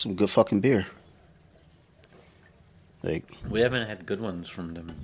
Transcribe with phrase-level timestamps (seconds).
[0.00, 0.86] some good fucking beer.
[3.02, 4.94] Like We haven't had good ones from them.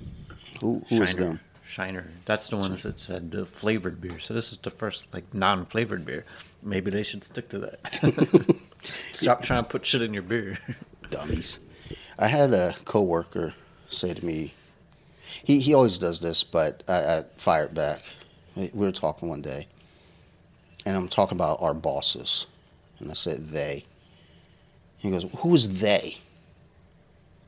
[0.61, 1.39] who who is them?
[1.63, 2.07] Shiner.
[2.25, 4.19] That's the ones that said the flavored beer.
[4.19, 6.25] So this is the first like non-flavored beer.
[6.63, 8.57] Maybe they should stick to that.
[8.83, 10.57] Stop trying to put shit in your beer.
[11.09, 11.59] Dummies.
[12.17, 13.53] I had a coworker
[13.89, 14.53] say to me,
[15.43, 18.01] he he always does this, but I, I fired back.
[18.55, 19.67] We were talking one day,
[20.85, 22.47] and I'm talking about our bosses,
[22.99, 23.85] and I said they.
[24.97, 26.17] He goes, "Who is they?"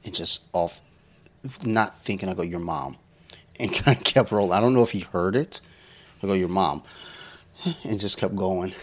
[0.06, 0.82] And just off,
[1.64, 2.30] not thinking.
[2.30, 2.98] I go, "Your mom,"
[3.60, 4.54] and kind of kept rolling.
[4.54, 5.62] I don't know if he heard it.
[6.24, 6.84] I go, "Your mom,"
[7.84, 8.74] and just kept going.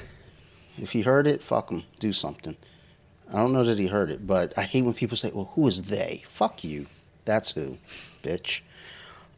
[0.79, 1.85] If he heard it, fuck him.
[2.01, 2.57] Do something.
[3.33, 5.67] I don't know that he heard it, but I hate when people say, "Well, who
[5.67, 6.87] is they?" Fuck you.
[7.25, 7.79] That's who,
[8.23, 8.61] bitch.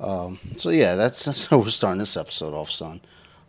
[0.00, 3.00] Um, so yeah, that's that's how we're starting this episode off, son.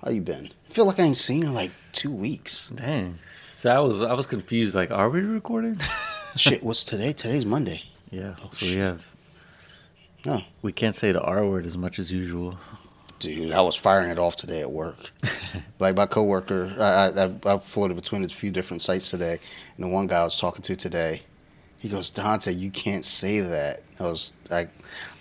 [0.03, 0.51] How you been?
[0.69, 2.69] I feel like I ain't seen you in like two weeks.
[2.69, 3.17] Dang.
[3.59, 4.73] So I was I was confused.
[4.73, 5.77] Like, are we recording?
[6.37, 7.11] Shit, what's today?
[7.11, 7.83] Today's Monday.
[8.09, 8.35] yeah.
[8.41, 9.01] Oh, so we have.
[10.25, 10.41] Oh.
[10.61, 12.57] We can't say the R word as much as usual.
[13.19, 15.11] Dude, I was firing it off today at work.
[15.79, 19.39] like my coworker, I, I I floated between a few different sites today,
[19.75, 21.21] and the one guy I was talking to today,
[21.79, 23.83] he goes, Dante, you can't say that.
[23.99, 24.69] I was like,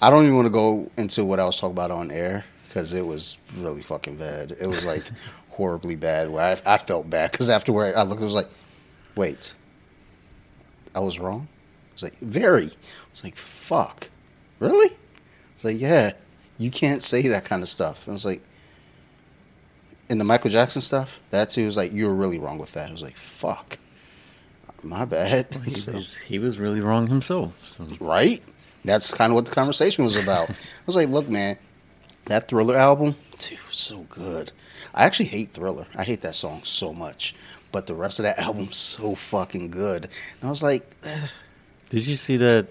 [0.00, 2.92] I don't even want to go into what I was talking about on air because
[2.92, 4.52] it was really fucking bad.
[4.60, 5.02] It was like
[5.58, 6.30] horribly bad.
[6.30, 8.48] Where I, I felt bad because afterward I looked, I was like,
[9.16, 9.54] wait,
[10.94, 11.48] I was wrong.
[11.90, 12.66] I was like, very.
[12.66, 14.08] I was like, fuck,
[14.60, 14.90] really?
[14.90, 14.96] I
[15.56, 16.12] was like, yeah,
[16.56, 18.08] you can't say that kind of stuff.
[18.08, 18.40] I was like,
[20.08, 22.88] in the Michael Jackson stuff, that too was like, you were really wrong with that.
[22.88, 23.78] I was like, fuck,
[24.84, 25.52] my bad.
[25.64, 27.52] He So- was he was really wrong himself.
[27.68, 27.84] So.
[28.00, 28.40] right?
[28.84, 30.48] That's kind of what the conversation was about.
[30.50, 30.54] I
[30.86, 31.58] was like, look, man,
[32.26, 34.52] that Thriller album, dude, so good.
[34.94, 35.86] I actually hate Thriller.
[35.94, 37.34] I hate that song so much.
[37.72, 40.04] But the rest of that album's so fucking good.
[40.40, 41.28] And I was like, eh,
[41.90, 42.66] Did you see that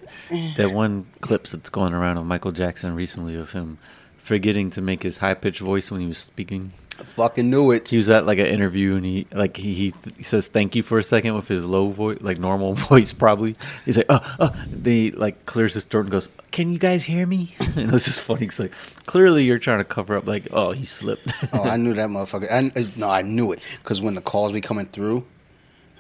[0.58, 3.78] that one clips that's going around of Michael Jackson recently of him
[4.18, 6.74] forgetting to make his high pitched voice when he was speaking?
[7.00, 7.90] I fucking knew it.
[7.90, 10.82] He was at like an interview and he like he, he he says thank you
[10.82, 13.56] for a second with his low voice, like normal voice probably.
[13.86, 14.66] He's like, oh, oh.
[14.68, 17.92] Then he like clears his throat and goes, "Can you guys hear me?" And it
[17.92, 18.46] was just funny.
[18.46, 18.72] He's like
[19.06, 21.32] clearly you're trying to cover up, like, oh, he slipped.
[21.54, 22.50] oh, I knew that motherfucker.
[22.52, 23.80] I, uh, no, I knew it.
[23.82, 25.26] Because when the calls be coming through,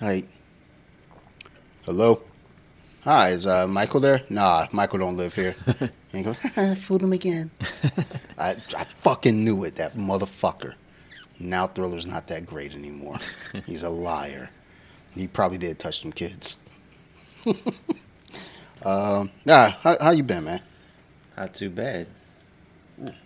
[0.01, 0.27] like,
[1.83, 2.21] hello?
[3.01, 4.23] Hi, is uh, Michael there?
[4.29, 5.55] Nah, Michael don't live here.
[5.79, 6.35] and he goes,
[6.79, 7.49] fooled him again.
[8.37, 10.73] I, I fucking knew it, that motherfucker.
[11.39, 13.17] Now Thriller's not that great anymore.
[13.65, 14.49] He's a liar.
[15.15, 16.59] He probably did touch some kids.
[18.85, 20.61] um, nah, how, how you been, man?
[21.37, 22.07] Not too bad.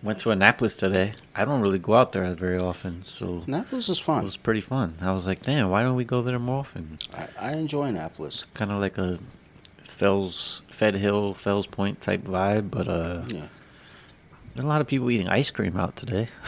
[0.02, 1.14] Went to Annapolis today.
[1.34, 4.20] I don't really go out there very often, so Annapolis is fun.
[4.22, 4.96] it was pretty fun.
[5.00, 6.98] I was like, damn, why don't we go there more often?
[7.14, 8.44] I, I enjoy Annapolis.
[8.52, 9.18] Kind of like a
[9.82, 13.46] Fells, Fed Hill, Fells Point type vibe, but uh, Yeah.
[14.56, 16.28] A lot of people eating ice cream out today.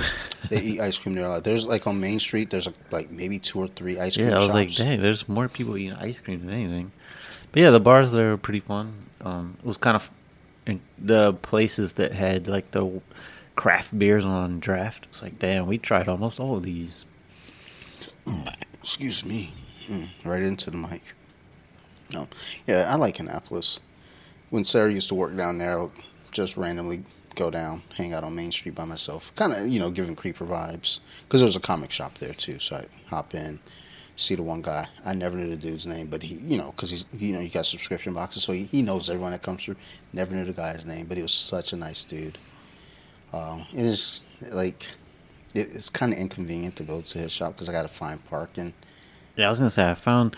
[0.50, 1.44] They eat ice cream there a lot.
[1.44, 2.50] There's like on Main Street.
[2.50, 4.54] There's like maybe two or three ice cream yeah, I was shops.
[4.54, 6.92] like, dang, there's more people eating ice cream than anything.
[7.50, 8.92] But yeah, the bars there are pretty fun.
[9.22, 10.10] Um, it was kind of
[10.98, 13.00] the places that had like the
[13.56, 15.06] craft beers on draft.
[15.10, 17.06] It's like, damn, we tried almost all of these.
[18.74, 19.54] Excuse me.
[19.88, 21.14] Mm, right into the mic.
[22.12, 22.28] No,
[22.66, 23.80] yeah, I like Annapolis.
[24.50, 25.92] When Sarah used to work down there, I would
[26.32, 27.02] just randomly
[27.34, 30.44] go down, hang out on Main Street by myself, kind of you know giving creeper
[30.44, 31.00] vibes.
[31.22, 33.60] Because there was a comic shop there too, so I hop in,
[34.16, 34.86] see the one guy.
[35.04, 37.48] I never knew the dude's name, but he, you know, because he's you know he
[37.48, 39.76] got subscription boxes, so he, he knows everyone that comes through.
[40.12, 42.38] Never knew the guy's name, but he was such a nice dude.
[43.32, 44.86] Um, it is like
[45.54, 48.24] it, it's kind of inconvenient to go to his shop because I got to find
[48.26, 48.72] parking.
[49.36, 50.36] Yeah, I was gonna say I found.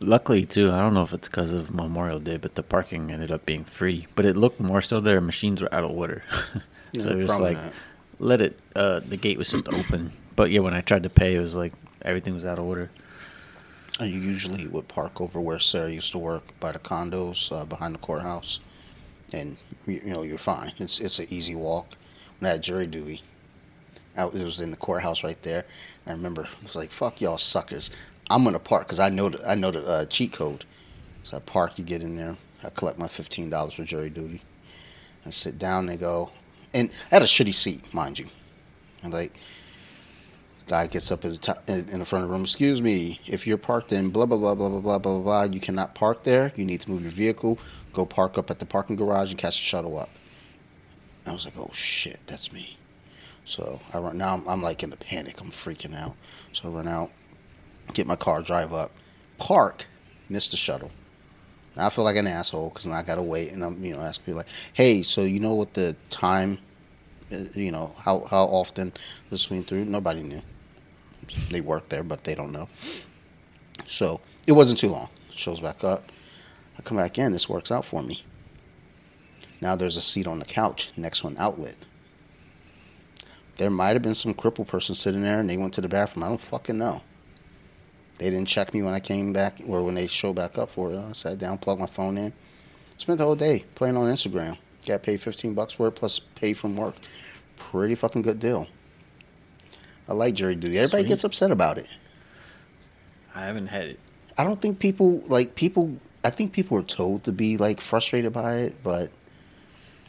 [0.00, 3.32] Luckily too, I don't know if it's because of Memorial Day, but the parking ended
[3.32, 4.06] up being free.
[4.14, 6.22] But it looked more so their machines were out of order,
[6.94, 7.72] so it was like not.
[8.20, 8.58] let it.
[8.76, 11.56] Uh, the gate was just open, but yeah, when I tried to pay, it was
[11.56, 11.72] like
[12.02, 12.90] everything was out of order.
[13.98, 17.94] I usually would park over where Sarah used to work by the condos uh, behind
[17.94, 18.60] the courthouse,
[19.32, 19.56] and
[19.86, 20.72] you, you know you're fine.
[20.78, 21.96] It's it's an easy walk.
[22.38, 23.20] When I had jury duty,
[24.16, 25.64] out it was in the courthouse right there.
[26.06, 27.90] I remember it was like fuck y'all suckers.
[28.30, 30.64] I'm gonna park because I know the, I know the uh, cheat code.
[31.22, 31.78] So I park.
[31.78, 32.36] You get in there.
[32.64, 34.42] I collect my fifteen dollars for jury duty.
[35.26, 35.86] I sit down.
[35.86, 36.30] They go,
[36.74, 38.26] and I had a shitty seat, mind you.
[39.02, 39.38] And like
[40.66, 42.42] guy gets up at the top, in, in the front of the room.
[42.42, 45.60] Excuse me, if you're parked in blah blah blah blah blah blah blah blah, you
[45.60, 46.52] cannot park there.
[46.56, 47.58] You need to move your vehicle.
[47.92, 50.10] Go park up at the parking garage and catch the shuttle up.
[51.26, 52.76] I was like, oh shit, that's me.
[53.44, 54.34] So I run now.
[54.34, 55.40] I'm, I'm like in a panic.
[55.40, 56.16] I'm freaking out.
[56.52, 57.10] So I run out,
[57.92, 58.90] get my car, drive up,
[59.38, 59.86] park,
[60.28, 60.90] miss the shuttle.
[61.76, 64.24] Now I feel like an asshole because I gotta wait, and I'm you know asking
[64.24, 66.58] people like, hey, so you know what the time,
[67.32, 68.92] uh, you know how how often
[69.30, 69.84] the swing through?
[69.84, 70.42] Nobody knew.
[71.50, 72.68] They work there, but they don't know.
[73.86, 75.08] So it wasn't too long.
[75.34, 76.10] Shows back up.
[76.78, 77.32] I come back in.
[77.32, 78.24] This works out for me.
[79.60, 81.76] Now there's a seat on the couch next one outlet.
[83.56, 86.22] There might have been some crippled person sitting there and they went to the bathroom.
[86.22, 87.02] I don't fucking know.
[88.18, 90.92] They didn't check me when I came back or when they showed back up for
[90.92, 90.98] it.
[90.98, 92.32] I sat down, plugged my phone in,
[92.96, 94.58] spent the whole day playing on Instagram.
[94.86, 96.96] Got paid 15 bucks for it plus pay from work.
[97.56, 98.66] Pretty fucking good deal.
[100.08, 100.78] I like jury duty.
[100.78, 101.08] Everybody Sweet.
[101.08, 101.86] gets upset about it.
[103.34, 104.00] I haven't had it.
[104.36, 105.96] I don't think people like people.
[106.24, 109.10] I think people are told to be like frustrated by it, but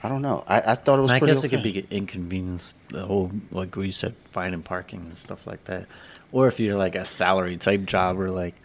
[0.01, 0.43] I don't know.
[0.47, 1.57] I, I thought it was I pretty guess okay.
[1.57, 2.75] it could be inconvenience.
[2.89, 5.87] The whole like you said, finding parking and stuff like that.
[6.31, 8.55] Or if you're like a salary type job, or like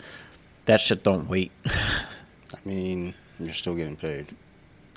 [0.67, 1.53] that shit don't wait.
[1.67, 4.27] I mean, you're still getting paid.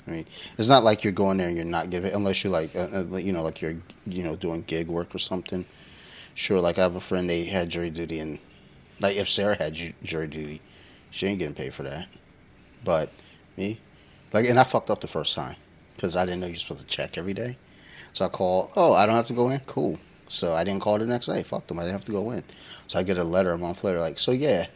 [0.06, 0.26] I mean,
[0.56, 3.04] it's not like you're going there and you're not getting paid unless you're like, uh,
[3.12, 3.76] uh, you know, like you're,
[4.06, 5.66] you know, doing gig work or something.
[6.34, 8.38] Sure, like I have a friend, they had jury duty, and
[9.00, 10.60] like if Sarah had jury duty,
[11.10, 12.08] she ain't getting paid for that.
[12.84, 13.10] But
[13.56, 13.80] me,
[14.32, 15.56] like, and I fucked up the first time
[15.96, 17.56] because I didn't know you're supposed to check every day.
[18.12, 19.60] So I called, oh, I don't have to go in?
[19.60, 19.98] Cool.
[20.28, 21.42] So I didn't call the next day.
[21.42, 21.78] Fuck them.
[21.78, 22.44] I didn't have to go in.
[22.86, 24.66] So I get a letter a month later, like, so yeah,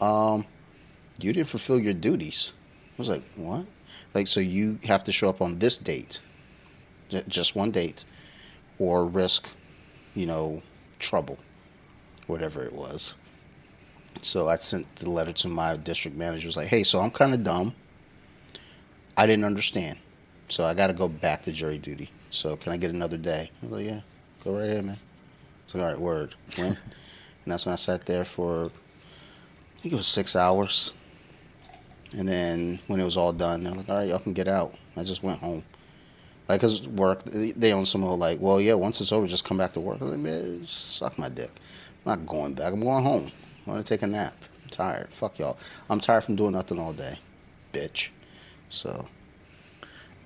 [0.00, 0.44] um,
[1.20, 2.52] you didn't fulfill your duties.
[2.90, 3.66] I was like, what?
[4.14, 6.22] Like, so you have to show up on this date,
[7.08, 8.04] J- just one date,
[8.78, 9.48] or risk,
[10.14, 10.62] you know,
[10.98, 11.38] trouble,
[12.26, 13.16] whatever it was.
[14.22, 16.48] So I sent the letter to my district manager.
[16.48, 17.74] Was like, hey, so I'm kind of dumb.
[19.16, 19.98] I didn't understand,
[20.48, 22.10] so I got to go back to jury duty.
[22.30, 23.50] So can I get another day?
[23.62, 24.00] I was like, yeah,
[24.44, 24.98] go right ahead, man.
[25.64, 26.34] It's like, all right, word.
[26.58, 26.78] Went.
[27.44, 30.92] and that's when I sat there for, I think it was six hours.
[32.12, 34.74] And then when it was all done, they're like, all right, y'all can get out.
[34.96, 35.64] I just went home.
[36.48, 39.58] Like, cause work, they own some who like, well, yeah, once it's over, just come
[39.58, 40.00] back to work.
[40.00, 41.50] I'm like, man, suck my dick.
[42.04, 42.72] I'm not going back.
[42.72, 43.32] I'm going home.
[43.66, 44.34] I want to take a nap.
[44.62, 45.08] I'm tired.
[45.10, 45.58] Fuck y'all.
[45.90, 47.16] I'm tired from doing nothing all day,
[47.72, 48.10] bitch.
[48.68, 49.06] So,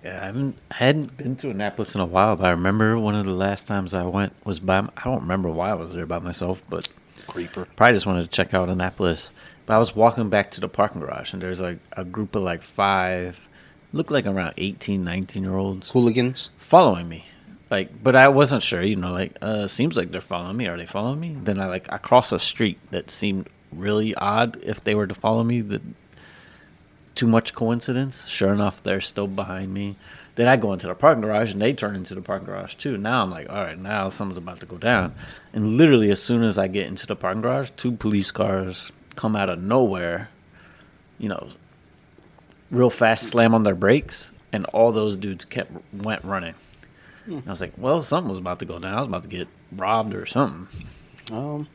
[0.04, 3.14] Yeah, I haven't I hadn't been to Annapolis in a while, but I remember one
[3.14, 4.78] of the last times I went was by.
[4.78, 6.88] I don't remember why I was there by myself, but
[7.26, 7.66] creeper.
[7.76, 9.32] probably just wanted to check out Annapolis.
[9.66, 12.42] But I was walking back to the parking garage, and there's like a group of
[12.42, 13.38] like five,
[13.92, 16.50] looked like around 18, 19 year olds Hooligans.
[16.58, 17.26] following me.
[17.70, 20.66] Like, but I wasn't sure, you know, like, uh, seems like they're following me.
[20.66, 21.36] Are they following me?
[21.40, 25.14] Then I like, I crossed a street that seemed really odd if they were to
[25.14, 25.60] follow me.
[25.60, 25.82] That
[27.14, 28.26] too much coincidence.
[28.26, 29.96] Sure enough, they're still behind me.
[30.36, 32.96] Then I go into the parking garage and they turn into the parking garage too.
[32.96, 35.14] Now I'm like, all right, now something's about to go down.
[35.52, 39.36] And literally, as soon as I get into the parking garage, two police cars come
[39.36, 40.30] out of nowhere,
[41.18, 41.48] you know,
[42.70, 46.54] real fast, slam on their brakes, and all those dudes kept went running.
[47.28, 48.94] I was like, well, something was about to go down.
[48.94, 50.68] I was about to get robbed or something.
[51.30, 51.68] Um,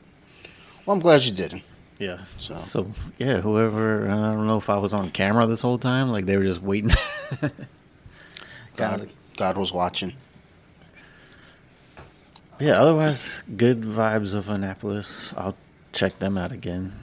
[0.85, 1.63] well, I'm glad you didn't.
[1.99, 2.25] Yeah.
[2.37, 6.11] So- So yeah, whoever I don't know if I was on camera this whole time,
[6.11, 6.91] like they were just waiting.
[8.75, 9.09] God.
[9.37, 10.13] God was watching.
[12.59, 12.81] Yeah.
[12.81, 15.33] Otherwise, good vibes of Annapolis.
[15.35, 15.55] I'll
[15.93, 16.93] check them out again.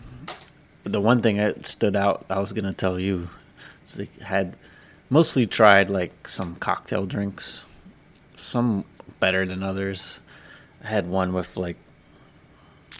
[0.85, 3.29] The one thing that stood out, I was gonna tell you,
[3.87, 4.57] is they had
[5.11, 7.63] mostly tried like some cocktail drinks,
[8.37, 8.85] some
[9.21, 10.19] better than others.
[10.83, 11.77] I had one with like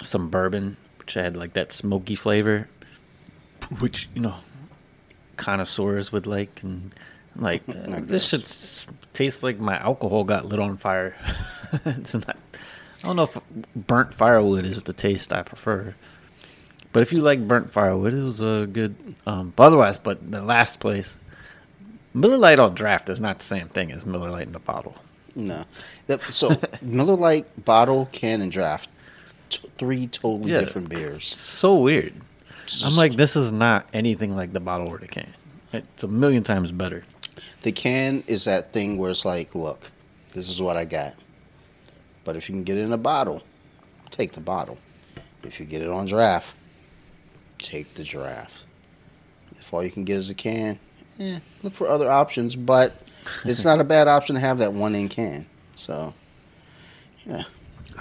[0.03, 0.77] some bourbon,
[1.15, 2.69] which had like that smoky flavor,
[3.81, 4.37] which you know
[5.37, 6.91] connoisseurs would like, and
[7.37, 11.15] like uh, this should s- taste like my alcohol got lit on fire.
[11.85, 12.37] it's not.
[13.03, 13.39] I don't know if
[13.77, 15.95] burnt firewood is the taste I prefer.
[16.93, 18.95] But if you like burnt firewood, it was a good.
[19.27, 21.19] Um, but otherwise, but the last place,
[22.15, 24.95] Miller Lite on draft is not the same thing as Miller Lite in the bottle.
[25.35, 25.65] No.
[26.29, 28.89] So Miller Lite bottle, can, and draft,
[29.53, 30.59] t- three totally Yeah.
[30.59, 31.27] different beers.
[31.27, 32.15] So weird.
[32.65, 35.33] It's I'm like, this is not anything like the bottle or the can.
[35.73, 37.05] It's a million times better.
[37.63, 39.91] the can is that thing where it's like, look,
[40.35, 41.15] this is what I got.
[42.25, 43.43] But if you can get it in a bottle,
[44.11, 44.79] take the bottle.
[45.43, 46.55] If you get it on draft,
[47.59, 48.67] take the draft.
[49.57, 50.79] If all you can get is a can,
[51.19, 52.55] eh, look for other options.
[52.55, 52.93] But
[53.45, 55.47] it's not a bad option to have that one in can.
[55.75, 56.15] So,
[57.27, 57.43] yeah.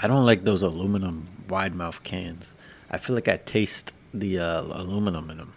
[0.01, 2.55] I don't like those aluminum wide mouth cans.
[2.89, 5.53] I feel like I taste the uh, aluminum in them.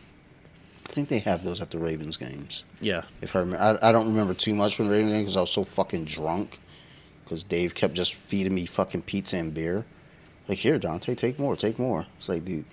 [0.87, 2.67] I think they have those at the Ravens games.
[2.81, 3.05] Yeah.
[3.23, 5.41] If I remember, I, I don't remember too much from the Ravens game because I
[5.41, 6.61] was so fucking drunk.
[7.25, 9.87] Because Dave kept just feeding me fucking pizza and beer.
[10.47, 12.05] Like here, Dante, take more, take more.
[12.19, 12.67] It's like, dude,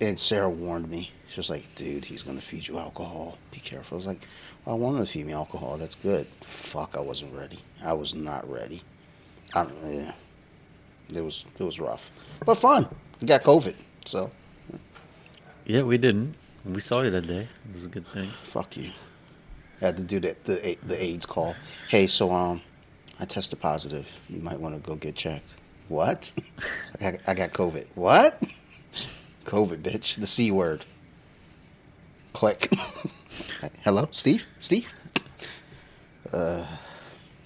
[0.00, 1.10] and Sarah warned me.
[1.28, 3.36] She was like, "Dude, he's gonna feed you alcohol.
[3.50, 4.26] Be careful." I was like,
[4.64, 5.76] well, "I want him to feed me alcohol.
[5.76, 7.58] That's good." Fuck, I wasn't ready.
[7.84, 8.82] I was not ready.
[9.54, 9.76] I don't.
[9.84, 10.12] Yeah,
[11.14, 12.10] it was it was rough,
[12.44, 12.88] but fun.
[13.20, 13.74] We got COVID,
[14.04, 14.30] so
[15.66, 16.34] Yeah, we didn't.
[16.64, 17.48] We saw you that day.
[17.68, 18.30] It was a good thing.
[18.42, 18.90] fuck you.
[19.80, 21.54] I had to do that the the AIDS call.
[21.88, 22.60] Hey, so um,
[23.20, 24.10] I tested positive.
[24.28, 25.56] You might want to go get checked.
[25.88, 26.32] What?
[27.00, 27.86] I got, I got COVID.
[27.94, 28.42] What?
[29.46, 30.16] COVID, bitch.
[30.20, 30.84] The c word.
[32.34, 32.70] Click.
[33.82, 34.46] Hello, Steve.
[34.60, 34.92] Steve.
[36.32, 36.66] Uh,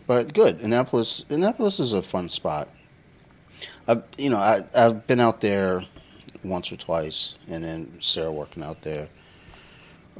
[0.06, 0.60] but good.
[0.60, 1.24] Annapolis.
[1.30, 2.68] Annapolis is a fun spot.
[3.88, 5.84] I, you know, I I've been out there
[6.44, 9.08] once or twice, and then Sarah working out there.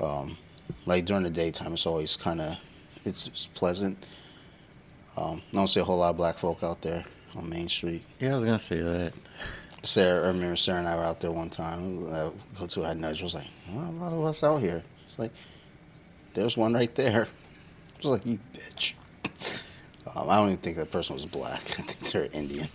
[0.01, 0.37] Um,
[0.87, 2.57] like during the daytime, it's always kind of
[3.05, 4.05] it's, it's pleasant.
[5.17, 7.05] Um, I don't see a whole lot of black folk out there
[7.37, 8.03] on Main Street.
[8.19, 9.13] Yeah, I was gonna say that.
[9.83, 12.05] Sarah, I remember Sarah and I were out there one time.
[12.13, 13.21] I go to I nudge.
[13.21, 14.83] I was like, well, a lot of us out here.
[15.07, 15.33] It's like,
[16.35, 17.27] there's one right there.
[17.95, 18.95] I was like, you bitch.
[20.15, 21.61] Um, I don't even think that person was black.
[21.79, 22.69] I think they're Indian.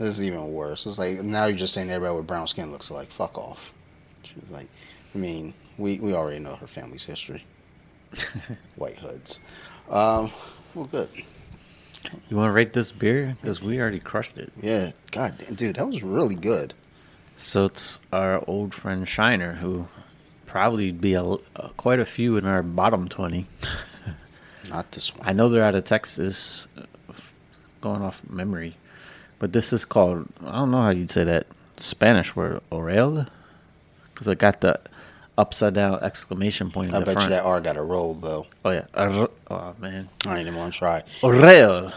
[0.00, 0.86] This is even worse.
[0.86, 3.10] It's like now you're just saying everybody with brown skin looks like.
[3.10, 3.74] Fuck off.
[4.22, 4.66] She was like,
[5.14, 7.44] I mean, we, we already know her family's history.
[8.76, 9.40] White hoods.
[9.90, 10.32] Um,
[10.74, 11.10] well, good.
[12.30, 13.36] You want to rate this beer?
[13.42, 14.50] Because we already crushed it.
[14.62, 16.72] Yeah, God, damn, dude, that was really good.
[17.36, 19.86] So it's our old friend Shiner, who
[20.46, 21.36] probably be a, uh,
[21.76, 23.48] quite a few in our bottom twenty.
[24.70, 25.28] Not this one.
[25.28, 26.84] I know they're out of Texas, uh,
[27.82, 28.76] going off memory,
[29.40, 33.26] but this is called I don't know how you'd say that Spanish word Orel,
[34.14, 34.78] because I got the
[35.36, 37.24] upside down exclamation point in I bet front.
[37.24, 38.46] you that R got a roll though.
[38.64, 41.02] Oh yeah, oh man, I ain't even gonna try.
[41.22, 41.92] Orel.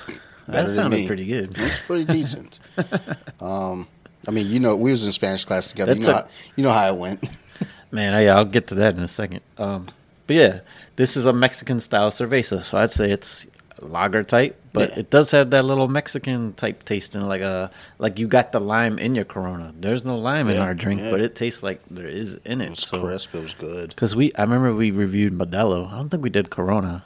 [0.47, 1.55] That Better sounded pretty good.
[1.57, 2.59] It's pretty decent.
[3.39, 3.87] um,
[4.27, 5.93] I mean, you know, we was in Spanish class together.
[5.93, 7.23] You know, a- how, you know how it went.
[7.91, 9.39] Man, I, I'll get to that in a second.
[9.57, 9.87] Um,
[10.27, 10.59] but yeah,
[10.95, 13.45] this is a Mexican style cerveza, so I'd say it's
[13.83, 14.99] lager type, but Yeah.
[14.99, 18.59] it does have that little Mexican type taste in like a like you got the
[18.59, 19.73] lime in your Corona.
[19.79, 21.11] There's no lime in our drink, yeah.
[21.11, 22.65] but it tastes like there is in it.
[22.65, 23.35] It was so crisp.
[23.35, 23.89] It was good.
[23.89, 25.91] because we, I remember we reviewed Modelo.
[25.91, 27.05] I don't think we did Corona,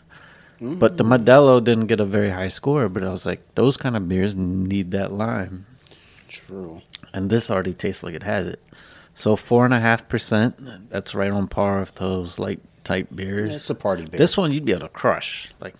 [0.61, 0.79] Mm.
[0.79, 2.89] but the Modelo didn't get a very high score.
[2.89, 5.65] But I was like, those kind of beers need that lime
[6.29, 6.81] True.
[7.13, 8.59] and this already tastes like it has it.
[9.13, 10.89] So four and a half percent.
[10.89, 13.51] That's right on par with those light type beers.
[13.51, 14.17] It's a party beer.
[14.17, 15.49] This one you'd be able to crush.
[15.59, 15.75] Like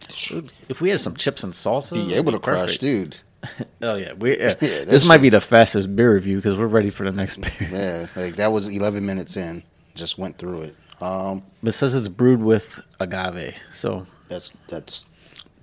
[0.69, 2.81] if we had some chips and salsa, be able to crush, perfect.
[2.81, 3.17] dude.
[3.81, 4.37] Oh yeah, we.
[4.37, 4.55] Yeah.
[4.61, 7.37] Yeah, this might shit- be the fastest beer review because we're ready for the next
[7.37, 7.51] beer.
[7.71, 9.63] Yeah, like that was 11 minutes in.
[9.95, 10.75] Just went through it.
[11.01, 15.05] Um, But it says it's brewed with agave, so that's that's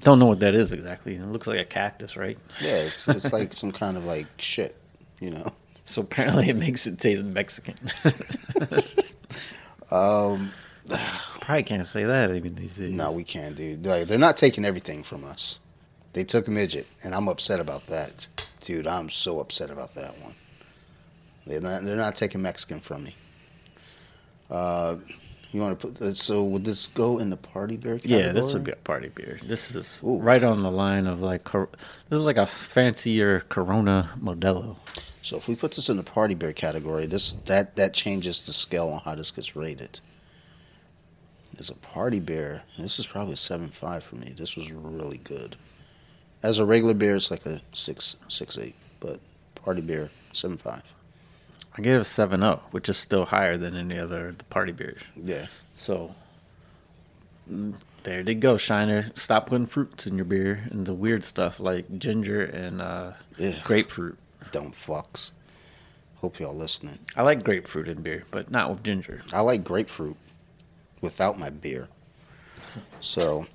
[0.02, 1.16] don't know what that is exactly.
[1.16, 2.38] It looks like a cactus, right?
[2.60, 2.76] yeah.
[2.76, 4.76] It's it's like some kind of like shit,
[5.20, 5.46] you know.
[5.86, 7.74] So apparently it makes it taste Mexican.
[9.90, 10.50] Um,
[11.40, 12.92] Probably can't say that even these days.
[12.92, 13.84] no, we can't, dude.
[13.84, 15.58] Like they're not taking everything from us.
[16.12, 18.28] They took midget, and I'm upset about that,
[18.60, 18.86] dude.
[18.86, 20.34] I'm so upset about that one.
[21.46, 23.16] They're not they're not taking Mexican from me.
[24.50, 24.96] Uh,
[25.52, 28.22] you want to put this, so would this go in the party beer category?
[28.22, 29.38] Yeah, this would be a party beer.
[29.44, 30.18] This is Ooh.
[30.18, 31.68] right on the line of like this
[32.10, 34.76] is like a fancier Corona Modelo.
[35.22, 38.52] So if we put this in the party beer category, this that that changes the
[38.52, 40.00] scale on how this gets rated.
[41.58, 44.34] As a party beer, this is probably a seven five for me.
[44.36, 45.56] This was really good.
[46.42, 49.20] As a regular beer, it's like a six six eight, but
[49.54, 50.82] party beer seven five.
[51.76, 54.72] I gave it a seven zero, which is still higher than any other the party
[54.72, 55.00] beers.
[55.22, 55.46] Yeah,
[55.76, 56.14] So
[57.50, 59.10] mm, there they go, Shiner.
[59.16, 63.12] Stop putting fruits in your beer and the weird stuff like ginger and uh,
[63.64, 64.18] grapefruit.
[64.52, 65.32] Dumb fucks.
[66.16, 66.98] Hope y'all listening.
[67.16, 69.22] I like grapefruit in beer, but not with ginger.
[69.32, 70.16] I like grapefruit
[71.04, 71.88] without my beer.
[72.98, 73.46] So,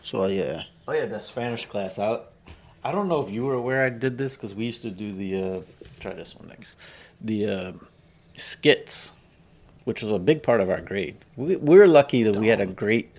[0.00, 0.62] so yeah.
[0.88, 2.32] Oh yeah, that Spanish class out.
[2.84, 5.12] I don't know if you were aware I did this because we used to do
[5.12, 5.60] the uh,
[6.00, 6.70] try this one next.
[7.20, 7.72] The uh,
[8.36, 9.12] skits,
[9.84, 11.16] which was a big part of our grade.
[11.36, 13.18] We, we're lucky that we had a great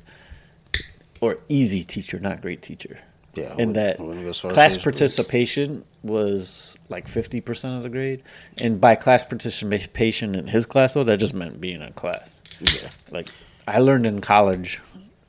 [1.21, 2.99] or easy teacher, not great teacher.
[3.35, 7.89] Yeah, And that when it goes first, class participation was like fifty percent of the
[7.89, 8.21] grade,
[8.61, 12.41] and by class participation in his class, though, that just meant being in class.
[12.61, 13.29] Yeah, Like
[13.67, 14.81] I learned in college,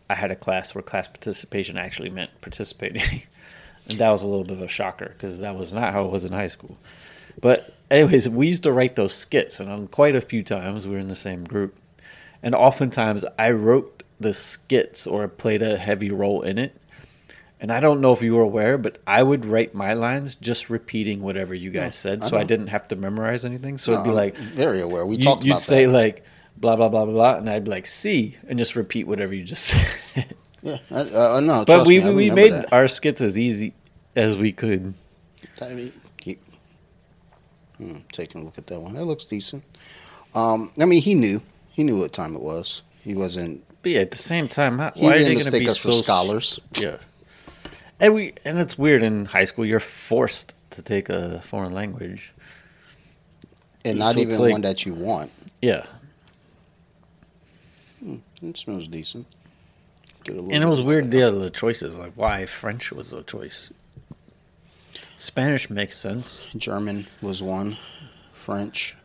[0.09, 3.23] I had a class where class participation actually meant participating,
[3.89, 6.11] and that was a little bit of a shocker because that was not how it
[6.11, 6.77] was in high school.
[7.41, 10.95] But anyways, we used to write those skits, and on quite a few times we
[10.95, 11.77] were in the same group,
[12.43, 16.81] and oftentimes I wrote the skits or played a heavy role in it.
[17.61, 20.69] And I don't know if you were aware, but I would write my lines just
[20.69, 23.79] repeating whatever you guys said, I so I didn't have to memorize anything.
[23.79, 25.07] So it'd be I'm like very aware.
[25.07, 25.93] We you, talked you'd about say that.
[25.93, 26.25] like
[26.57, 29.45] blah blah blah blah blah, and I'd be like C, and just repeat whatever you
[29.45, 29.65] just
[30.15, 30.35] said.
[30.63, 32.73] yeah, I, uh, no, but we we made that.
[32.73, 33.75] our skits as easy
[34.17, 34.95] as we could.
[35.61, 36.41] I mean, keep
[37.77, 38.95] hmm, taking a look at that one.
[38.95, 39.65] That looks decent.
[40.35, 41.41] Um, I mean, he knew.
[41.71, 42.83] He knew what time it was.
[43.03, 43.63] He wasn't.
[43.83, 45.91] But yeah, at the same time, how, why are they going to be us so
[45.91, 46.59] for scholars.
[46.73, 46.97] Yeah,
[48.01, 49.67] and we and it's weird in high school.
[49.67, 52.33] You're forced to take a foreign language.
[53.85, 55.31] And not So even like- one that you want.
[55.61, 55.85] Yeah,
[58.51, 59.27] It smells decent.
[60.25, 63.23] Get a little and it was weird the other choices, like why French was a
[63.23, 63.73] choice.
[65.17, 66.47] Spanish makes sense.
[66.57, 67.79] German was one.
[68.33, 68.97] French,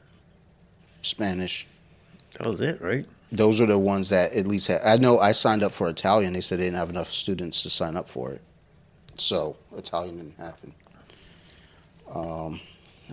[1.01, 1.65] Spanish.
[2.37, 3.05] That was it, right?
[3.31, 4.81] Those are the ones that at least had.
[4.83, 6.33] I know I signed up for Italian.
[6.33, 8.41] They said they didn't have enough students to sign up for it.
[9.17, 10.73] So Italian didn't happen.
[12.13, 12.59] Um,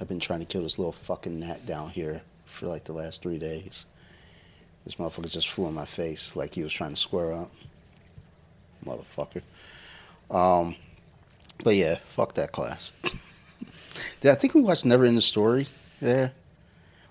[0.00, 3.22] I've been trying to kill this little fucking gnat down here for like the last
[3.22, 3.86] three days.
[4.86, 7.50] This motherfucker just flew in my face like he was trying to square up.
[8.86, 9.42] Motherfucker.
[10.30, 10.76] Um,
[11.62, 12.92] but yeah, fuck that class.
[14.24, 15.66] I think we watched NeverEnding Story
[16.00, 16.32] there,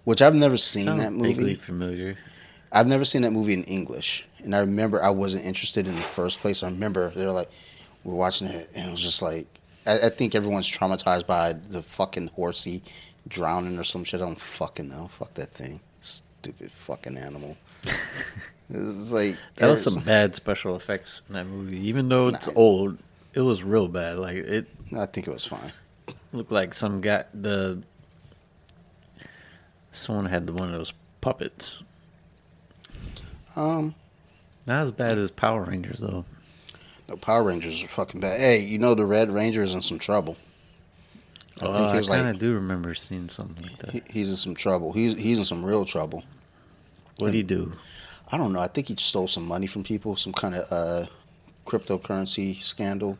[0.05, 1.33] which I've never seen Sounds that movie.
[1.33, 2.17] vaguely familiar.
[2.71, 6.01] I've never seen that movie in English, and I remember I wasn't interested in the
[6.01, 6.63] first place.
[6.63, 7.49] I remember they were like,
[8.03, 9.47] we we're watching it, and it was just like,
[9.85, 12.81] I, I think everyone's traumatized by the fucking horsey
[13.27, 14.21] drowning or some shit.
[14.21, 15.07] I don't fucking know.
[15.07, 15.79] Fuck that thing.
[16.01, 17.57] Stupid fucking animal.
[18.69, 21.77] It's like That was some bad special effects in that movie.
[21.87, 22.53] Even though it's Nah.
[22.55, 22.97] old,
[23.33, 24.17] it was real bad.
[24.17, 25.71] Like it I think it was fine.
[26.33, 27.81] looked like some guy the
[29.91, 31.81] someone had one of those puppets.
[33.55, 33.95] Um,
[34.67, 36.25] Not as bad as Power Rangers though.
[37.07, 38.39] the Power Rangers are fucking bad.
[38.39, 40.35] Hey, you know the Red Ranger is in some trouble.
[41.61, 43.91] I Oh, think he I kind of like do remember seeing something like that.
[43.91, 44.91] he, he's in some trouble.
[44.91, 46.23] He's he's in some real trouble.
[47.17, 47.73] What did he do?
[48.31, 48.59] I don't know.
[48.59, 51.05] I think he stole some money from people, some kind of uh,
[51.65, 53.17] cryptocurrency scandal.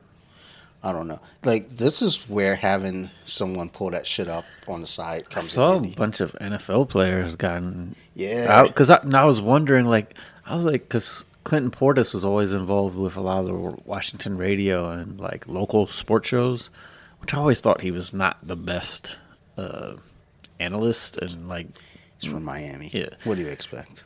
[0.84, 1.20] I don't know.
[1.44, 5.52] Like this is where having someone pull that shit up on the side I comes
[5.52, 9.86] saw in a bunch of NFL players gotten Yeah, out because I, I was wondering,
[9.86, 13.54] like, I was like, because Clinton Portis was always involved with a lot of the
[13.86, 16.70] Washington radio and like local sports shows,
[17.20, 19.16] which I always thought he was not the best
[19.58, 19.96] uh,
[20.60, 21.68] analyst and like,
[22.20, 22.90] he's from Miami.
[22.94, 23.10] Yeah.
[23.24, 24.04] What do you expect?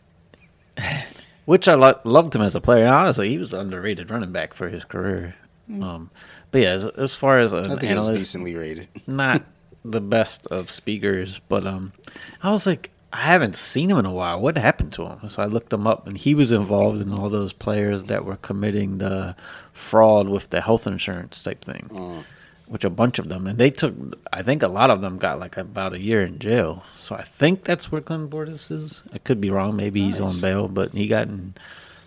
[1.46, 2.88] which I lo- loved him as a player.
[2.88, 5.36] Honestly, he was underrated running back for his career.
[5.82, 6.10] Um,
[6.52, 8.88] but yeah, as, as far as an I think he was analyst, decently rated.
[9.08, 9.44] not
[9.86, 11.94] the best of speakers, but um,
[12.42, 14.40] I was like, I haven't seen him in a while.
[14.42, 15.28] What happened to him?
[15.30, 18.36] So I looked him up, and he was involved in all those players that were
[18.38, 19.36] committing the
[19.74, 22.24] fraud with the health insurance type thing, Mm.
[22.70, 23.96] Which a bunch of them, and they took.
[24.32, 26.84] I think a lot of them got like about a year in jail.
[27.00, 29.02] So I think that's where Clinton Portis is.
[29.12, 29.76] I could be wrong.
[29.76, 31.56] Maybe he's on bail, but he got in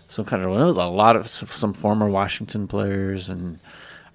[0.07, 0.49] some kind of.
[0.49, 3.59] It was a lot of some former Washington players, and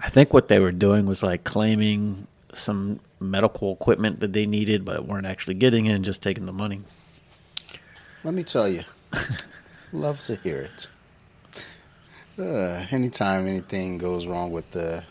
[0.00, 4.86] I think what they were doing was like claiming some medical equipment that they needed,
[4.86, 6.80] but weren't actually getting it, and just taking the money.
[8.24, 8.84] Let me tell you,
[9.92, 10.88] love to hear it.
[12.38, 15.04] Uh, anytime anything goes wrong with the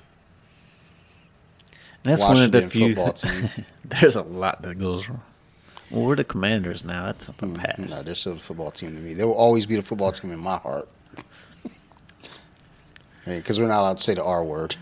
[2.08, 2.96] And that's one of the few.
[2.96, 3.52] football th-
[3.86, 5.22] there's a lot that goes wrong.
[5.92, 7.06] Well, we're the Commanders now.
[7.08, 7.80] That's the Mm, past.
[7.80, 9.14] No, they're still the football team to me.
[9.14, 10.88] They will always be the football team in my heart.
[13.26, 14.76] Because we're not allowed to say the R word.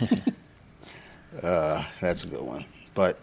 [1.42, 2.64] uh, that's a good one.
[2.94, 3.22] But,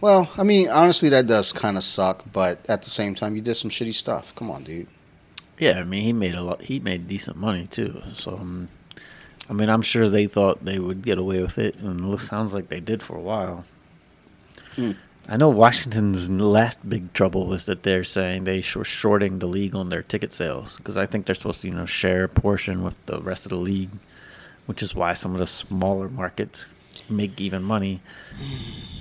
[0.00, 2.24] well, I mean, honestly, that does kind of suck.
[2.32, 4.34] But at the same time, you did some shitty stuff.
[4.34, 4.86] Come on, dude.
[5.58, 6.62] Yeah, I mean, he made a lot.
[6.62, 8.00] He made decent money too.
[8.14, 8.68] So, um,
[9.50, 12.28] I mean, I'm sure they thought they would get away with it, and it looks-
[12.28, 13.64] sounds like they did for a while.
[14.76, 14.92] Hmm.
[15.30, 19.74] I know Washington's last big trouble was that they're saying they were shorting the league
[19.74, 22.82] on their ticket sales because I think they're supposed to, you know, share a portion
[22.82, 23.90] with the rest of the league,
[24.64, 26.66] which is why some of the smaller markets
[27.10, 28.00] make even money.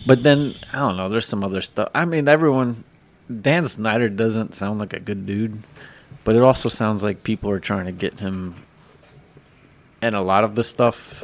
[0.06, 1.08] But then I don't know.
[1.08, 1.90] There's some other stuff.
[1.96, 2.84] I mean, everyone.
[3.42, 5.64] Dan Snyder doesn't sound like a good dude,
[6.24, 8.56] but it also sounds like people are trying to get him.
[10.02, 11.24] And a lot of the stuff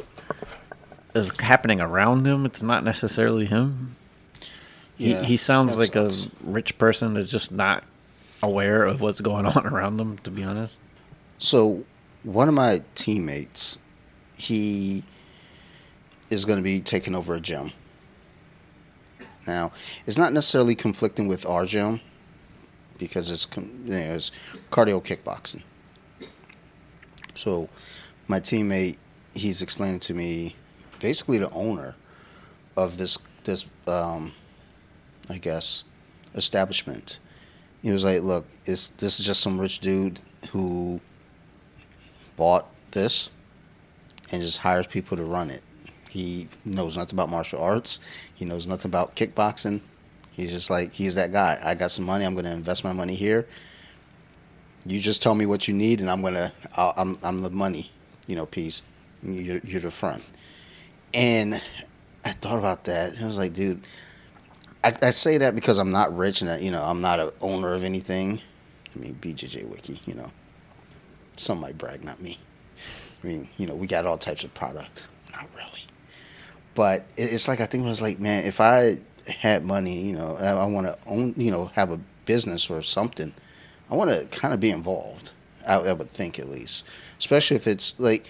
[1.14, 2.44] is happening around him.
[2.44, 3.96] It's not necessarily him.
[4.96, 6.26] Yeah, he, he sounds like sucks.
[6.26, 7.84] a rich person that's just not
[8.42, 10.18] aware of what's going on around them.
[10.18, 10.76] To be honest,
[11.38, 11.84] So,
[12.22, 13.78] one of my teammates,
[14.36, 15.04] he
[16.30, 17.72] is going to be taking over a gym.
[19.46, 19.72] Now,
[20.06, 22.00] it's not necessarily conflicting with our gym
[22.98, 24.30] because it's you know, it's
[24.70, 25.62] cardio kickboxing.
[27.34, 27.68] So,
[28.28, 28.96] my teammate
[29.34, 30.56] he's explaining to me,
[31.00, 31.94] basically the owner
[32.76, 34.32] of this this um,
[35.28, 35.84] I guess
[36.34, 37.18] establishment.
[37.82, 41.00] He was like, "Look, this this is just some rich dude who
[42.36, 43.30] bought this
[44.32, 45.62] and just hires people to run it.
[46.10, 47.98] He knows nothing about martial arts.
[48.34, 49.80] He knows nothing about kickboxing.
[50.32, 51.58] He's just like he's that guy.
[51.62, 52.24] I got some money.
[52.24, 53.46] I'm going to invest my money here.
[54.86, 56.52] You just tell me what you need, and I'm gonna.
[56.76, 57.90] i am I'm the money,
[58.26, 58.82] you know, piece.
[59.22, 60.22] You're, you're the front.
[61.12, 61.60] And
[62.24, 63.14] I thought about that.
[63.20, 63.80] I was like, dude,
[64.82, 67.72] I, I say that because I'm not rich and you know I'm not an owner
[67.74, 68.40] of anything.
[68.94, 70.30] I mean, BJJ Wiki, you know,
[71.36, 72.38] some might brag, not me.
[73.22, 75.08] I mean, you know, we got all types of products.
[75.32, 75.84] Not really.
[76.74, 80.36] But it's like I think it was like, man, if I had money, you know,
[80.36, 83.32] I, I want to own, you know, have a business or something.
[83.90, 85.32] I want to kind of be involved.
[85.66, 86.84] I, I would think at least,
[87.18, 88.26] especially if it's like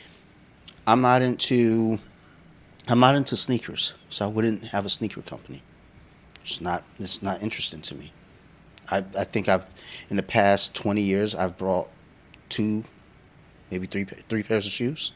[0.86, 1.98] I'm not into
[2.88, 5.62] I'm not into sneakers, so I wouldn't have a sneaker company.
[6.42, 8.12] It's not it's not interesting to me.
[8.90, 9.66] I I think I've
[10.10, 11.88] in the past 20 years I've brought
[12.48, 12.84] two
[13.70, 15.12] maybe three three pairs of shoes.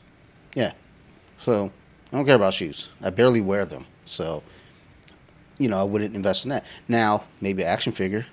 [0.55, 0.73] Yeah.
[1.39, 1.71] So,
[2.13, 2.91] I don't care about shoes.
[3.01, 3.87] I barely wear them.
[4.05, 4.43] So,
[5.59, 6.65] you know, I wouldn't invest in that.
[6.89, 8.27] Now, maybe action figure,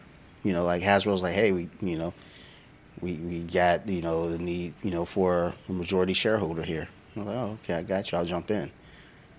[0.44, 2.14] you know, like Hasbro's like, "Hey, we, you know,
[3.02, 7.26] we we got, you know, the need, you know, for a majority shareholder here." I'm
[7.26, 8.18] like, "Oh, okay, I got you.
[8.18, 8.72] I'll jump in."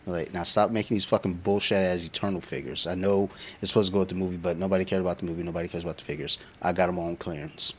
[0.06, 2.86] Like, now stop making these fucking bullshit as eternal figures.
[2.86, 3.28] I know
[3.60, 5.42] it's supposed to go with the movie, but nobody cared about the movie.
[5.42, 6.38] Nobody cares about the figures.
[6.62, 7.74] I got them on clearance.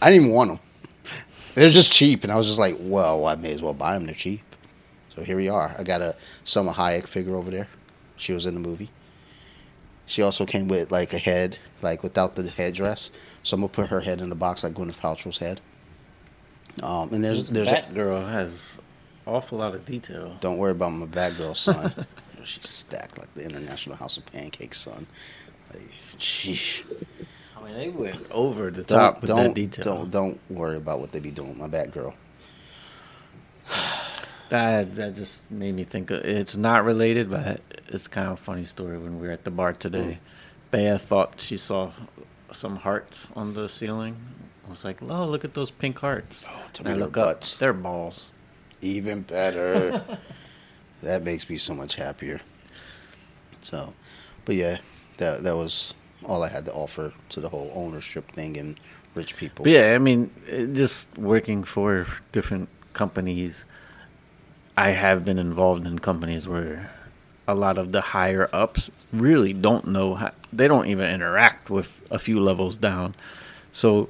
[0.00, 0.60] I didn't even want them.
[1.54, 4.06] They're just cheap, and I was just like, well, I may as well buy them.
[4.06, 4.40] They're cheap.
[5.14, 5.74] So here we are.
[5.78, 7.68] I got a Salma Hayek figure over there.
[8.16, 8.90] She was in the movie.
[10.06, 13.10] She also came with like a head, like without the headdress.
[13.48, 15.62] So I'm gonna put her head in the box like Gwyneth Paltrow's head.
[16.82, 18.76] Um, and there's there's Batgirl a, has
[19.26, 20.36] awful lot of detail.
[20.40, 21.94] Don't worry about my Batgirl son.
[22.44, 25.06] She's stacked like the International House of Pancakes son.
[25.72, 26.82] Like, sheesh.
[27.56, 29.84] I mean, they went over the top don't, with don't, that detail.
[29.84, 31.56] Don't don't worry about what they be doing.
[31.56, 32.12] My Batgirl.
[34.50, 36.10] That that just made me think.
[36.10, 38.96] Of, it's not related, but it's kind of a funny story.
[38.96, 40.70] When we were at the bar today, mm.
[40.70, 41.92] Bea thought she saw
[42.52, 44.16] some hearts on the ceiling.
[44.66, 47.54] I was like, "Oh, look at those pink hearts!" Oh, and I look butts.
[47.54, 48.26] up, they're balls.
[48.80, 50.04] Even better.
[51.02, 52.40] that makes me so much happier.
[53.62, 53.94] So,
[54.44, 54.78] but yeah,
[55.18, 58.78] that that was all I had to offer to the whole ownership thing and
[59.14, 59.64] rich people.
[59.64, 60.30] But yeah, I mean,
[60.74, 63.64] just working for different companies
[64.78, 66.88] I have been involved in companies where
[67.48, 71.90] a lot of the higher ups really don't know how, they don't even interact with
[72.10, 73.14] a few levels down.
[73.72, 74.08] So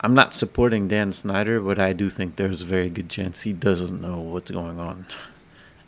[0.00, 3.52] I'm not supporting Dan Snyder, but I do think there's a very good chance he
[3.52, 5.06] doesn't know what's going on.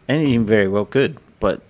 [0.08, 1.60] And he very well could, but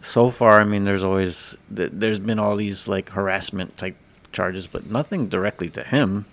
[0.00, 3.96] so far, I mean, there's always there's been all these like harassment type
[4.32, 6.26] charges, but nothing directly to him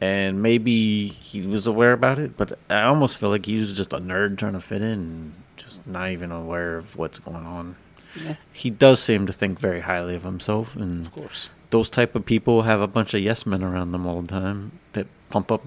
[0.00, 3.92] and maybe he was aware about it, but I almost feel like he was just
[3.92, 7.76] a nerd trying to fit in, just not even aware of what's going on.
[8.14, 8.36] Yeah.
[8.52, 12.24] He does seem to think very highly of himself, and of course, those type of
[12.24, 15.66] people have a bunch of yes men around them all the time that pump up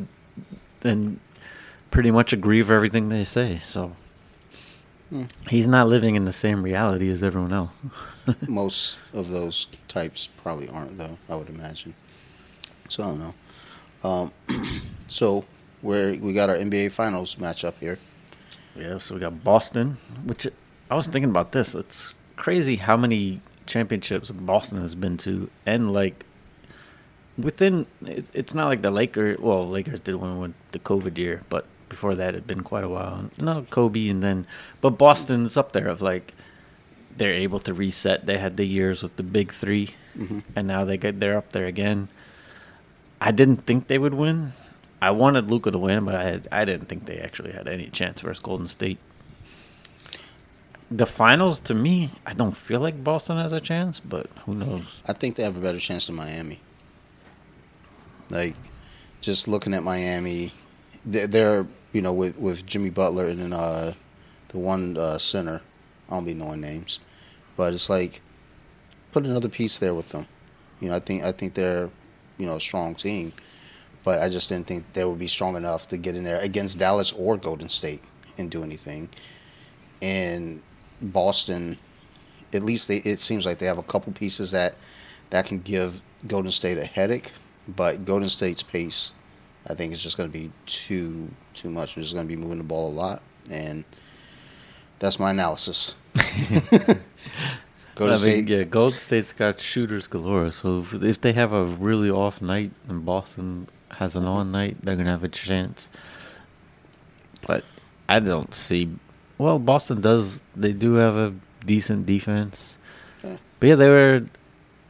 [0.83, 1.19] and
[1.91, 3.59] pretty much agree with everything they say.
[3.59, 3.95] So
[5.09, 5.25] hmm.
[5.47, 7.71] he's not living in the same reality as everyone else.
[8.47, 11.17] Most of those types probably aren't, though.
[11.29, 11.95] I would imagine.
[12.87, 13.33] So I don't know.
[14.03, 15.45] Um, so
[15.81, 17.99] we we got our NBA Finals matchup here.
[18.75, 20.47] Yeah, so we got Boston, which
[20.89, 21.75] I was thinking about this.
[21.75, 26.25] It's crazy how many championships Boston has been to, and like
[27.37, 29.39] within, it, it's not like the Lakers.
[29.39, 32.89] Well, Lakers did one with the COVID year, but before that, it'd been quite a
[32.89, 33.29] while.
[33.41, 34.45] No, Kobe, and then,
[34.81, 36.33] but Boston's up there of like
[37.19, 38.25] they're able to reset.
[38.25, 40.39] They had the years with the big 3 mm-hmm.
[40.55, 42.07] and now they get they're up there again.
[43.21, 44.53] I didn't think they would win.
[45.01, 47.87] I wanted Luka to win, but I had, I didn't think they actually had any
[47.87, 48.97] chance versus Golden State.
[50.91, 54.83] The finals, to me, I don't feel like Boston has a chance, but who knows?
[55.07, 56.59] I think they have a better chance than Miami.
[58.29, 58.55] Like,
[59.21, 60.53] just looking at Miami,
[61.05, 63.93] they're, you know with with Jimmy Butler and then uh,
[64.49, 65.61] the one uh, center.
[66.07, 66.99] I don't be knowing names,
[67.55, 68.21] but it's like
[69.11, 70.27] put another piece there with them.
[70.79, 71.89] You know, I think I think they're
[72.37, 73.33] you know a strong team,
[74.03, 76.79] but I just didn't think they would be strong enough to get in there against
[76.79, 78.01] Dallas or Golden State
[78.37, 79.09] and do anything.
[80.01, 80.61] And
[81.01, 81.77] Boston,
[82.53, 84.75] at least they, it seems like they have a couple pieces that
[85.29, 87.33] that can give Golden State a headache,
[87.67, 89.13] but Golden State's pace,
[89.69, 91.95] I think, is just going to be too too much.
[91.95, 93.85] We're just going to be moving the ball a lot, and
[94.99, 95.95] that's my analysis.
[97.95, 98.47] Go I to mean, state.
[98.47, 100.51] yeah, Golden State's got shooters galore.
[100.51, 104.77] So if, if they have a really off night and Boston has an on night,
[104.81, 105.89] they're gonna have a chance.
[107.45, 107.63] But
[108.07, 108.89] I don't see.
[109.37, 110.41] Well, Boston does.
[110.55, 111.33] They do have a
[111.65, 112.77] decent defense.
[113.23, 113.37] Yeah.
[113.59, 114.25] But yeah, they were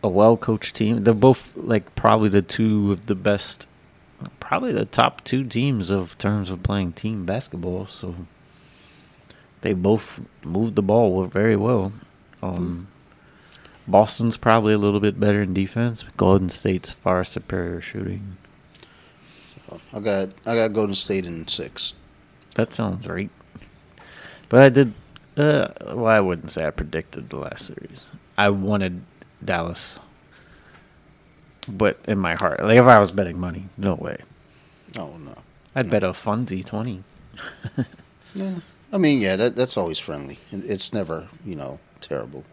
[0.04, 1.04] a well coached team.
[1.04, 3.68] They're both like probably the two of the best,
[4.40, 7.88] probably the top two teams of terms of playing team basketball.
[7.88, 8.16] So
[9.62, 11.92] they both moved the ball very well.
[12.42, 12.88] Um,
[13.88, 16.04] Boston's probably a little bit better in defense.
[16.04, 18.38] But Golden State's far superior shooting.
[19.94, 21.94] I got I got Golden State in six.
[22.56, 23.30] That sounds right.
[24.50, 24.94] But I did.
[25.38, 28.08] Uh, well, I wouldn't say I predicted the last series.
[28.38, 29.02] I wanted
[29.44, 29.96] Dallas,
[31.68, 34.18] but in my heart, like if I was betting money, no way.
[34.98, 35.36] Oh no.
[35.76, 37.04] I'd bet a funsy twenty.
[38.36, 38.60] Yeah.
[38.92, 40.40] I mean, yeah, that that's always friendly.
[40.52, 42.44] It's never, you know, terrible.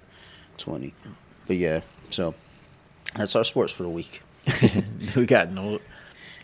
[0.59, 0.95] Twenty.
[1.47, 2.35] But yeah, so
[3.15, 4.23] that's our sports for the week.
[5.17, 5.81] we got no.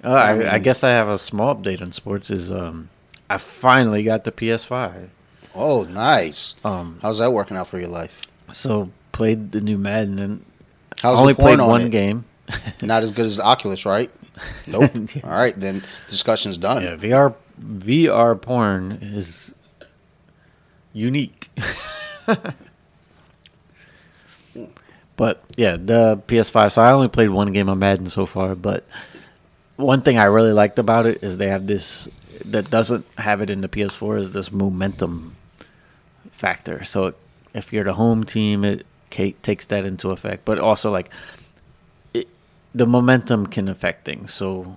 [0.05, 2.31] Uh, I I, guess I have a small update on sports.
[2.31, 2.88] Is um,
[3.31, 5.09] I finally got the PS5.
[5.55, 6.57] Oh, nice.
[6.65, 8.23] Um, How's that working out for your life?
[8.53, 10.45] so played the new Madden and
[11.01, 11.91] How's only the porn played on one it?
[11.91, 12.25] game.
[12.83, 14.11] Not as good as the Oculus, right?
[14.67, 14.91] Nope.
[15.23, 16.83] All right, then discussion's done.
[16.83, 19.53] Yeah, VR VR porn is
[20.95, 21.51] unique.
[25.17, 26.73] but yeah, the PS5.
[26.73, 28.87] So I only played one game of Madden so far, but
[29.83, 32.09] one thing I really liked about it is they have this
[32.45, 35.37] that doesn't have it in the PS4 is this momentum
[36.31, 36.85] factor.
[36.85, 37.14] So
[37.55, 40.45] if you're the home team, it takes that into effect.
[40.45, 41.11] But also like
[42.14, 42.29] it,
[42.75, 44.33] the momentum can affect things.
[44.33, 44.77] So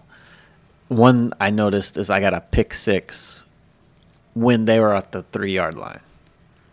[0.87, 3.43] one I noticed is I got a pick six
[4.33, 6.01] when they were at the three yard line.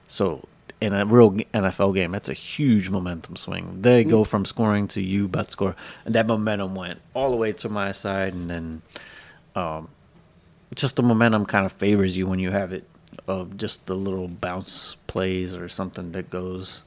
[0.08, 0.46] So
[0.82, 3.82] in a real NFL game, that's a huge momentum swing.
[3.82, 7.36] They go from scoring to you about to score, and that momentum went all the
[7.36, 8.82] way to my side, and then
[9.54, 9.88] um,
[10.74, 12.84] just the momentum kind of favors you when you have it
[13.28, 16.82] of just the little bounce plays or something that goes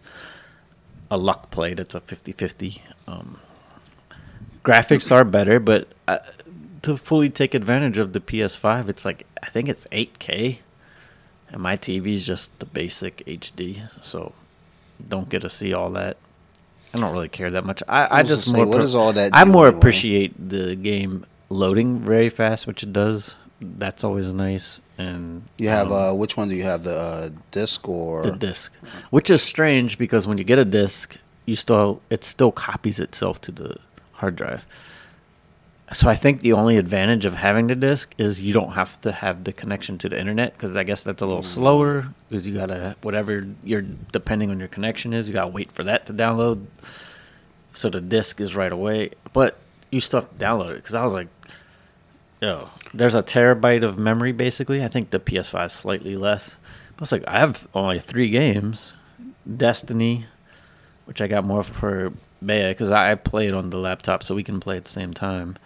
[1.09, 2.81] a luck play that's a 50-50.
[3.07, 3.39] Um,
[4.65, 6.17] graphics are better, but uh,
[6.81, 10.57] to fully take advantage of the PS5, it's like I think it's 8K,
[11.49, 14.33] and my TV is just the basic HD, so
[15.07, 16.17] don't get to see all that.
[16.93, 17.83] I don't really care that much.
[17.87, 18.67] I, I was just say, more.
[18.67, 19.77] what does all that I more anyway?
[19.77, 23.35] appreciate the game loading very fast, which it does.
[23.61, 24.79] That's always nice.
[24.97, 26.83] And You have um, uh, which one do you have?
[26.83, 28.71] The uh, disc or the disc,
[29.09, 33.41] which is strange because when you get a disc, you still it still copies itself
[33.41, 33.75] to the
[34.13, 34.65] hard drive.
[35.91, 39.11] So I think the only advantage of having the disc is you don't have to
[39.11, 41.47] have the connection to the internet because I guess that's a little mm.
[41.47, 45.83] slower because you gotta whatever your depending on your connection is you gotta wait for
[45.83, 46.65] that to download.
[47.73, 49.57] So the disc is right away, but
[49.91, 51.27] you still have to download it because I was like,
[52.41, 54.83] yo, there's a terabyte of memory basically.
[54.83, 56.55] I think the PS5 is slightly less.
[56.97, 58.93] I was like, I have only three games,
[59.57, 60.25] Destiny,
[61.05, 62.11] which I got more for
[62.43, 65.13] Bea because I play it on the laptop, so we can play at the same
[65.13, 65.57] time.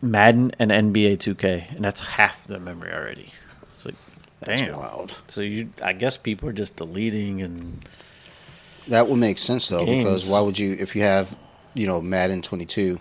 [0.00, 3.32] Madden and NBA 2K, and that's half the memory already.
[3.76, 3.94] It's like,
[4.40, 4.76] That's damn.
[4.76, 5.14] wild.
[5.28, 7.84] So you, I guess people are just deleting and
[8.88, 11.36] That would make sense though, because why would you if you have,
[11.74, 12.98] you know, Madden 22?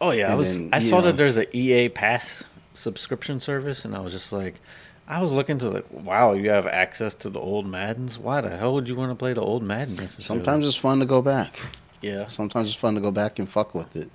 [0.00, 0.56] Oh yeah, I was.
[0.56, 4.30] then, I saw know- that there's a EA Pass subscription service, and I was just
[4.32, 4.60] like,
[5.08, 8.18] I was looking to like, wow, you have access to the old Maddens.
[8.18, 9.96] Why the hell would you want to play the old Madden?
[10.08, 11.58] Sometimes it's fun to go back.
[12.02, 12.26] yeah.
[12.26, 14.10] Sometimes it's fun to go back and fuck with it.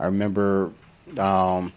[0.00, 0.72] I remember
[1.18, 1.72] um,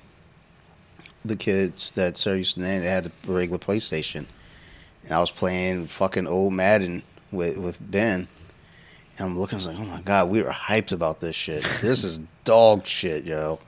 [1.23, 2.81] the kids that Sarah used to name.
[2.81, 4.25] They had a regular PlayStation,
[5.03, 8.27] and I was playing fucking old Madden with with Ben.
[9.17, 11.65] And I'm looking, I was like, oh my god, we were hyped about this shit.
[11.81, 13.59] This is dog shit, yo.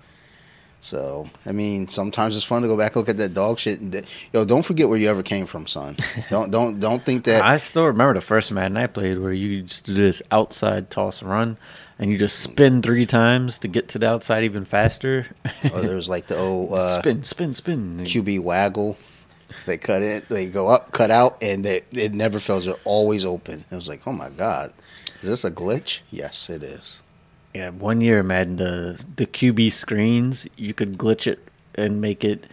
[0.80, 3.80] So I mean, sometimes it's fun to go back look at that dog shit.
[4.34, 5.96] Yo, don't forget where you ever came from, son.
[6.30, 7.44] Don't don't don't think that.
[7.44, 11.22] I still remember the first Madden I played where you just do this outside toss
[11.22, 11.58] and run,
[12.02, 15.28] and you just spin three times to get to the outside even faster.
[15.72, 17.98] or there was like the old uh, spin, spin, spin.
[18.00, 18.98] QB waggle.
[19.68, 22.66] They cut it, they go up, cut out, and it, it never fails.
[22.66, 23.64] They're always open.
[23.70, 24.74] It was like, oh my god,
[25.22, 26.00] is this a glitch?
[26.10, 27.04] Yes, it is.
[27.54, 32.48] Yeah, one year, Madden, the the QB screens, you could glitch it and make it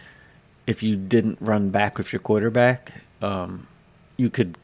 [0.67, 2.91] if you didn't run back with your quarterback,
[3.23, 3.65] um,
[4.17, 4.57] you could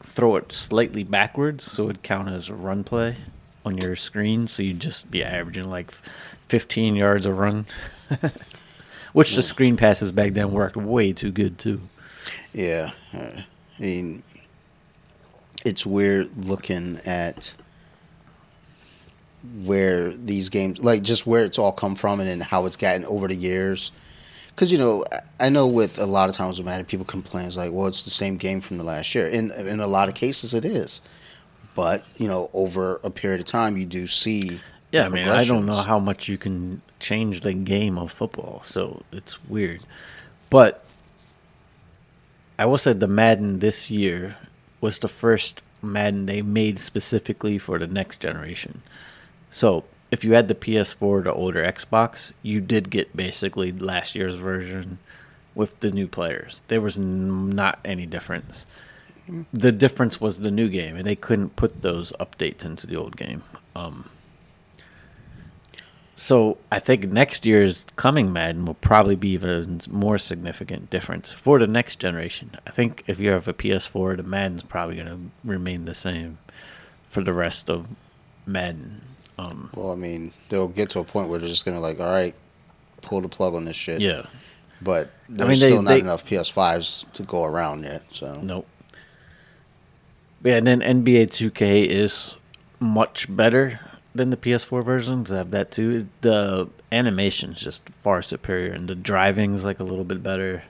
[0.00, 3.16] throw it slightly backwards, so it'd count as a run play
[3.64, 4.46] on your screen.
[4.46, 5.92] So you'd just be averaging like
[6.48, 7.66] 15 yards a run,
[9.12, 11.80] which the screen passes back then worked way too good too.
[12.52, 13.30] Yeah, uh,
[13.78, 14.22] I mean,
[15.64, 17.54] it's weird looking at
[19.64, 23.04] where these games, like just where it's all come from, and then how it's gotten
[23.06, 23.90] over the years.
[24.48, 27.46] Because you know, I- I know with a lot of times with Madden, people complain
[27.46, 29.26] it's like, well, it's the same game from the last year.
[29.26, 31.00] In in a lot of cases, it is.
[31.74, 34.60] But you know, over a period of time, you do see.
[34.90, 38.62] Yeah, I mean, I don't know how much you can change the game of football,
[38.66, 39.80] so it's weird.
[40.50, 40.84] But
[42.58, 44.36] I will say the Madden this year
[44.82, 48.82] was the first Madden they made specifically for the next generation.
[49.50, 54.34] So if you had the PS4, the older Xbox, you did get basically last year's
[54.34, 54.98] version
[55.54, 56.60] with the new players.
[56.68, 58.66] There was n- not any difference.
[59.52, 63.16] The difference was the new game, and they couldn't put those updates into the old
[63.16, 63.42] game.
[63.74, 64.08] Um,
[66.14, 71.58] so I think next year's coming Madden will probably be even more significant difference for
[71.58, 72.52] the next generation.
[72.66, 76.38] I think if you have a PS4, the Madden's probably going to remain the same
[77.10, 77.88] for the rest of
[78.46, 79.00] Madden.
[79.38, 82.12] Um, Well, I mean, they'll get to a point where they're just gonna like, all
[82.12, 82.34] right,
[83.00, 84.00] pull the plug on this shit.
[84.00, 84.26] yeah,
[84.82, 88.02] But there's mean, they- still not they- enough PS5s to go around yet.
[88.12, 88.68] So nope.
[90.42, 92.36] Yeah, and then NBA 2K is
[92.80, 93.80] much better
[94.14, 95.30] than the PS4 versions.
[95.30, 96.08] I have that too.
[96.20, 100.64] The animation's just far superior, and the driving's like a little bit better.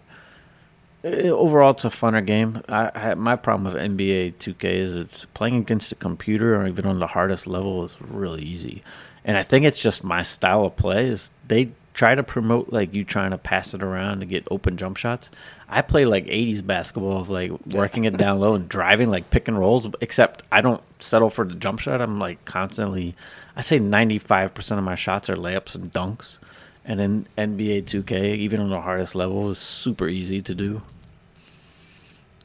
[1.04, 2.62] Eh, Overall, it's a funner game.
[2.68, 6.86] I, I my problem with NBA 2K is it's playing against the computer or even
[6.86, 8.82] on the hardest level is really easy,
[9.24, 11.06] and I think it's just my style of play.
[11.08, 14.76] Is they try to promote like you trying to pass it around to get open
[14.76, 15.30] jump shots.
[15.68, 19.48] I play like 80s basketball of like working it down low and driving like pick
[19.48, 22.00] and rolls, except I don't settle for the jump shot.
[22.00, 23.14] I'm like constantly,
[23.56, 26.38] I say 95% of my shots are layups and dunks.
[26.84, 30.82] And in NBA 2K, even on the hardest level, is super easy to do.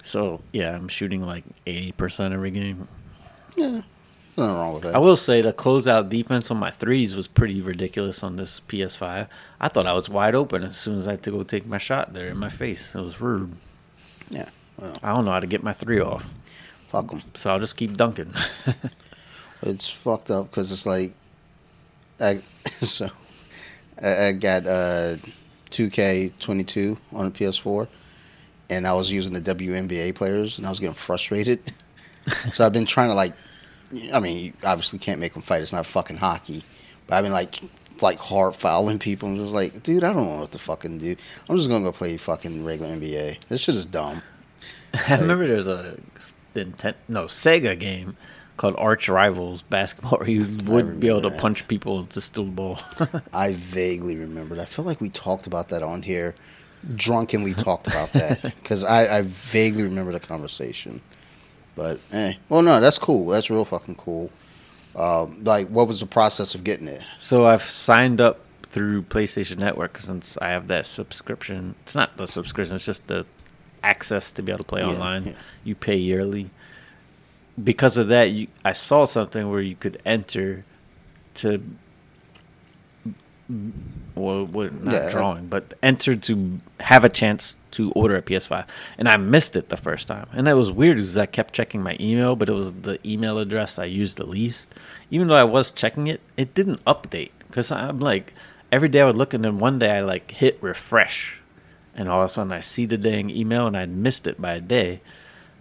[0.03, 2.87] So yeah, I'm shooting like 80% every game.
[3.55, 3.81] yeah,
[4.37, 4.95] nothing wrong with that.
[4.95, 9.27] I will say the closeout defense on my threes was pretty ridiculous on this PS5.
[9.59, 11.77] I thought I was wide open as soon as I had to go take my
[11.77, 12.93] shot there in my face.
[12.95, 13.53] It was rude.
[14.29, 16.29] yeah, well, I don't know how to get my three off,
[16.89, 17.23] fuck them.
[17.33, 18.33] so I'll just keep dunking.
[19.61, 21.13] It's fucked up because it's like,
[22.19, 22.41] I
[22.81, 23.09] so
[24.01, 25.17] I, I got uh
[25.71, 27.87] 2K22 on a PS4,
[28.69, 31.59] and I was using the WNBA players, and I was getting frustrated.
[32.51, 33.33] so I've been trying to like,
[34.13, 35.61] I mean, you obviously can't make them fight.
[35.61, 36.63] It's not fucking hockey,
[37.07, 37.59] but I mean, like,
[38.01, 39.29] like hard fouling people.
[39.29, 41.15] and just like, dude, I don't know what to fucking do.
[41.49, 43.37] I'm just gonna go play fucking regular NBA.
[43.49, 44.21] This shit is dumb.
[45.07, 45.97] I remember there's a
[46.55, 48.17] Nintendo, no Sega game
[48.57, 51.39] called Arch Rivals Basketball where you would be able to that.
[51.39, 52.79] punch people to steal the ball.
[53.33, 54.59] I vaguely remembered.
[54.59, 56.33] I feel like we talked about that on here,
[56.95, 61.01] drunkenly talked about that because I, I vaguely remember the conversation.
[61.77, 63.27] But eh, well, no, that's cool.
[63.27, 64.31] That's real fucking cool.
[64.95, 67.03] Um, like, what was the process of getting it?
[67.17, 71.75] So I've signed up through PlayStation Network since I have that subscription.
[71.83, 73.25] It's not the subscription; it's just the
[73.83, 75.27] access to be able to play Yeah, online.
[75.27, 75.33] yeah.
[75.63, 76.49] You pay yearly.
[77.63, 80.65] Because of that, you, I saw something where you could enter
[81.35, 81.61] to,
[84.15, 85.09] well, what, not Yeah.
[85.09, 88.65] drawing, but enter to have a chance to order a PS5.
[88.97, 91.83] And I missed it the first time, and that was weird because I kept checking
[91.83, 94.67] my email, but it was the email address I used the least.
[95.11, 98.33] Even though I was checking it, it didn't update because I'm like
[98.71, 101.39] every day I would look, and then one day I like hit refresh,
[101.95, 104.53] and all of a sudden I see the dang email, and I'd missed it by
[104.53, 105.01] a day.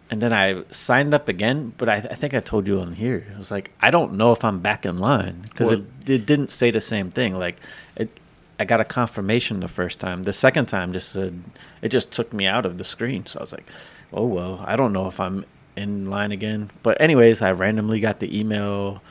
[0.09, 3.27] And then I signed up again, but I, I think I told you on here.
[3.31, 6.51] It was like I don't know if I'm back in line because it, it didn't
[6.51, 7.35] say the same thing.
[7.35, 7.57] Like
[7.97, 8.09] it,
[8.59, 10.23] I got a confirmation the first time.
[10.23, 11.43] The second time just said
[11.83, 13.27] it just took me out of the screen.
[13.27, 13.67] So I was like,
[14.13, 15.45] oh well, I don't know if I'm
[15.77, 16.71] in line again.
[16.83, 19.03] But anyways, I randomly got the email,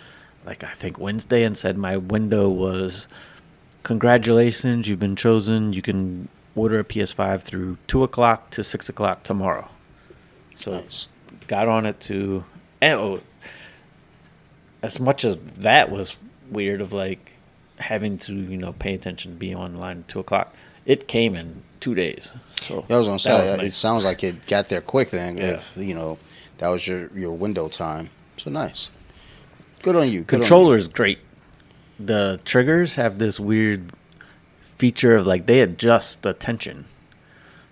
[0.45, 3.07] like I think Wednesday, and said my window was
[3.83, 5.73] congratulations, you've been chosen.
[5.73, 9.69] You can order a PS5 through two o'clock to six o'clock tomorrow.
[10.55, 11.07] So Nice.
[11.47, 12.43] got on it to
[12.81, 13.21] and oh,
[14.81, 16.17] as much as that was
[16.49, 17.33] weird of like
[17.77, 20.53] having to you know pay attention to be online at two o'clock
[20.85, 23.77] it came in two days so Yeah, I was gonna say was it nice.
[23.77, 25.09] sounds like it got there quick.
[25.09, 25.45] Then, Yeah.
[25.55, 26.17] if you know
[26.59, 28.91] that was your your window time, so nice.
[29.81, 30.21] Good on you.
[30.21, 30.43] Good on you.
[30.43, 31.19] controller is great
[31.99, 33.85] the triggers have this weird
[34.77, 36.83] feature of like they adjust the tension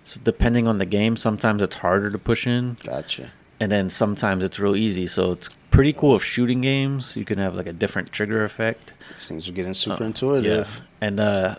[0.04, 3.30] so depending on the game sometimes it's harder to push in Gotcha.
[3.60, 7.36] and then sometimes it's real easy so it's pretty cool if shooting games you can
[7.38, 10.80] have like a different trigger effect These things are getting super Uh, intuitive.
[10.80, 11.06] Yeah.
[11.06, 11.56] And uh,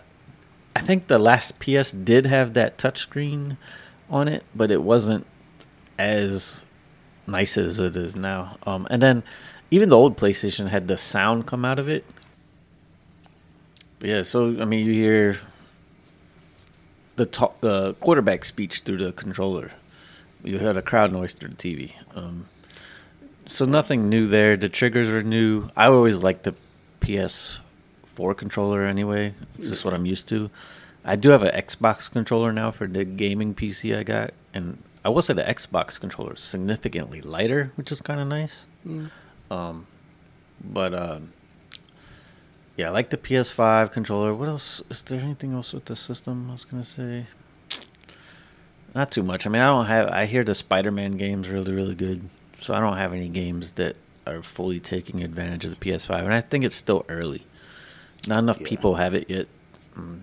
[0.74, 3.56] I think the last PS did have that touchscreen
[4.10, 5.26] on it, but it wasn't
[5.98, 6.64] as
[7.26, 8.56] nice as it is now.
[8.66, 9.22] Um, and then
[9.70, 12.04] even the old PlayStation had the sound come out of it.
[13.98, 15.38] But yeah, so I mean, you hear
[17.16, 19.72] the talk, the quarterback speech through the controller.
[20.44, 21.92] You heard a crowd noise through the TV.
[22.14, 22.46] Um,
[23.48, 24.56] so nothing new there.
[24.56, 25.70] The triggers are new.
[25.76, 26.54] I always liked the
[27.06, 29.34] PS4 controller anyway.
[29.58, 30.50] It's just what I'm used to.
[31.04, 35.08] I do have an Xbox controller now for the gaming PC I got, and I
[35.08, 38.64] will say the Xbox controller is significantly lighter, which is kind of nice.
[38.84, 39.10] Mm.
[39.50, 39.86] Um,
[40.64, 41.32] but um,
[42.76, 44.34] yeah, I like the PS5 controller.
[44.34, 44.82] What else?
[44.90, 46.48] Is there anything else with the system?
[46.48, 47.26] I was gonna say.
[48.96, 49.46] Not too much.
[49.46, 50.08] I mean, I don't have.
[50.08, 52.28] I hear the Spider-Man games really, really good.
[52.60, 53.96] So I don't have any games that
[54.26, 57.46] are fully taking advantage of the PS5, and I think it's still early.
[58.26, 58.68] Not enough Yeah.
[58.68, 59.46] people have it yet.
[59.96, 60.20] Mm.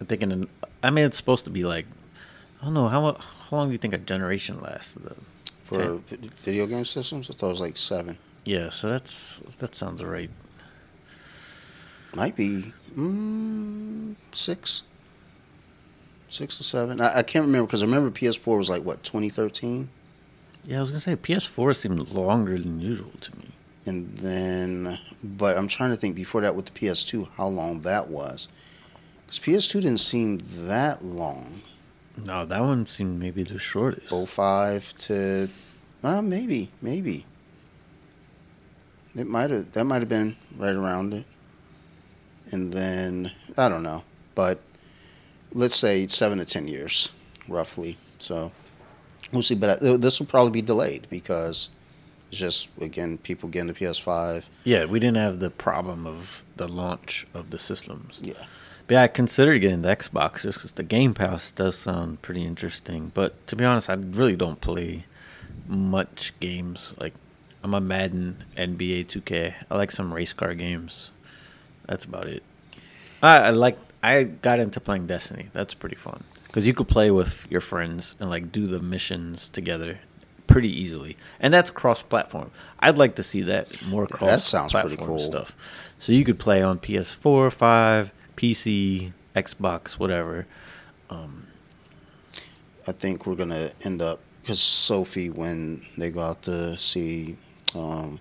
[0.00, 0.30] I'm thinking.
[0.32, 0.48] in-
[0.82, 1.86] I mean, it's supposed to be like.
[2.60, 4.96] I don't know how how long do you think a generation lasts?
[5.62, 6.30] For Ten.
[6.44, 8.18] video game systems, I thought it was like seven.
[8.44, 10.30] Yeah, so that's that sounds right.
[12.14, 14.82] Might be mm, six.
[16.30, 17.00] Six or seven.
[17.00, 19.88] I, I can't remember because I remember PS4 was like, what, 2013?
[20.66, 23.50] Yeah, I was gonna say PS4 seemed longer than usual to me.
[23.86, 28.08] And then, but I'm trying to think before that with the PS2, how long that
[28.08, 28.48] was.
[29.26, 31.60] Because PS2 didn't seem that long.
[32.24, 34.08] No, that one seemed maybe the shortest.
[34.08, 35.48] 05 to,
[36.00, 37.26] well, maybe, maybe.
[39.14, 41.24] It might have, that might have been right around it.
[42.52, 44.04] And then, I don't know,
[44.34, 44.60] but
[45.52, 47.10] let's say seven to 10 years,
[47.48, 47.98] roughly.
[48.18, 48.52] So
[49.34, 49.54] we'll see.
[49.54, 51.68] But I, this will probably be delayed because
[52.30, 54.44] it's just, again, people getting the PS5.
[54.64, 58.20] Yeah, we didn't have the problem of the launch of the systems.
[58.22, 58.44] Yeah.
[58.86, 62.44] But yeah, I considered getting the Xbox just because the Game Pass does sound pretty
[62.44, 63.12] interesting.
[63.14, 65.04] But to be honest, I really don't play
[65.66, 66.94] much games.
[66.98, 67.14] Like,
[67.62, 69.54] I'm a Madden, NBA 2K.
[69.70, 71.10] I like some race car games.
[71.86, 72.42] That's about it.
[73.22, 73.78] I, I like.
[74.02, 75.48] I got into playing Destiny.
[75.54, 76.24] That's pretty fun
[76.54, 79.98] because you could play with your friends and like do the missions together
[80.46, 82.52] pretty easily, and that's cross-platform.
[82.78, 84.30] I'd like to see that more cross.
[84.30, 85.18] That sounds pretty cool.
[85.18, 85.52] stuff.
[85.98, 90.46] So you could play on PS4, 5, PC, Xbox, whatever.
[91.10, 91.48] Um,
[92.86, 97.36] I think we're gonna end up because Sophie, when they go out to see
[97.74, 98.20] um,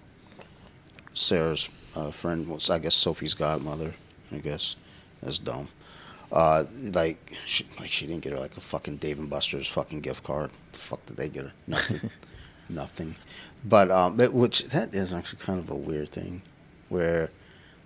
[1.13, 3.93] Sarah's uh, friend, was I guess Sophie's godmother.
[4.31, 4.75] I guess
[5.21, 5.67] that's dumb.
[6.33, 6.63] Uh,
[6.93, 10.23] like she, like she didn't get her like a fucking Dave and Buster's fucking gift
[10.23, 10.49] card.
[10.71, 11.53] The fuck did they get her?
[11.67, 12.09] Nothing.
[12.69, 13.15] Nothing.
[13.65, 16.41] But um, that, which that is actually kind of a weird thing,
[16.89, 17.29] where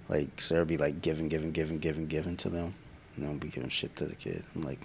[0.07, 2.73] like Sarah be like giving, giving, giving, giving, giving to them,
[3.17, 4.43] and don't be giving shit to the kid.
[4.55, 4.79] I'm like,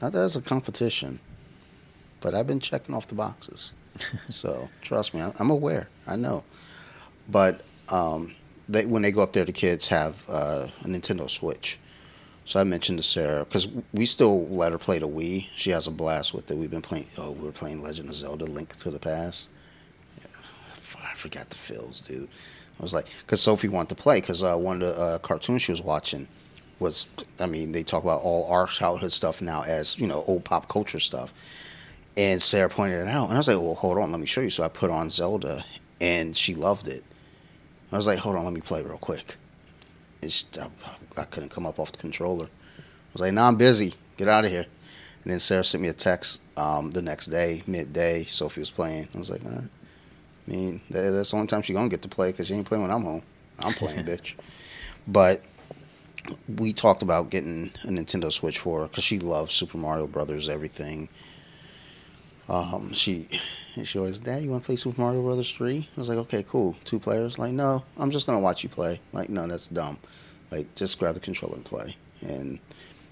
[0.00, 1.18] not that it's a competition,
[2.20, 3.74] but I've been checking off the boxes.
[4.28, 5.88] so trust me, I'm, I'm aware.
[6.06, 6.44] I know.
[7.28, 8.36] But um,
[8.68, 11.78] they, when they go up there, the kids have uh, a Nintendo Switch.
[12.44, 15.48] So I mentioned to Sarah because we still let her play the Wii.
[15.56, 16.56] She has a blast with it.
[16.56, 17.06] We've been playing.
[17.16, 19.50] Oh, we were playing Legend of Zelda: Link to the Past.
[21.04, 22.28] I forgot the fills, dude.
[22.78, 25.62] I was like, because Sophie wanted to play because uh, one of the uh, cartoons
[25.62, 26.26] she was watching
[26.80, 27.06] was,
[27.38, 30.68] I mean, they talk about all our childhood stuff now as you know old pop
[30.68, 31.32] culture stuff.
[32.16, 34.40] And Sarah pointed it out, and I was like, well, hold on, let me show
[34.40, 34.50] you.
[34.50, 35.64] So I put on Zelda,
[36.00, 37.02] and she loved it.
[37.90, 39.36] I was like, hold on, let me play real quick.
[40.26, 42.46] She, I, I couldn't come up off the controller.
[42.46, 43.94] I was like, nah, I'm busy.
[44.16, 44.66] Get out of here.
[45.22, 48.24] And then Sarah sent me a text um, the next day, midday.
[48.24, 49.08] Sophie was playing.
[49.14, 52.08] I was like, uh, I mean, that, that's the only time she gonna get to
[52.08, 53.22] play because she ain't playing when I'm home.
[53.60, 54.34] I'm playing, bitch.
[55.06, 55.42] But
[56.58, 60.48] we talked about getting a Nintendo Switch for her because she loves Super Mario Brothers,
[60.48, 61.08] everything.
[62.48, 63.28] Um, she
[63.82, 65.88] she always, Dad, you want to play Super Mario Brothers three?
[65.96, 67.38] I was like, okay, cool, two players.
[67.38, 69.00] Like, no, I'm just gonna watch you play.
[69.12, 69.98] Like, no, that's dumb.
[70.54, 71.96] Like, just grab the controller and play.
[72.20, 72.60] And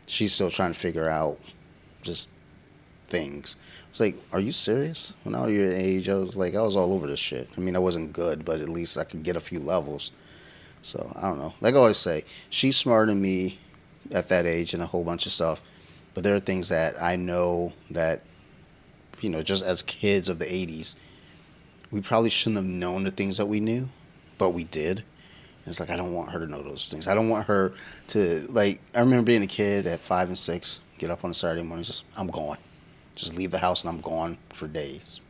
[0.06, 1.40] she's still trying to figure out
[2.02, 2.28] just
[3.08, 3.56] things.
[3.58, 5.14] I was like, are you serious?
[5.24, 7.48] When I was your age, I was like, I was all over this shit.
[7.56, 10.12] I mean, I wasn't good, but at least I could get a few levels.
[10.82, 11.52] So I don't know.
[11.60, 13.58] Like I always say, she's smarter than me
[14.12, 15.62] at that age and a whole bunch of stuff.
[16.14, 18.22] But there are things that I know that,
[19.20, 20.94] you know, just as kids of the 80s,
[21.90, 23.88] we probably shouldn't have known the things that we knew,
[24.38, 25.02] but we did.
[25.66, 27.06] It's like, I don't want her to know those things.
[27.06, 27.72] I don't want her
[28.08, 31.34] to, like, I remember being a kid at five and six, get up on a
[31.34, 32.58] Saturday morning, just, I'm gone.
[33.14, 35.20] Just leave the house and I'm gone for days.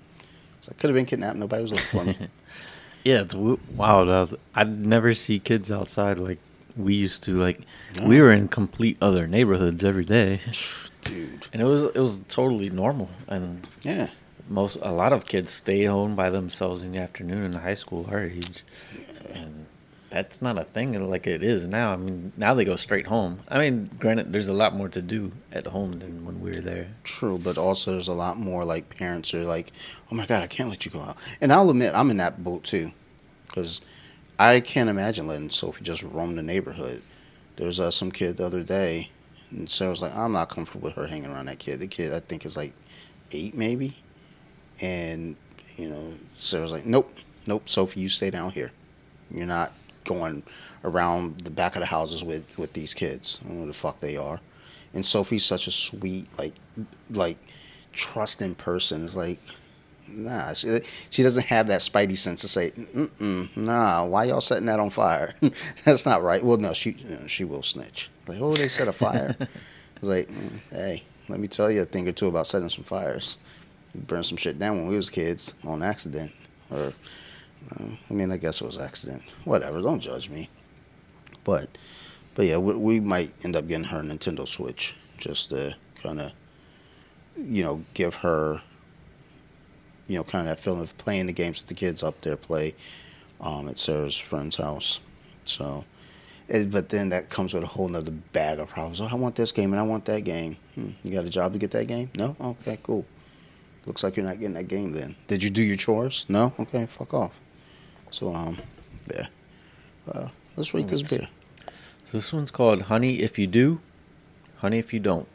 [0.63, 1.37] So I could have been kidnapped.
[1.37, 2.17] Nobody was looking for me.
[3.05, 4.09] yeah, it's wild.
[4.09, 6.39] I- I'd never see kids outside like
[6.77, 7.35] we used to.
[7.35, 7.61] Like,
[8.07, 10.41] we were in complete other neighborhoods every day,
[11.03, 11.49] dude.
[11.53, 13.11] and it was it was totally normal.
[13.29, 14.09] And Yeah,
[14.49, 18.07] most a lot of kids stay home by themselves in the afternoon in high school
[18.11, 18.63] our age,
[19.35, 19.62] and
[20.13, 21.93] that's not a thing like it is now.
[21.93, 23.41] I mean, now they go straight home.
[23.49, 26.61] I mean, granted, there's a lot more to do at home than when we were
[26.61, 26.89] there.
[27.03, 27.39] true.
[27.39, 29.73] But also, there's a lot more like parents are like,
[30.11, 32.45] "Oh my god, I can't let you go out." And I'll admit, I'm in that
[32.45, 32.93] boat too,
[33.47, 33.81] because
[34.39, 37.03] I can't imagine letting Sophie just roam the neighborhood.
[37.57, 39.11] There was uh, some kid the other day,
[39.51, 42.13] and Sarah was like, "I'm not comfortable with her hanging around that kid." The kid,
[42.13, 42.75] I think, is like
[43.31, 43.97] eight, maybe,
[44.79, 45.37] and
[45.79, 47.15] you know, Sarah was like, "Nope,
[47.49, 48.73] nope, Sophie, you stay down here.
[49.31, 49.73] You're not
[50.05, 50.43] going
[50.85, 53.41] around the back of the houses with with these kids.
[53.45, 54.41] I don't know who the fuck they are."
[54.95, 56.55] And Sophie's such a sweet, like,
[57.11, 57.39] like
[57.93, 59.05] trusting person.
[59.05, 59.39] It's like,
[60.07, 60.81] nah, she,
[61.11, 64.91] she doesn't have that spidey sense to say, Mm-mm, nah, why y'all setting that on
[64.91, 65.35] fire?
[65.85, 66.43] That's not right.
[66.43, 68.11] Well, no, she you know, she will snitch.
[68.27, 69.35] Like, oh, they set a fire.
[69.41, 69.47] I
[70.01, 72.85] was like, mm, hey, let me tell you a thing or two about setting some
[72.85, 73.39] fires.
[73.95, 76.33] We burned some shit down when we was kids on accident,
[76.71, 76.93] or
[77.71, 79.23] uh, I mean, I guess it was accident.
[79.45, 80.49] Whatever, don't judge me.
[81.45, 81.69] But,
[82.35, 86.21] but yeah, we, we might end up getting her a Nintendo Switch just to kind
[86.21, 86.33] of,
[87.37, 88.61] you know, give her,
[90.09, 92.37] you know, kind of that feeling of playing the games that the kids up there
[92.37, 92.75] play
[93.41, 95.01] um, at Sarah's friend's house.
[95.45, 95.85] So,
[96.49, 99.01] eh, but then that comes with a whole nother bag of problems.
[99.01, 100.57] Oh, I want this game and I want that game.
[100.75, 102.11] Hmm, you got a job to get that game?
[102.17, 102.37] No?
[102.41, 103.05] Okay, cool.
[103.87, 105.17] Looks like you're not getting that game then.
[105.27, 106.25] Did you do your chores?
[106.29, 106.53] No?
[106.59, 107.41] Okay, fuck off.
[108.13, 108.59] So, um,
[109.13, 109.27] yeah.
[110.11, 111.27] Uh, let's rate this beer.
[112.05, 113.81] So this one's called Honey If You Do,
[114.59, 115.27] Honey If You Don't.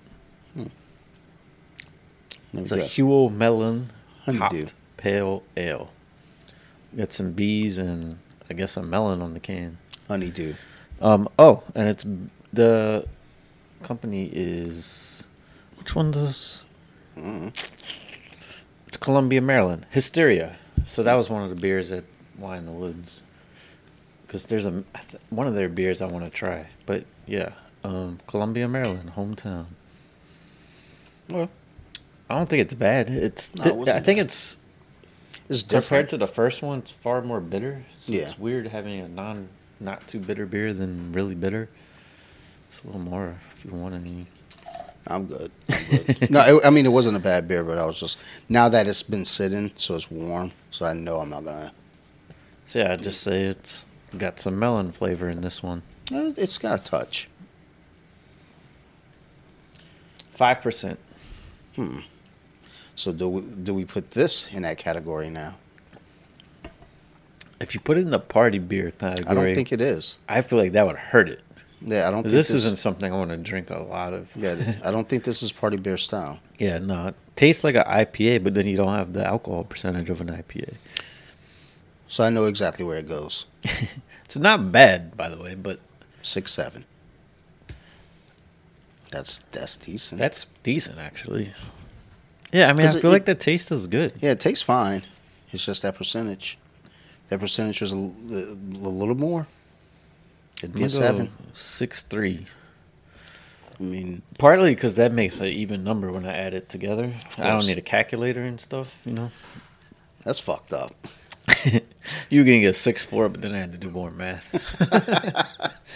[2.54, 2.96] Let It's me a guess.
[2.96, 3.90] Huel Melon
[4.24, 4.68] Honeydew.
[4.96, 5.90] Pale Ale.
[6.96, 8.18] Got some bees and
[8.50, 9.78] I guess a melon on the can.
[10.08, 10.54] Honeydew.
[11.02, 11.28] Um.
[11.38, 12.06] Oh, and it's
[12.54, 13.06] the
[13.84, 15.24] company is
[15.78, 16.64] which one does?
[17.18, 17.50] Mm.
[18.88, 19.86] It's Columbia, Maryland.
[19.92, 20.56] Hysteria.
[20.86, 22.06] So that was one of the beers at
[22.38, 23.22] Wine in the Woods.
[24.26, 26.68] Because there's a th- one of their beers I want to try.
[26.86, 27.52] But yeah,
[27.84, 29.66] um, Columbia, Maryland, hometown.
[31.30, 31.50] Well,
[32.30, 33.10] I don't think it's bad.
[33.10, 34.26] It's No, it I think bad.
[34.28, 34.56] it's
[35.50, 36.10] it's compared different.
[36.12, 36.80] to the first one.
[36.80, 37.86] It's far more bitter.
[38.02, 38.22] So Yeah.
[38.24, 39.48] It's weird having a non
[39.80, 41.70] not too bitter beer than really bitter.
[42.70, 44.28] It's a little more if you want any.
[45.10, 45.52] I'm good.
[45.70, 46.30] I'm good.
[46.32, 48.18] no, it, I mean it wasn't a bad beer, but I was just
[48.50, 51.72] now that it's been sitting, so it's warm, so I know I'm not gonna.
[52.68, 53.86] So yeah, I'd just say it's
[54.18, 55.82] got some melon flavor in this one.
[56.12, 57.30] eh, It's got a touch.
[60.34, 61.00] Five percent.
[61.76, 62.00] Hmm.
[62.96, 65.56] So do we do we put this in that category now?
[67.60, 70.20] If you put it in the party beer category, I don't think it is.
[70.30, 71.42] I feel like that would hurt it.
[71.82, 72.24] Yeah, I don't.
[72.24, 74.32] 'Cause Think this, isn't something I want to drink a lot of.
[74.36, 76.40] Yeah, I don't think this is party beer style.
[76.60, 77.08] yeah, no.
[77.08, 80.28] It tastes like an IPA, but then you don't have the alcohol percentage of an
[80.28, 80.74] IPA.
[82.08, 83.46] So I know exactly where it goes.
[84.26, 85.80] It's not bad, by the way, but
[86.22, 86.84] Six seven.
[89.12, 90.20] That's that's decent.
[90.20, 91.54] that's decent actually.
[92.52, 94.14] Yeah, I mean, I feel it- like the taste is good.
[94.20, 95.04] yeah, it tastes fine.
[95.54, 96.58] It's just that percentage.
[97.30, 99.48] That percentage was a little more.
[100.58, 101.32] It'd be a seven.
[101.56, 102.48] Six three.
[103.80, 107.14] I mean, Partly because that makes an even number when I add it together.
[107.38, 109.30] I don't need a calculator and stuff, you know.
[110.26, 110.96] that's fucked up.
[112.30, 114.46] you were gonna get six four, but then I had to do more math.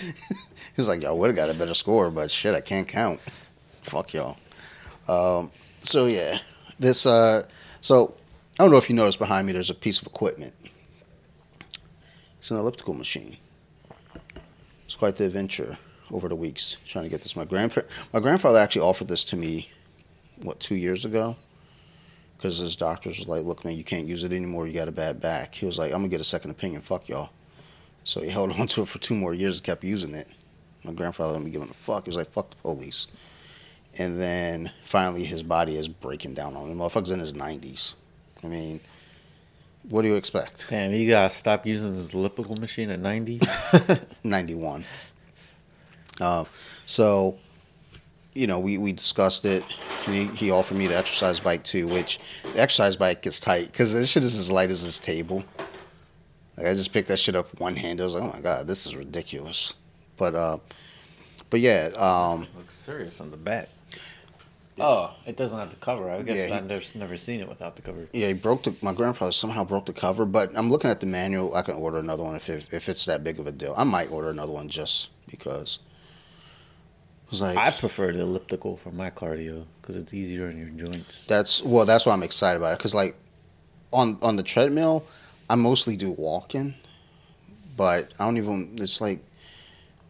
[0.76, 3.20] He was like, y'all would have got a better score, but shit, I can't count.
[3.82, 4.38] Fuck y'all.
[5.08, 6.40] Um, so yeah,
[6.80, 7.06] this.
[7.06, 7.46] Uh,
[7.82, 8.14] so
[8.58, 9.54] I don't know if you noticed behind me.
[9.54, 10.54] There's a piece of equipment.
[12.38, 13.38] It's an elliptical machine.
[14.86, 15.78] It's quite the adventure
[16.10, 17.36] over the weeks trying to get this.
[17.36, 17.82] My grandpa,
[18.14, 19.70] my grandfather actually offered this to me,
[20.42, 21.36] what two years ago,
[22.42, 24.66] because his doctors was like, "Look, man, you can't use it anymore.
[24.68, 26.82] You got a bad back." He was like, "I'm gonna get a second opinion.
[26.82, 27.30] Fuck y'all."
[28.04, 30.28] So he held on to it for two more years and kept using it.
[30.84, 32.06] My grandfather didn't be giving a fuck.
[32.06, 33.08] He was like, fuck the police.
[33.98, 36.78] And then finally his body is breaking down on him.
[36.78, 37.94] Motherfucker's in his 90s.
[38.44, 38.80] I mean,
[39.90, 40.68] what do you expect?
[40.70, 43.40] Damn, you gotta stop using this elliptical machine at ninety.
[44.24, 44.84] 91.
[46.20, 46.46] Uh,
[46.86, 47.38] so,
[48.34, 49.64] you know, we, we discussed it.
[50.06, 52.20] He, he offered me the exercise bike too, which
[52.54, 55.44] the exercise bike gets tight because this shit is as light as this table.
[56.58, 58.02] Like I just picked that shit up one hand.
[58.02, 59.74] I was like, oh my god, this is ridiculous.
[60.18, 60.58] But uh,
[61.50, 63.70] but yeah, um, Looks serious on the back.
[64.80, 66.10] Oh, it doesn't have the cover.
[66.10, 68.08] I guess Yeah, I've never, never seen it without the cover.
[68.14, 68.76] Yeah, he broke the.
[68.82, 71.54] My grandfather somehow broke the cover, but I'm looking at the manual.
[71.56, 73.74] I can order another one if it, if it's that big of a deal.
[73.78, 75.80] I might order another one just because.
[77.40, 81.24] Like I prefer the elliptical for my cardio because it's easier on your joints.
[81.28, 83.16] that's well, that's why I'm excited about it because like
[83.94, 85.06] on on the treadmill,
[85.50, 86.74] I mostly do walking,
[87.78, 88.76] but I don't even.
[88.80, 89.20] It's like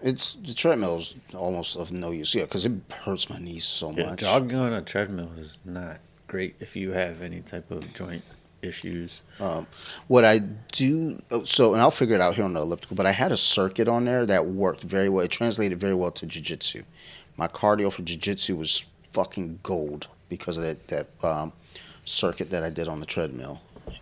[0.01, 2.33] it's the treadmill's almost of no use.
[2.33, 2.71] Yeah, because it
[3.03, 4.19] hurts my knees so Yeah, much.
[4.21, 8.23] jogging on a treadmill is not great if you have any type of joint
[8.61, 9.21] issues.
[9.39, 9.67] Um,
[10.07, 10.39] what I
[10.71, 13.31] do, oh, so, and I'll figure it out here on the elliptical, but I had
[13.31, 15.25] a circuit on there that worked very well.
[15.25, 16.83] It translated very well to jujitsu.
[17.37, 21.53] My cardio for jujitsu was fucking gold because of that, that um,
[22.05, 23.61] circuit that I did on the treadmill.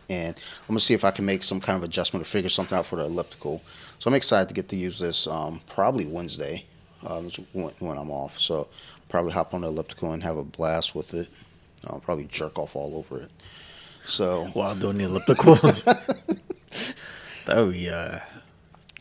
[0.09, 0.35] And
[0.67, 2.85] I'm to see if I can make some kind of adjustment or figure something out
[2.85, 3.61] for the elliptical.
[3.97, 6.65] So I'm excited to get to use this um, probably Wednesday
[7.07, 8.37] um, when, when I'm off.
[8.39, 8.67] So
[9.07, 11.27] probably hop on the elliptical and have a blast with it.
[11.87, 13.31] I'll probably jerk off all over it.
[14.09, 15.55] So, While doing the elliptical.
[17.45, 18.19] that would be uh,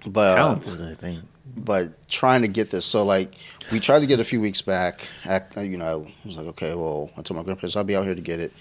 [0.07, 1.21] but uh, talented, I think.
[1.57, 2.85] but trying to get this.
[2.85, 3.35] So like
[3.73, 5.07] we tried to get a few weeks back.
[5.25, 8.05] Act, you know, I was like, okay, well, I told my grandparents I'll be out
[8.05, 8.53] here to get it,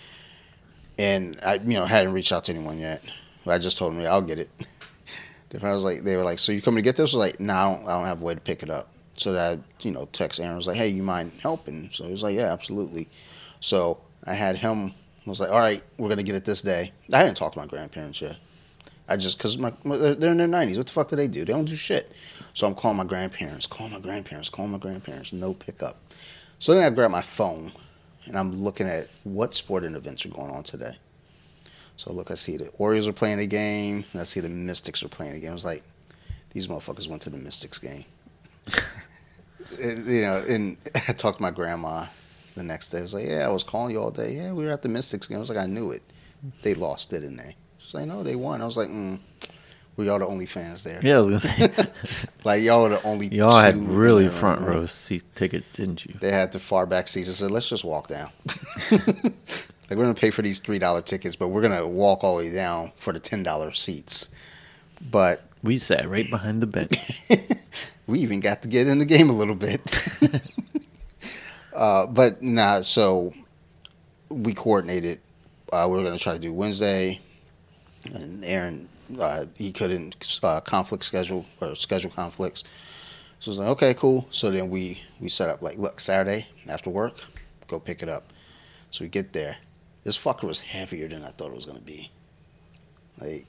[0.98, 3.04] and I, you know, hadn't reached out to anyone yet.
[3.46, 4.50] But I just told them, yeah, I'll get it.
[5.62, 7.14] I was like, they were like, so you coming to get this?
[7.14, 8.90] I was like, no, I don't, I don't have a way to pick it up.
[9.14, 11.90] So that you know, text Aaron was like, hey, you mind helping?
[11.92, 13.10] So he was like, yeah, absolutely.
[13.60, 14.94] So I had him.
[15.28, 16.92] I was like, all right, we're gonna get it this day.
[17.12, 18.38] I hadn't talked to my grandparents yet.
[19.10, 20.78] I just because my they're they're in their nineties.
[20.78, 21.46] What the fuck do they do?
[21.46, 22.12] They don't do shit.
[22.54, 25.34] So I'm calling my grandparents, calling my grandparents, calling my grandparents.
[25.34, 25.98] No pickup.
[26.60, 27.72] So then I grab my phone
[28.26, 30.98] and I'm looking at what sporting events are going on today.
[31.96, 35.04] So look, I see the Orioles are playing a game, and I see the Mystics
[35.04, 35.50] are playing a game.
[35.50, 35.84] I was like,
[36.52, 38.06] these motherfuckers went to the Mystics game.
[39.82, 42.06] And, eh, you know, and I talked to my grandma
[42.58, 43.00] the next day.
[43.00, 44.36] I was like, yeah, I was calling you all day.
[44.36, 45.38] Yeah, we were at the Mystics game.
[45.38, 46.04] I was like, I knew it.
[46.62, 47.56] They lost, didn't they?
[47.78, 48.62] She's like, no, they won.
[48.62, 49.20] I was like, mm,
[49.96, 51.00] we are the only fans there.
[51.04, 51.86] Yeah, I was gonna say.
[52.44, 53.28] Like y'all were the only.
[53.36, 56.16] Y'all had really front row seat tickets, didn't you?
[56.20, 57.30] They had the far back seats.
[57.30, 58.30] I said, let's just walk down.
[58.92, 59.32] like
[59.90, 62.54] we're gonna pay for these three dollar tickets, but we're gonna walk all the way
[62.54, 64.30] down for the ten dollar seats.
[65.12, 66.98] But We sat right behind the bench.
[68.08, 69.82] we even got to get in the game a little bit.
[71.78, 73.34] Uh, but nah, so
[74.30, 75.20] we coordinated.
[75.72, 77.20] Uh, we were gonna try to do Wednesday,
[78.14, 82.64] and Aaron uh, he couldn't uh, conflict schedule or schedule conflicts.
[83.40, 84.28] So I was like, okay, cool.
[84.32, 87.16] So then we we set up like, look, Saturday after work,
[87.68, 88.34] go pick it up.
[88.90, 89.58] So we get there.
[90.04, 92.10] This fucker was heavier than I thought it was gonna be.
[93.20, 93.46] Like,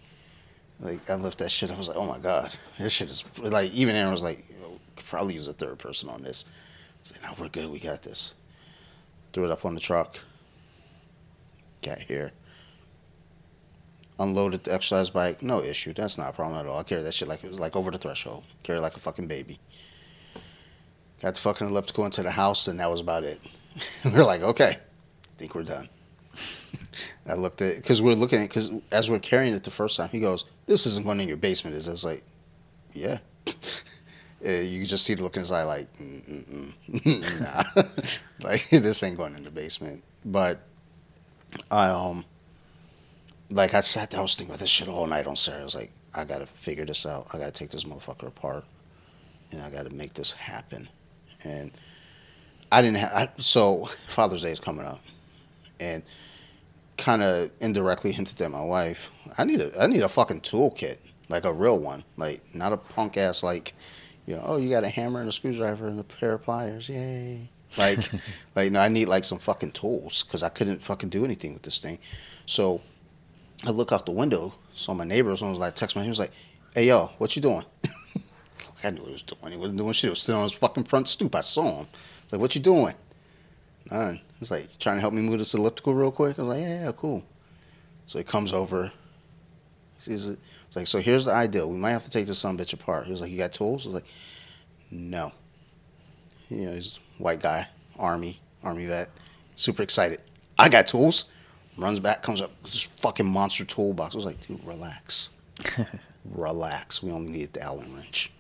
[0.81, 1.71] like I left that shit.
[1.71, 3.73] I was like, oh my god, this shit is like.
[3.73, 4.45] Even Aaron was like,
[5.09, 6.45] probably use a third person on this.
[7.07, 7.71] I like, no, we're good.
[7.71, 8.35] We got this.
[9.33, 10.19] Threw it up on the truck.
[11.83, 12.33] Got here.
[14.19, 15.43] Unloaded the exercise bike.
[15.43, 15.93] No issue.
[15.93, 16.79] That's not a problem at all.
[16.79, 18.45] I carry that shit like it was like over the threshold.
[18.63, 19.59] Carry like a fucking baby.
[21.23, 23.41] Got the fucking elliptical into the house, and that was about it.
[24.05, 24.79] we are like, okay,
[25.39, 25.89] think we're done.
[27.27, 30.09] I looked at because we're looking at because as we're carrying it the first time,
[30.11, 32.23] he goes, "This isn't going in your basement." Is I was like,
[32.93, 33.19] "Yeah."
[34.45, 37.41] Uh, you just see the look in his eye, like, Mm-mm-mm.
[37.41, 37.83] nah,
[38.41, 40.03] like this ain't going in the basement.
[40.25, 40.61] But
[41.71, 42.25] I um,
[43.51, 45.63] like I sat there, I was thinking about this shit all night on Saturday.
[45.63, 47.27] I was like, I gotta figure this out.
[47.33, 48.65] I gotta take this motherfucker apart,
[49.51, 50.89] and I gotta make this happen.
[51.45, 51.73] And
[52.71, 55.01] I didn't have I, so Father's Day is coming up,
[55.81, 56.03] and
[56.97, 59.11] kind of indirectly hinted at my wife.
[59.39, 62.77] I need a I need a fucking toolkit, like a real one, like not a
[62.77, 63.75] punk ass like,
[64.29, 66.89] you know, oh you got a hammer and a screwdriver and a pair of pliers,
[66.89, 67.49] yay.
[67.77, 67.99] Like,
[68.57, 71.63] like no, I need like some fucking tools because I couldn't fucking do anything with
[71.63, 71.99] this thing.
[72.47, 72.81] So
[73.67, 75.37] I look out the window, saw my neighbor.
[75.37, 76.01] Someone was like, text me.
[76.03, 76.33] He was like,
[76.75, 77.65] "Hey yo, what you doing?"
[78.85, 79.53] I knew what he was doing.
[79.53, 80.09] He wasn't doing shit.
[80.09, 81.35] He was sitting on his fucking front stoop.
[81.35, 81.87] I saw him.
[81.93, 82.95] I like, "What you doing?"
[83.91, 84.15] None.
[84.15, 86.61] He was like, "Trying to help me move this elliptical real quick." I was like,
[86.61, 87.23] "Yeah, yeah, cool."
[88.07, 88.87] So he comes over.
[89.97, 90.39] He sees it.
[90.79, 91.69] Like, "So here's the ideal.
[91.69, 93.85] We might have to take this son bitch apart." He was like, "You got tools?"
[93.85, 94.07] I was like,
[94.91, 95.33] "No."
[96.51, 97.69] You know, he's a white guy,
[97.99, 99.11] army, army vet,
[99.55, 100.23] super excited.
[100.59, 101.27] I got tools.
[101.77, 104.15] Runs back, comes up, with this fucking monster toolbox.
[104.15, 105.31] I was like, dude, relax.
[106.25, 107.03] relax.
[107.03, 108.33] We only need the Allen wrench.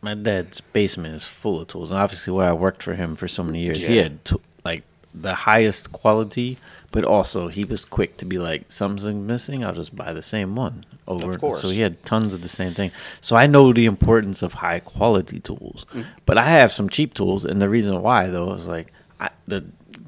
[0.00, 3.28] My dad's basement is full of tools, and obviously, where I worked for him for
[3.28, 4.82] so many years, he had to, like
[5.14, 6.58] the highest quality,
[6.90, 9.64] but also he was quick to be like, something's missing.
[9.64, 11.30] I'll just buy the same one over.
[11.30, 11.62] Of course.
[11.62, 12.90] So he had tons of the same thing.
[13.20, 16.06] So I know the importance of high quality tools, Mm.
[16.26, 18.92] but I have some cheap tools, and the reason why though is like.
[19.20, 19.64] I, the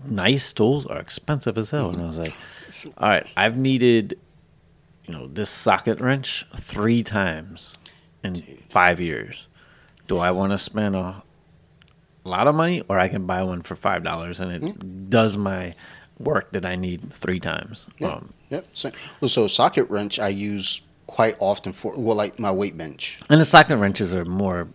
[0.07, 1.91] nice tools are expensive as hell.
[1.91, 2.35] And I was like,
[2.99, 4.19] all right, I've needed,
[5.07, 7.73] you know, this socket wrench three times
[8.25, 9.47] in five years.
[10.09, 11.23] Do I want to spend a
[12.25, 15.75] lot of money, or I can buy one for five dollars and it does my
[16.19, 17.85] work that I need three times?
[17.99, 18.13] Yep.
[18.13, 18.67] Um, yep.
[18.73, 23.19] So, well, so socket wrench I use quite often for well, like my weight bench.
[23.29, 24.69] And the socket wrenches are more,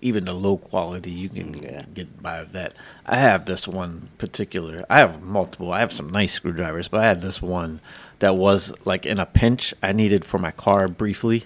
[0.00, 1.84] even the low quality, you can Yeah.
[1.94, 2.74] get by that.
[3.06, 4.84] I have this one particular.
[4.90, 5.72] I have multiple.
[5.72, 7.80] I have some nice screwdrivers, but I had this one
[8.18, 9.72] that was like in a pinch.
[9.82, 11.44] I needed for my car briefly,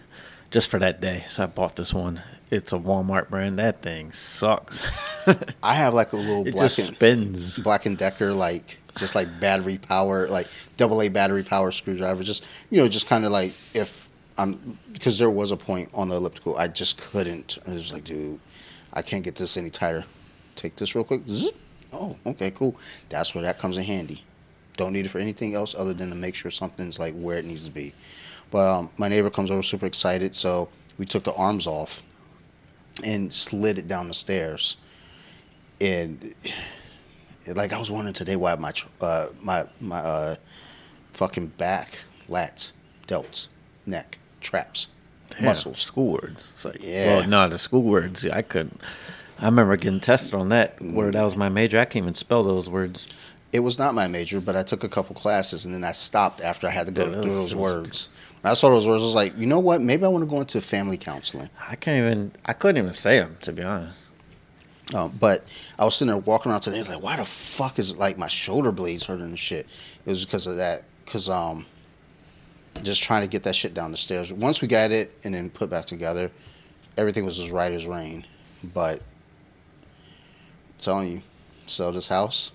[0.50, 1.24] just for that day.
[1.28, 2.22] So I bought this one.
[2.54, 3.58] It's a Walmart brand.
[3.58, 4.80] That thing sucks.
[5.60, 7.58] I have like a little it black and spins.
[7.58, 10.46] Black and Decker, like just like battery power, like
[10.76, 12.22] double A battery power screwdriver.
[12.22, 16.08] Just you know, just kind of like if I'm because there was a point on
[16.08, 17.58] the elliptical I just couldn't.
[17.66, 18.38] I was like, dude,
[18.92, 20.04] I can't get this any tighter.
[20.54, 21.22] Take this real quick.
[21.26, 21.50] Zzz.
[21.92, 22.76] Oh, okay, cool.
[23.08, 24.22] That's where that comes in handy.
[24.76, 27.44] Don't need it for anything else other than to make sure something's like where it
[27.44, 27.94] needs to be.
[28.52, 32.04] But um, my neighbor comes over super excited, so we took the arms off
[33.02, 34.76] and slid it down the stairs.
[35.80, 36.34] And
[37.46, 40.34] like I was wondering today why my uh, my my uh,
[41.12, 42.72] fucking back, lats,
[43.06, 43.48] delts,
[43.86, 44.88] neck, traps,
[45.38, 45.80] Yeah, muscles.
[45.80, 46.48] School words.
[46.54, 47.16] It's like, Yeah.
[47.18, 48.26] Well, no, the school words.
[48.26, 48.80] I couldn't.
[49.38, 50.80] I remember getting tested on that.
[50.80, 51.78] Where that was my major.
[51.78, 53.08] I can't even spell those words.
[53.52, 56.40] It was not my major, but I took a couple classes and then I stopped
[56.40, 58.08] after I had to go Yeah, through those words.
[58.44, 59.80] I saw those words, I was like, you know what?
[59.80, 61.48] Maybe I want to go into family counseling.
[61.66, 62.32] I can't even.
[62.44, 63.98] I couldn't even say them to be honest.
[64.92, 65.44] Um, but
[65.78, 66.76] I was sitting there walking around today.
[66.76, 69.66] I was like, why the fuck is it like my shoulder blades hurting and shit?
[70.04, 70.84] It was because of that.
[71.04, 71.64] Because um,
[72.82, 74.32] just trying to get that shit down the stairs.
[74.32, 76.30] Once we got it and then put back together,
[76.98, 78.26] everything was as right as rain.
[78.74, 81.22] But I'm telling you,
[81.66, 82.52] sell this house.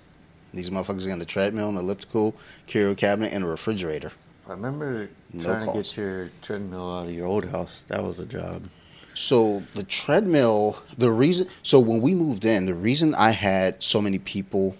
[0.54, 2.36] These motherfuckers got a treadmill, an elliptical,
[2.68, 4.12] curio cabinet, and a refrigerator.
[4.50, 7.84] I remember No trying to get your treadmill out of your old house.
[7.88, 8.68] That was a job.
[9.14, 14.02] So the treadmill, the reason, so when we moved in, the reason I had so
[14.02, 14.76] many people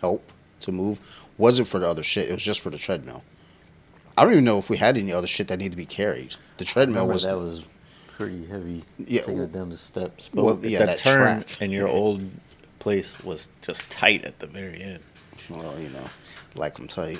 [0.00, 1.00] help to move
[1.36, 2.28] wasn't for the other shit.
[2.28, 3.22] It was just for the treadmill.
[4.16, 6.34] I don't even know if we had any other shit that needed to be carried.
[6.56, 7.62] The treadmill was that was
[8.08, 8.84] pretty heavy.
[8.98, 10.28] Yeah, well- down the steps.
[10.34, 11.62] well, But yeah, the that turn track.
[11.62, 11.94] in your Yeah.
[11.94, 12.28] old
[12.80, 15.00] place was just tight at the very end.
[15.50, 16.08] well, you know,
[16.58, 17.18] like them tight.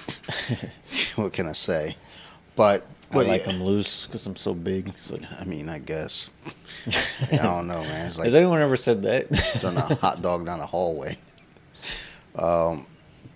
[1.16, 1.96] what can I say?
[2.56, 4.92] But, I like yeah, them loose because I'm so big.
[4.98, 5.18] So.
[5.38, 6.30] I mean, I guess.
[7.32, 8.06] I don't know, man.
[8.06, 9.28] It's like Has anyone ever said that?
[9.60, 11.16] throwing a hot dog down the hallway.
[12.34, 12.86] Um,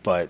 [0.03, 0.29] but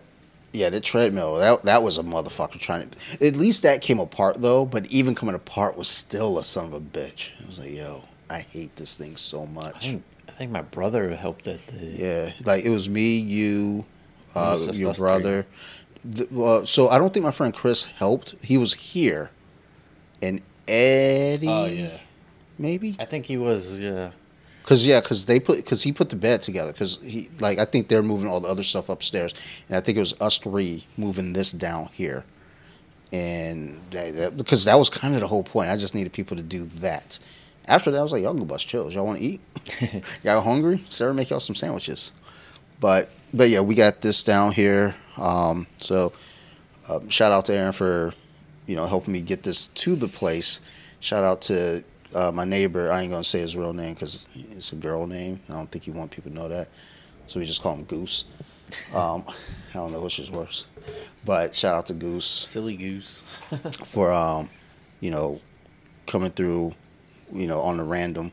[0.52, 3.26] yeah, the treadmill that that was a motherfucker trying to.
[3.26, 4.64] At least that came apart though.
[4.64, 7.30] But even coming apart was still a son of a bitch.
[7.42, 9.86] I was like, yo, I hate this thing so I much.
[9.86, 11.94] think, I think my brother helped that day.
[11.96, 13.84] Yeah, like it was me, you,
[14.34, 15.46] uh, your brother.
[16.04, 18.34] The, uh, so I don't think my friend Chris helped.
[18.42, 19.30] He was here,
[20.20, 21.48] and Eddie.
[21.48, 21.98] Oh yeah.
[22.58, 22.96] maybe.
[22.98, 23.78] I think he was.
[23.78, 24.12] Yeah.
[24.64, 26.72] Cause yeah, cause they put, cause he put the bed together.
[26.72, 29.34] Cause he, like, I think they're moving all the other stuff upstairs,
[29.68, 32.24] and I think it was us three moving this down here,
[33.12, 35.68] and that, that, because that was kind of the whole point.
[35.68, 37.18] I just needed people to do that.
[37.66, 38.94] After that, I was like, y'all go bust chills.
[38.94, 39.40] Y'all want to eat?
[40.22, 40.84] y'all hungry?
[40.88, 42.12] Sarah, make y'all some sandwiches.
[42.80, 44.94] But, but yeah, we got this down here.
[45.16, 46.12] Um, so,
[46.88, 48.12] um, shout out to Aaron for,
[48.66, 50.60] you know, helping me get this to the place.
[51.00, 51.82] Shout out to
[52.14, 52.92] uh, my neighbor.
[52.92, 55.40] I ain't gonna say his real name because it's a girl name.
[55.48, 56.68] I don't think you want people to know that,
[57.26, 58.26] so we just call him Goose.
[58.94, 60.66] Um, I don't know which is worse,
[61.24, 63.20] but shout out to Goose Silly goose.
[63.86, 64.48] for um,
[65.00, 65.40] you know,
[66.06, 66.72] coming through,
[67.32, 68.32] you know, on the random,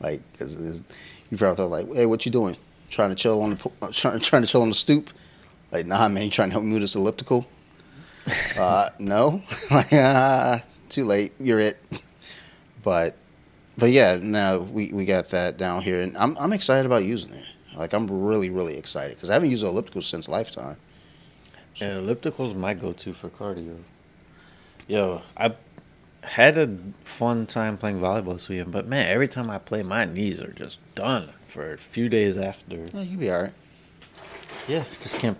[0.00, 0.82] like 'cause
[1.30, 2.56] you probably thought like, hey, what you doing?
[2.90, 5.10] Trying to chill on the uh, trying trying to chill on the stoop?
[5.70, 7.46] Like, nah, man, you trying to help me move this elliptical?
[8.58, 11.32] uh, no, like, ah, too late.
[11.38, 11.78] You're it.
[12.82, 13.16] But,
[13.76, 17.34] but yeah, no, we we got that down here, and I'm I'm excited about using
[17.34, 17.44] it.
[17.76, 20.76] Like, I'm really really excited because I haven't used an elliptical since Lifetime.
[21.76, 23.76] Yeah, elliptical's my go-to for cardio.
[24.88, 25.54] Yo, I
[26.22, 30.04] had a fun time playing volleyball this weekend, but man, every time I play, my
[30.04, 32.84] knees are just done for a few days after.
[32.92, 33.52] Yeah, you be all right.
[34.66, 35.38] Yeah, just can't.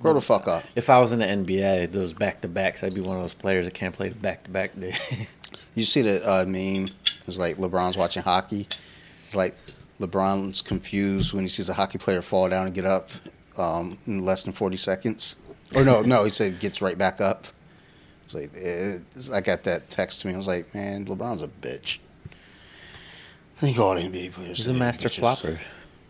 [0.00, 0.62] Grow the fuck up.
[0.74, 3.34] If I was in the NBA, those back to backs, I'd be one of those
[3.34, 4.94] players that can't play the back to back day.
[5.74, 6.90] You see the uh, meme?
[7.26, 8.66] It's like LeBron's watching hockey.
[9.26, 9.54] It's like
[10.00, 13.10] LeBron's confused when he sees a hockey player fall down and get up
[13.58, 15.36] um, in less than 40 seconds.
[15.74, 17.46] Or no, no, he said gets right back up.
[18.24, 18.98] It's like eh,
[19.32, 20.34] I got that text to me.
[20.34, 21.98] I was like, man, LeBron's a bitch.
[23.56, 24.58] I think all NBA players.
[24.58, 25.58] He's a master flopper.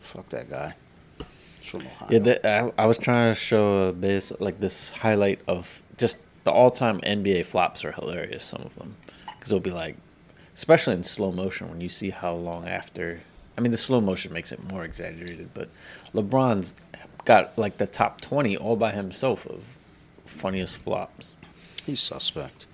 [0.00, 0.74] Fuck that guy.
[1.60, 2.08] She's from Ohio.
[2.10, 6.18] Yeah, that, I, I was trying to show a base like this highlight of just
[6.42, 8.44] the all-time NBA flops are hilarious.
[8.44, 9.96] Some of them, because it'll be like,
[10.54, 13.20] especially in slow motion when you see how long after.
[13.56, 15.68] I mean, the slow motion makes it more exaggerated, but
[16.14, 16.74] LeBron's
[17.24, 19.62] got like the top twenty all by himself of
[20.24, 21.32] funniest flops.
[21.84, 22.66] He's suspect.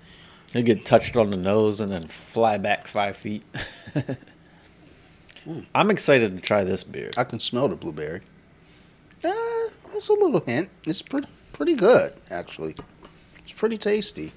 [0.51, 3.43] He get touched on the nose and then fly back five feet.
[5.75, 7.11] I'm excited to try this beer.
[7.17, 8.21] I can smell the blueberry.
[9.23, 9.31] Uh,
[9.91, 10.69] that's a little hint.
[10.85, 12.75] It's pretty pretty good, actually.
[13.39, 14.31] It's pretty tasty.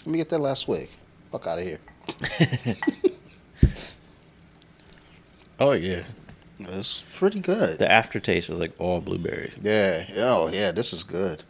[0.00, 0.88] Let me get that last swig.
[1.32, 1.78] Fuck out of here.
[5.58, 6.02] Oh yeah,
[6.58, 7.78] It's pretty good.
[7.78, 9.54] the aftertaste is like all blueberries.
[9.62, 10.04] Yeah.
[10.16, 10.70] Oh yeah.
[10.70, 11.44] This is good.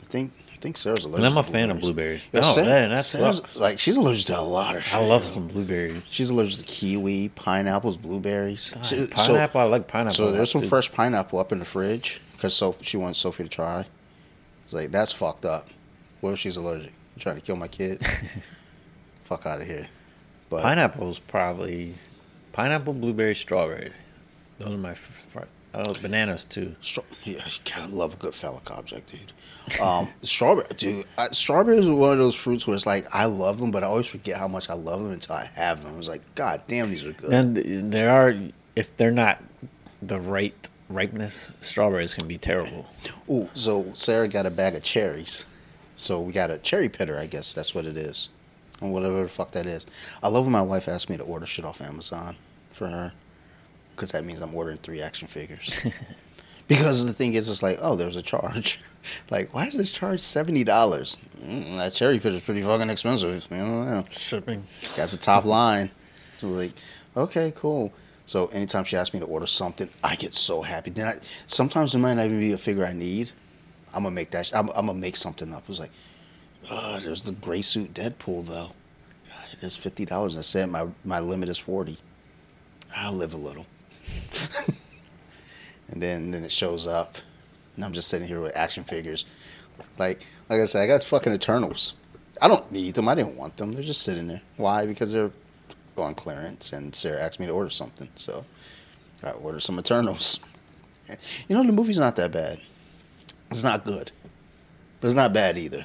[0.00, 0.30] I think
[0.62, 1.18] think Sarah's allergic.
[1.18, 2.26] And I'm a fan of blueberries.
[2.32, 3.56] Yo, oh Sarah- man, that Sarah's- sucks.
[3.56, 4.94] Like she's allergic to a lot of shit.
[4.94, 5.30] I love yo.
[5.30, 6.02] some blueberries.
[6.10, 8.70] She's allergic to kiwi, pineapples, blueberries.
[8.74, 10.14] God, She- so- pineapple, I like pineapple.
[10.14, 10.68] So there's some too.
[10.68, 13.84] fresh pineapple up in the fridge because so she wants Sophie to try.
[14.64, 15.68] It's like that's fucked up.
[16.20, 16.92] What if she's allergic?
[17.16, 18.00] You trying to kill my kid?
[19.24, 19.88] Fuck out of here.
[20.50, 21.94] But Pineapple's probably
[22.52, 23.92] pineapple, blueberry, strawberry.
[24.58, 24.90] Those are my.
[24.90, 26.74] f- f- Oh, bananas too.
[26.82, 29.80] stra- yeah, you gotta love a good phallic object, dude.
[29.80, 31.06] Um, strawberry, dude.
[31.16, 33.86] Uh, strawberries are one of those fruits where it's like I love them, but I
[33.86, 35.98] always forget how much I love them until I have them.
[35.98, 37.32] It's like, God damn, these are good.
[37.32, 37.56] And
[37.92, 38.34] there are,
[38.76, 39.42] if they're not
[40.02, 42.86] the right ripeness, strawberries can be terrible.
[43.30, 45.46] Ooh, so Sarah got a bag of cherries.
[45.96, 48.28] So we got a cherry pitter, I guess that's what it is.
[48.80, 49.86] Or whatever the fuck that is.
[50.22, 52.36] I love when my wife asks me to order shit off Amazon
[52.72, 53.12] for her.
[53.94, 55.78] Because that means I'm ordering three action figures.
[56.68, 58.80] because the thing is, it's like, oh, there's a charge.
[59.30, 60.64] like, why is this charge $70?
[60.64, 63.46] Mm, that cherry pit is pretty fucking expensive.
[63.50, 64.64] You know, Shipping.
[64.96, 65.90] got the top line.
[66.38, 66.72] So like,
[67.16, 67.92] okay, cool.
[68.26, 70.90] So anytime she asks me to order something, I get so happy.
[70.90, 71.14] Then I
[71.46, 73.30] sometimes there might not even be a figure I need.
[73.92, 74.46] I'm gonna make that.
[74.46, 75.64] sh- I'm, I'm gonna make something up.
[75.68, 75.90] It's like,
[76.70, 78.70] oh, there's the gray suit Deadpool though.
[79.52, 80.36] It is fifty dollars.
[80.38, 81.98] I said my my limit is forty.
[82.94, 83.66] I'll live a little.
[85.88, 87.18] and then then it shows up,
[87.76, 89.24] and I'm just sitting here with action figures.
[89.98, 91.94] Like like I said, I got fucking Eternals.
[92.40, 93.08] I don't need them.
[93.08, 93.72] I didn't want them.
[93.72, 94.42] They're just sitting there.
[94.56, 94.86] Why?
[94.86, 95.30] Because they're
[95.96, 98.44] on clearance, and Sarah asked me to order something, so
[99.22, 100.40] I ordered some Eternals.
[101.46, 102.58] You know, the movie's not that bad.
[103.50, 104.10] It's not good,
[104.98, 105.84] but it's not bad either.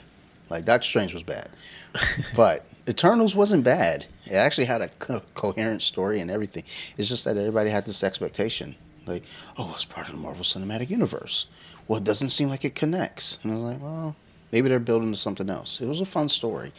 [0.50, 1.50] Like Doctor Strange was bad,
[2.36, 4.06] but Eternals wasn't bad.
[4.26, 6.64] It actually had a co- coherent story and everything.
[6.98, 8.76] It's just that everybody had this expectation,
[9.06, 9.24] like,
[9.58, 11.48] oh, it's part of the Marvel Cinematic Universe.
[11.88, 13.40] Well, it doesn't seem like it connects.
[13.44, 14.16] And I was like, well,
[14.52, 15.82] maybe they're building to something else.
[15.82, 16.72] It was a fun story.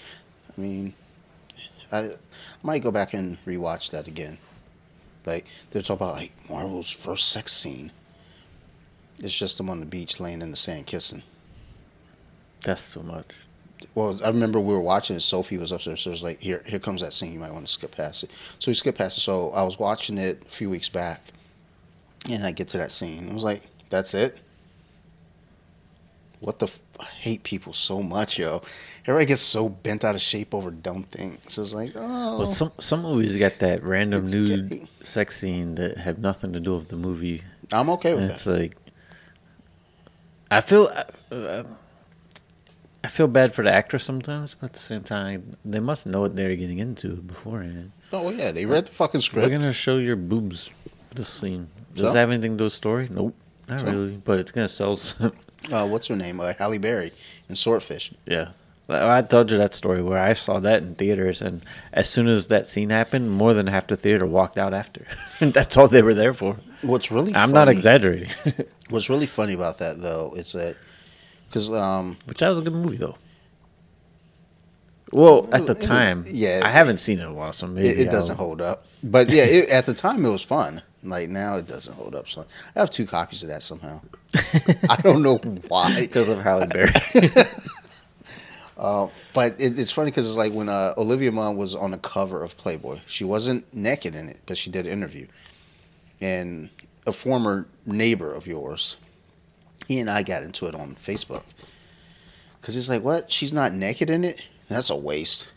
[0.57, 0.95] I mean,
[1.93, 2.13] I
[2.63, 4.39] might go back and rewatch that again.
[5.27, 7.93] Like they're talking about like Marvel's first sex scene.
[9.19, 11.23] It's just them on the beach laying in the sand kissing.
[12.63, 13.33] That's so much.
[13.95, 15.21] Well, I remember we were watching it.
[15.21, 16.03] Sophie was upstairs.
[16.03, 17.33] So it was like, here, here comes that scene.
[17.33, 18.31] You might want to skip past it.
[18.59, 19.23] So we skipped past it.
[19.23, 21.23] So I was watching it a few weeks back,
[22.31, 23.29] and I get to that scene.
[23.31, 24.37] I was like, that's it.
[26.41, 26.67] What the?
[26.67, 28.63] F- I hate people so much, yo.
[29.05, 31.59] Everybody gets so bent out of shape over dumb things.
[31.59, 34.87] It's like, oh, Well, some some movies got that random nude gay.
[35.03, 37.43] sex scene that have nothing to do with the movie.
[37.73, 38.35] I'm okay with And that.
[38.35, 38.77] it's like,
[40.51, 40.89] I feel,
[41.33, 41.65] I
[43.09, 46.37] feel bad for the actress sometimes, but at the same time, they must know what
[46.37, 47.93] they're getting into beforehand.
[48.13, 49.49] Oh yeah, they read the fucking script.
[49.51, 50.71] We're gonna show your boobs.
[51.15, 52.09] This scene does So?
[52.11, 53.09] it have anything to do with the story?
[53.11, 53.35] Nope,
[53.69, 53.87] not So?
[53.87, 54.17] really.
[54.25, 55.33] But it's gonna sell some.
[55.73, 56.41] Uh, what's her name?
[56.41, 57.13] Uh, Halle Berry
[57.49, 58.13] in Swordfish.
[58.27, 58.51] Yeah.
[58.91, 62.47] I told you that story where I saw that in theaters, and as soon as
[62.47, 65.07] that scene happened, more than half the theater walked out after.
[65.41, 66.57] That's all they were there for.
[66.81, 68.31] What's really I'm funny, not exaggerating.
[68.89, 70.77] What's really funny about that though is that
[71.49, 73.17] because um, Which that was a good movie, though.
[75.13, 76.61] Well, at the It time, yeah.
[76.65, 78.85] I haven't seen it in a while, so maybe it, it doesn't hold up.
[79.03, 80.83] But yeah, it, at the time it was fun.
[81.03, 82.29] Like now it doesn't hold up.
[82.29, 82.45] So
[82.77, 84.03] I have two copies of that somehow.
[84.91, 85.37] I don't know
[85.69, 86.01] why.
[86.01, 86.93] because of Halle Berry.
[88.79, 91.99] Uh, but it, it's funny because it's like when uh, Olivia Munn was on the
[91.99, 95.27] cover of Playboy, she wasn't naked in it, but she did an interview.
[96.21, 96.71] And
[97.05, 98.97] a former neighbor of yours,
[99.89, 101.43] he and I got into it on Facebook.
[102.61, 103.33] Because he's like, what?
[103.33, 104.47] She's not naked in it?
[104.69, 105.49] That's a waste.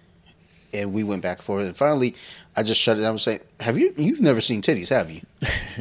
[0.74, 1.66] And we went back and forth.
[1.66, 2.16] And finally,
[2.56, 5.22] I just shut it down and saying, have you, you've never seen titties, have you?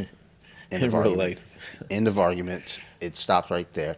[0.73, 1.39] End in of argument.
[1.91, 2.81] End of argument.
[3.01, 3.97] It stopped right there.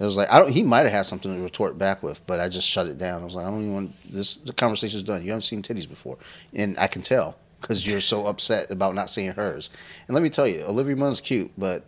[0.00, 0.50] It was like I don't.
[0.50, 3.22] He might have had something to retort back with, but I just shut it down.
[3.22, 4.36] I was like, I don't even want this.
[4.36, 5.22] The conversation's done.
[5.22, 6.18] You haven't seen titties before,
[6.52, 9.70] and I can tell because you're so upset about not seeing hers.
[10.08, 11.84] And let me tell you, Olivia Munn's cute, but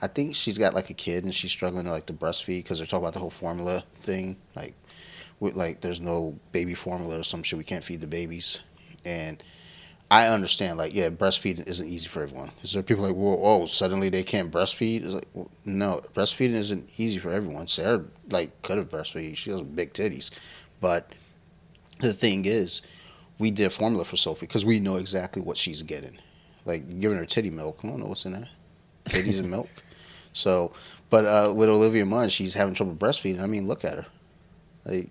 [0.00, 2.78] I think she's got like a kid and she's struggling to like to breastfeed because
[2.78, 4.36] they're talking about the whole formula thing.
[4.54, 4.74] Like,
[5.40, 7.58] with like there's no baby formula or some shit.
[7.58, 8.60] We can't feed the babies,
[9.04, 9.42] and
[10.10, 10.78] I understand.
[10.78, 12.50] Like, yeah, breastfeeding isn't easy for everyone.
[12.62, 15.04] Is there people like, whoa, whoa, suddenly they can't breastfeed?
[15.04, 17.66] It's like, well, no, breastfeeding isn't easy for everyone.
[17.66, 19.36] Sarah like could have breastfeed.
[19.36, 20.30] She has big titties,
[20.80, 21.12] but
[22.00, 22.82] the thing is,
[23.38, 26.18] we did formula for Sophie because we know exactly what she's getting.
[26.64, 27.80] Like giving her titty milk.
[27.84, 28.48] I don't know what's in that.
[29.06, 29.68] Titties and milk.
[30.36, 30.72] So,
[31.08, 33.40] but uh, with Olivia Munn, she's having trouble breastfeeding.
[33.40, 34.06] I mean, look at her.
[34.84, 35.08] Like,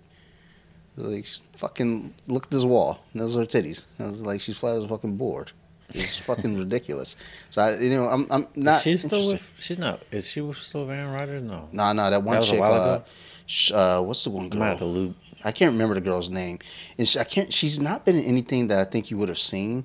[0.96, 3.00] like fucking look at this wall.
[3.14, 3.84] Those are her titties.
[3.98, 5.50] I was like, she's flat as a fucking board.
[5.90, 7.16] It's fucking ridiculous.
[7.50, 8.78] So I, you know, I'm I'm not.
[8.78, 9.32] Is she still interested.
[9.56, 9.64] with?
[9.64, 10.02] She's not.
[10.12, 11.42] Is she still with Aaron Rodgers?
[11.42, 11.68] No.
[11.72, 12.60] Nah, nah, that one That chick.
[12.62, 13.00] Uh,
[13.46, 14.94] sh- uh, what's the one I'm out of the girl?
[14.94, 15.16] loop.
[15.44, 16.60] I can't remember the girl's name.
[16.98, 17.52] And she, I can't.
[17.52, 19.84] She's not been in anything that I think you would have seen,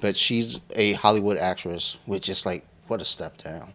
[0.00, 3.74] but she's a Hollywood actress, which is like what a step down.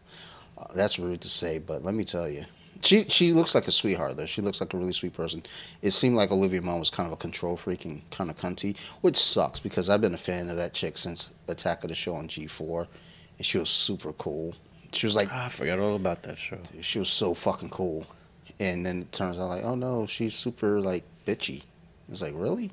[0.74, 2.46] That's rude to say, but let me tell you,
[2.82, 4.26] she she looks like a sweetheart though.
[4.26, 5.44] She looks like a really sweet person.
[5.82, 8.78] It seemed like Olivia Munn was kind of a control freak and kind of cunty,
[9.02, 12.14] which sucks because I've been a fan of that chick since Attack of the Show
[12.16, 12.88] on G four,
[13.38, 14.54] and she was super cool.
[14.92, 16.60] She was like Ah, I forgot all about that show.
[16.82, 18.06] she was so fucking cool.
[18.60, 21.64] And then it turns out like, oh no, she's super like bitchy.
[22.12, 22.70] It's like, really?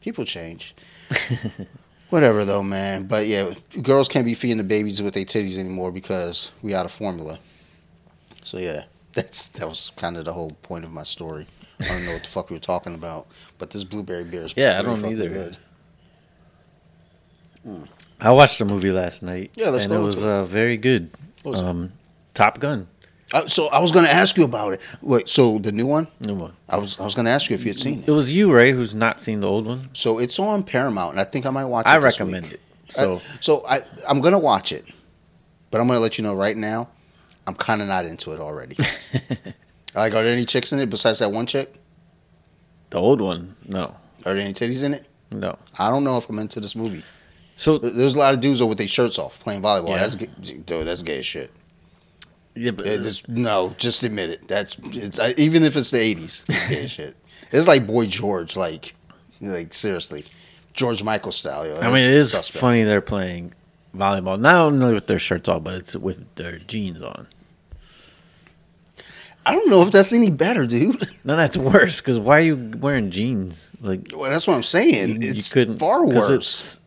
[0.00, 0.74] People change.
[2.10, 3.06] Whatever though, man.
[3.06, 3.52] But yeah,
[3.82, 7.38] girls can't be feeding the babies with their titties anymore because we out of formula.
[8.44, 11.46] So yeah, that's that was kind of the whole point of my story.
[11.80, 13.26] I don't know what the fuck we were talking about,
[13.58, 15.28] but this blueberry beer is Yeah, I don't either.
[15.28, 15.58] Good.
[18.20, 19.50] I watched a movie last night.
[19.56, 21.10] Yeah, let's and it was uh, very good.
[21.42, 21.66] What was it?
[21.66, 21.92] Um,
[22.32, 22.86] Top Gun.
[23.34, 24.96] Uh, so I was going to ask you about it.
[25.02, 26.06] Wait, so the new one?
[26.24, 26.52] New one.
[26.68, 28.12] I was I was going to ask you if you had seen It it.
[28.12, 29.88] was you, Ray, who's not seen the old one.
[29.94, 31.90] So it's on Paramount, and I think I might watch it.
[31.90, 32.54] I this recommend week.
[32.54, 32.60] it.
[32.88, 34.84] So, So so I I'm gonna watch it,
[35.72, 36.88] but I'm gonna let you know right now,
[37.48, 38.76] I'm kind of not into it already.
[39.94, 41.74] like, are there any chicks in it besides that one chick?
[42.90, 45.04] the old one, no, Are there any titties in it?
[45.32, 45.58] no.
[45.80, 47.02] I don't know if I'm into this movie.
[47.56, 49.88] So There's a lot of dudes over with their shirts off playing volleyball.
[49.88, 49.98] Yeah.
[49.98, 50.86] That's gay, dude.
[50.86, 51.50] That's gay as shit.
[52.56, 54.48] Yeah, but It uh, is- no, just admit it.
[54.48, 57.16] That's it's, I, even if it's the '80s, it's shit.
[57.52, 58.94] It's like Boy George, like,
[59.40, 60.24] like seriously,
[60.72, 61.66] George Michael style.
[61.66, 61.76] Yo.
[61.78, 62.60] I mean, it is suspect.
[62.60, 63.52] funny they're playing
[63.94, 67.28] volleyball not only with their shirts off, but it's with their jeans on.
[69.44, 71.08] I don't know if that's any better, dude.
[71.24, 72.00] No, that's worse.
[72.00, 73.70] Because why are you wearing jeans?
[73.80, 75.22] Like Well, that's what I'm saying.
[75.22, 76.80] you, It's you couldn't far worse.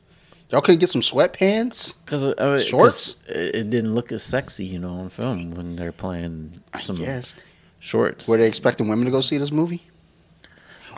[0.52, 1.96] Y'all couldn't get some sweatpants.
[2.04, 3.14] Because I mean, Shorts?
[3.28, 7.36] 'cause It, didn't look as sexy, you know, on film when they're playing some Yes.
[7.80, 8.28] shorts.
[8.28, 9.84] Were they expecting women to go see this movie?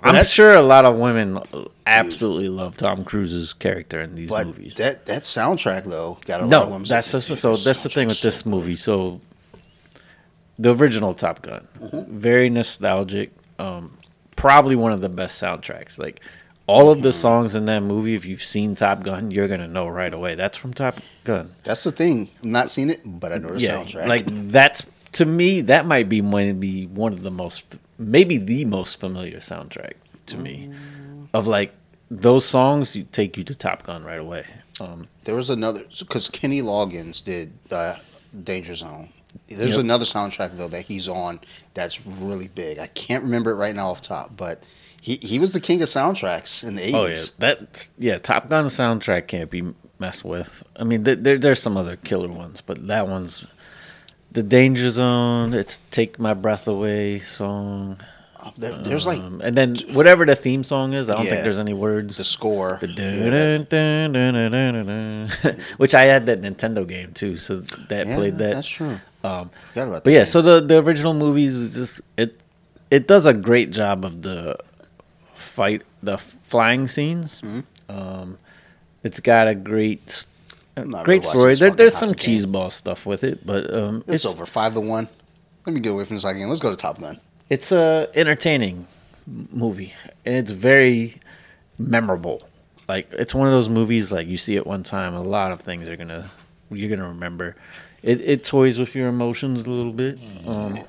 [0.03, 1.37] I'm that's- sure a lot of women
[1.85, 4.75] absolutely love Tom Cruise's character in these But movies.
[4.75, 6.87] that that soundtrack though got a lot of no, women.
[6.87, 7.55] that's just, so.
[7.55, 8.77] That's the thing with this movie.
[8.77, 9.19] So,
[10.57, 12.17] the original Top Gun, Mm-hmm.
[12.17, 13.31] very nostalgic.
[13.59, 13.97] Um,
[14.35, 15.99] probably one of the best soundtracks.
[15.99, 16.21] Like
[16.71, 19.87] all of the songs in that movie, if you've seen Top Gun, you're gonna know
[19.87, 20.35] right away.
[20.35, 21.53] That's from Top Gun.
[21.63, 22.29] That's the thing.
[22.39, 24.07] I've not seen it, but I know the yeah, soundtrack.
[24.07, 28.99] like that's to me that might be maybe one of the most, maybe the most
[28.99, 29.93] familiar soundtrack
[30.27, 31.27] to me, Mm.
[31.33, 31.73] of like
[32.09, 34.45] those songs you take you to Top Gun right away.
[34.79, 37.95] Um, there was another because Kenny Loggins did uh,
[38.43, 39.09] Danger Zone.
[39.47, 39.79] There's Yep.
[39.85, 41.39] another soundtrack though that he's on
[41.73, 42.79] that's really big.
[42.79, 44.63] I can't remember it right now off top, but
[45.01, 46.95] he he was the king of soundtracks in the eighties.
[46.95, 47.05] Oh
[47.45, 49.63] yeah, that yeah, Top Gun soundtrack can't be
[49.99, 50.63] messed with.
[50.77, 53.45] I mean, th- there there's some other killer ones, but that one's
[54.31, 55.53] the Danger Zone.
[55.53, 57.97] It's Take My Breath Away song.
[58.57, 61.31] there, there's like Um, and then whatever the theme song is, I don't Yeah.
[61.31, 62.15] think there's any words.
[62.17, 63.57] the score, The Yeah,
[65.77, 67.57] which I had that Nintendo game too, so
[67.89, 68.55] that yeah, played that.
[68.55, 68.99] That's true.
[69.23, 72.39] Um, about but yeah, so the the original movies just it
[72.89, 74.57] it does a great job of the
[75.41, 77.41] fight the flying scenes.
[77.41, 77.91] Mm-hmm.
[77.91, 78.37] Um,
[79.03, 80.27] it's got a great s-
[80.77, 81.55] I'm not great really story.
[81.55, 85.09] There, there's some cheeseball stuff with it, but um, it's, it's over five to one.
[85.65, 86.47] Let me get away from this again.
[86.49, 87.19] Let's go to Top Gun.
[87.49, 88.87] it's a entertaining
[89.51, 89.93] movie
[90.25, 91.19] and it's very
[91.77, 92.41] memorable
[92.87, 95.61] like it's one of those movies like you see it one time a lot of
[95.61, 96.29] things are gonna
[96.71, 97.55] you're gonna remember
[98.01, 100.17] it, it toys with your emotions a little bit
[100.47, 100.79] um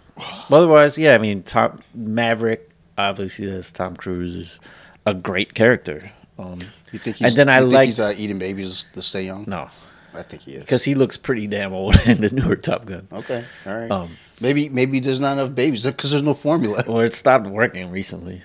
[0.49, 4.61] but otherwise yeah i mean top maverick obviously that's tom cruise is
[5.07, 6.61] a great character um
[6.93, 9.45] You think he's, and then i like he's uh, eating babies to stay young?
[9.47, 9.69] no
[10.15, 10.61] I think he is.
[10.61, 13.91] because he looks pretty damn old in the newer top gun Okay, all right.
[13.91, 14.11] Um,
[14.43, 16.83] maybe maybe there's not enough babies because there's no formula.
[16.87, 18.43] Well, it stopped working recently.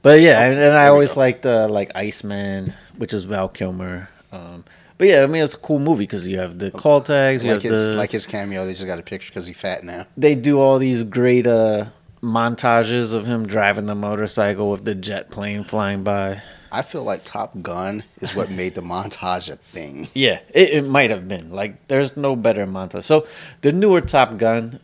[0.00, 1.20] But yeah, and, and I always go.
[1.20, 4.08] liked uh, like Iceman, which is Val Kilmer.
[4.32, 4.64] Um,
[4.96, 7.50] But yeah, I mean it's a cool movie because you have the call tags, you
[7.52, 9.84] Like have his the like his cameo, they just got a picture because he's fat
[9.84, 10.06] now.
[10.16, 11.84] they do all these great uh
[12.22, 16.42] montages of him driving the motorcycle with the jet plane flying by.
[16.72, 20.08] I feel like Top Gun is what made the montage a thing.
[20.14, 21.50] Yeah, it, it might have been.
[21.50, 23.04] Like, there's no better montage.
[23.04, 23.26] So,
[23.62, 24.78] the newer Top Gun,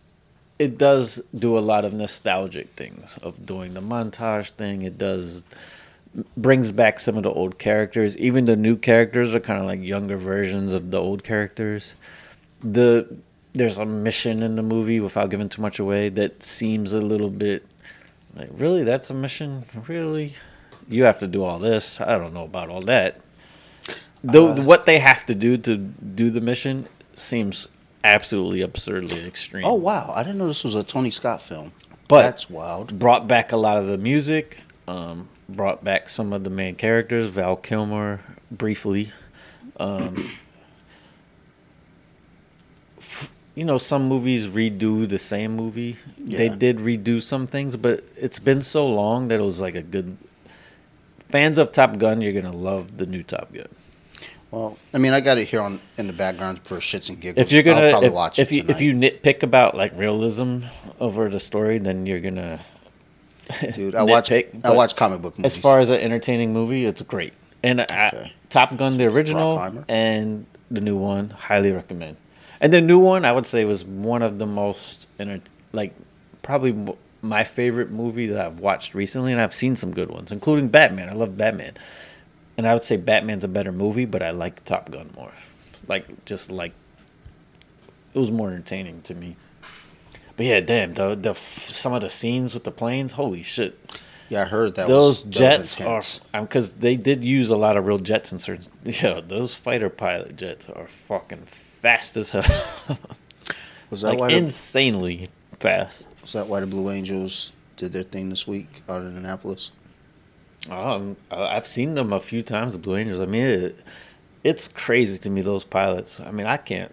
[0.58, 4.82] it does do a lot of nostalgic things of doing the montage thing.
[4.82, 5.44] It does
[6.36, 8.16] brings back some of the old characters.
[8.16, 11.94] Even the new characters are kind of like younger versions of the old characters.
[12.60, 13.06] The
[13.56, 17.30] there's a mission in the movie without giving too much away that seems a little
[17.30, 17.64] bit
[18.36, 19.64] like really that's a mission?
[19.88, 20.34] Really?
[20.88, 22.00] You have to do all this.
[22.00, 23.20] I don't know about all that.
[24.22, 27.66] The, Uh, what they have to do to do the mission seems
[28.04, 29.64] absolutely absurdly extreme.
[29.66, 31.72] Oh wow, I didn't know this was a Tony Scott film.
[32.08, 32.98] But- that's wild.
[32.98, 37.28] brought back a lot of the music um, brought back some of the main characters
[37.30, 39.10] val kilmer briefly.
[39.80, 40.30] Um,
[42.98, 48.04] f- you know some movies redo the same movie they did redo some things but
[48.16, 50.16] it's been so long that it was like a good
[51.28, 53.66] fans of top gun you're gonna love the new top gun
[54.52, 57.44] Well, I mean, I got it here on in the background for shits and giggles.
[57.44, 59.92] if you're gonna I'll probably if, watch if it you if you nitpick about like
[59.96, 60.60] realism
[61.00, 62.60] over the story then you're gonna
[63.72, 65.56] dude, I watch nitpick, I watch comic book movies.
[65.56, 67.32] As far as an entertaining movie, it's great.
[67.62, 72.16] And uh, I, Top Gun, the original, and the new one, highly recommend.
[72.60, 75.40] And the new one, I would say, was one of the most enter-
[75.72, 75.94] like
[76.42, 80.32] probably m- my favorite movie that I've watched recently, and I've seen some good ones,
[80.32, 81.08] including Batman.
[81.08, 81.74] I love Batman,
[82.56, 85.32] and I would say Batman's a better movie, but I like Top Gun more.
[85.88, 86.72] Like just like
[88.14, 89.36] it was more entertaining to me.
[90.36, 93.78] But yeah, damn the the f- some of the scenes with the planes, holy shit!
[94.28, 97.50] yeah, I heard that those was that jets was are because um, they did use
[97.50, 98.66] a lot of real jets in certain.
[98.84, 101.46] Yeah, those fighter pilot jets are fucking
[101.86, 102.42] fast as hell,
[103.90, 104.28] Was that like why?
[104.30, 105.28] The, insanely
[105.60, 106.04] fast.
[106.20, 109.70] was that why the Blue Angels did their thing this week out in Annapolis?
[110.68, 112.72] Um, I- I've seen them a few times.
[112.72, 113.20] The Blue Angels.
[113.20, 113.78] I mean, it,
[114.42, 116.18] it's crazy to me those pilots.
[116.18, 116.90] I mean, I can't.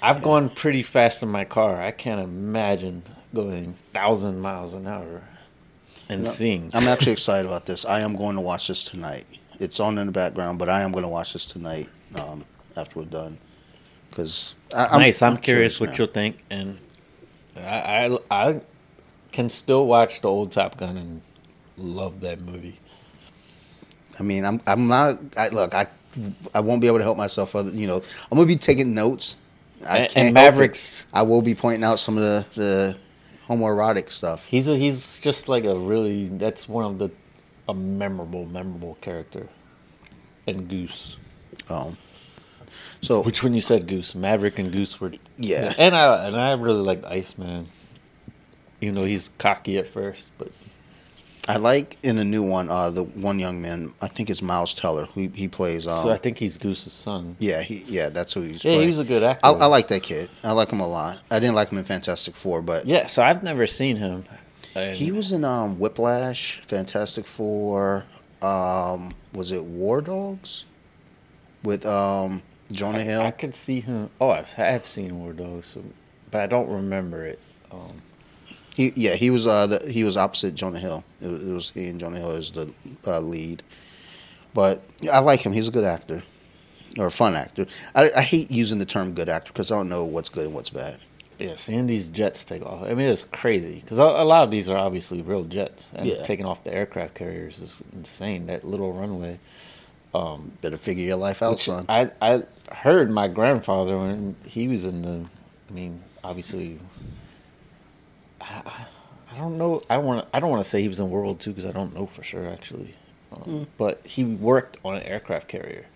[0.00, 1.78] I've gone pretty fast in my car.
[1.78, 3.02] I can't imagine
[3.34, 5.22] going thousand miles an hour
[6.08, 6.70] and No, seeing.
[6.72, 7.84] I'm actually excited about this.
[7.84, 9.26] I am going to watch this tonight.
[9.58, 13.00] It's on in the background, but I am going to watch this tonight um, after
[13.00, 13.38] we're done.
[14.10, 15.22] Because nice.
[15.22, 16.78] I'm, curious, what you'll think, and
[17.56, 18.60] I, I I
[19.32, 21.22] can still watch the old Top Gun and
[21.76, 22.78] love that movie.
[24.18, 25.18] I mean, I'm I'm not.
[25.36, 25.86] I, look, I
[26.54, 27.54] I won't be able to help myself.
[27.54, 27.96] Other, you know,
[28.30, 29.36] I'm gonna be taking notes.
[29.86, 30.32] I And- and can't it.
[30.34, 32.96] Mavericks- I will be pointing out some of the the
[33.48, 34.46] homoerotic stuff.
[34.46, 37.10] He's a, he's just like a really that's one of the
[37.68, 39.48] a memorable memorable character.
[40.46, 41.16] And Goose,
[41.68, 41.96] Um,
[43.00, 45.74] so which when you said Goose, Maverick and Goose were Yeah.
[45.78, 47.66] and I and I really liked Iceman.
[48.80, 50.50] Even though he's cocky at first, but
[51.48, 53.92] I like in the new one, uh, the one young man.
[54.00, 55.06] I think it's Miles Teller.
[55.06, 55.86] Who he plays.
[55.86, 57.36] Um, so I think he's Goose's son.
[57.40, 58.64] yeah, he yeah, that's who he's.
[58.64, 58.82] Yeah, playing.
[58.82, 59.46] he was a good actor.
[59.46, 60.30] I, I like that kid.
[60.44, 61.18] I like him a lot.
[61.30, 64.24] I didn't like him in Fantastic Four, but Yeah, so I've never seen him.
[64.74, 68.04] And he was in um, Whiplash, Fantastic Four.
[68.42, 70.66] Um, was it War Dogs?
[71.62, 73.20] With um, Jonah I, Hill.
[73.22, 74.10] I could see him.
[74.20, 75.82] Oh, I've, I have seen War Dogs, so,
[76.30, 77.38] but I don't remember it.
[77.70, 78.02] Um,
[78.74, 81.04] He yeah, he was uh the, he was opposite Jonah Hill.
[81.20, 82.72] It was, it was he and Jonah Hill as the
[83.06, 83.62] uh, lead.
[84.54, 85.52] But I like him.
[85.52, 86.22] He's a good actor,
[86.98, 87.66] or a fun actor.
[87.94, 90.54] I, I hate using the term good actor because I don't know what's good and
[90.54, 90.98] what's bad.
[91.38, 92.82] yeah, seeing these jets take off.
[92.82, 96.06] I mean, it's crazy because a, a lot of these are obviously real jets, and
[96.06, 96.22] Yeah.
[96.24, 98.46] taking off the aircraft carriers is insane.
[98.46, 99.38] That little runway.
[100.12, 101.86] Um, Better figure your life out, son.
[101.88, 105.26] I I heard my grandfather when he was in the.
[105.68, 106.78] I mean, obviously.
[108.40, 108.86] I, I-
[109.38, 109.80] don't know.
[109.88, 110.26] I want.
[110.34, 112.22] I don't want to say he was in World II because I don't know for
[112.24, 112.94] sure actually.
[113.32, 115.86] Um, But he worked on an aircraft carrier.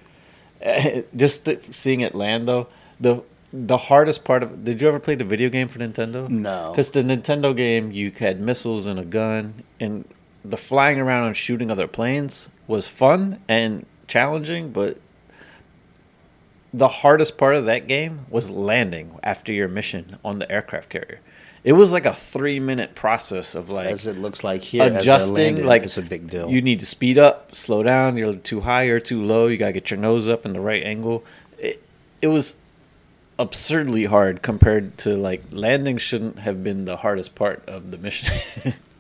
[1.17, 2.69] Just the, seeing it land though,
[3.01, 3.23] the
[3.53, 4.65] the hardest part of.
[4.65, 6.29] Did you ever play the video game for Nintendo?
[6.29, 6.71] No.
[6.71, 10.05] Because the Nintendo game, you had missiles and a gun, and
[10.45, 14.99] the flying around and shooting other planes was fun and challenging, but
[16.75, 21.21] the hardest part of that game was landing after your mission on the aircraft carrier.
[21.63, 25.35] It was like a three minute process of like as it looks like here, adjusting.
[25.35, 26.51] landing, like it's a big deal.
[26.51, 28.17] You need to speed up, slow down.
[28.17, 29.47] You're too high or too low.
[29.47, 31.25] You gotta get your nose up in the right angle.
[31.59, 31.81] It,
[32.21, 32.57] it was
[33.39, 35.97] absurdly hard compared to like landing.
[35.97, 38.37] Shouldn't have been the hardest part of the mission.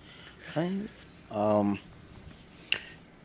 [0.56, 0.70] I,
[1.32, 1.80] um,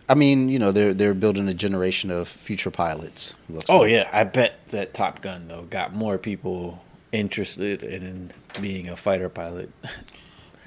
[0.10, 3.36] I mean, you know, they're they're building a generation of future pilots.
[3.48, 3.92] Looks Oh like.
[3.92, 8.32] yeah, I bet that Top Gun though got more people interested in
[8.62, 9.72] being a fighter pilot.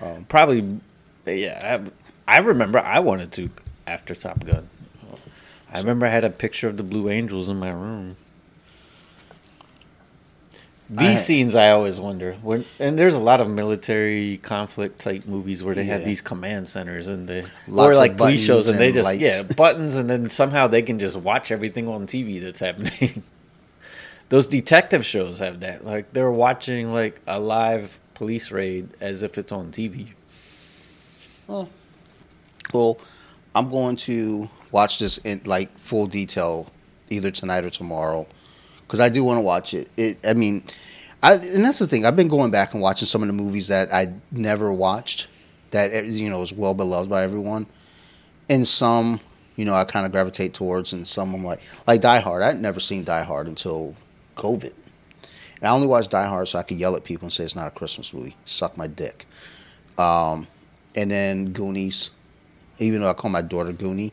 [0.01, 0.81] Um, Probably,
[1.27, 1.81] yeah.
[2.27, 3.51] I, I remember I wanted to
[3.87, 4.69] after Top Gun.
[5.73, 8.17] I remember I had a picture of the Blue Angels in my room.
[10.91, 12.35] These I- scenes, I always wonder.
[12.43, 16.69] When and there's a lot of military conflict type movies where they have these command
[16.69, 19.21] centers and they Lots or like police shows buttons and they just lights.
[19.21, 23.23] yeah buttons and then somehow they can just watch everything on TV that's happening.
[24.29, 25.85] Those detective shows have that.
[25.85, 30.09] Like they're watching like a live police raid as if it's on TV.
[32.73, 32.99] Well,
[33.55, 36.69] I'm going to watch this in like full detail
[37.11, 38.27] either tonight or tomorrow
[38.93, 39.89] because I do want to watch it.
[39.97, 40.63] It, I mean,
[41.23, 42.05] I and that's the thing.
[42.05, 45.29] I've been going back and watching some of the movies that I never watched
[45.71, 47.67] that eh, you know is well beloved by everyone,
[48.51, 49.19] and some
[49.57, 52.43] you know I kind of gravitate towards, and some I'm like like Die Hard.
[52.43, 53.95] I'd never seen Die Hard until
[54.37, 54.75] COVID.
[55.57, 57.57] And I only watched Die Hard so I could yell at people and say it's
[57.57, 58.37] not a Christmas movie.
[58.45, 59.25] Suck my dick.
[59.97, 60.49] Um,
[60.95, 62.11] and then Goonies
[62.79, 64.13] even though I call my daughter Goonie,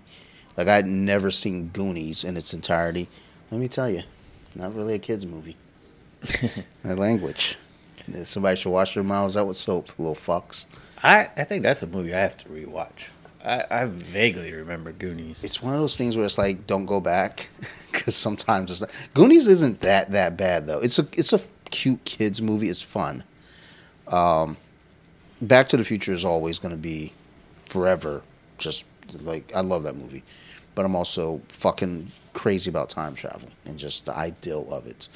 [0.57, 3.07] like I'd never seen Goonies in its entirety.
[3.51, 4.03] Let me tell you,
[4.55, 5.55] not really a kids movie.
[6.83, 7.57] that language.
[8.23, 10.65] Somebody should wash their mouths out with soap, little fucks.
[11.03, 13.07] I, I think that's a movie I have to rewatch.
[13.43, 15.41] I, I vaguely remember Goonies.
[15.43, 17.49] It's one of those things where it's like, don't go back,
[17.91, 19.09] because sometimes it's not.
[19.13, 20.79] Goonies isn't that that bad though.
[20.79, 21.39] It's a it's a
[21.69, 22.69] cute kids movie.
[22.69, 23.23] It's fun.
[24.07, 24.57] Um,
[25.41, 27.13] Back to the Future is always going to be
[27.67, 28.21] forever.
[28.57, 28.83] Just
[29.21, 30.23] like I love that movie,
[30.75, 35.09] but I'm also fucking crazy about time travel and just the ideal of it.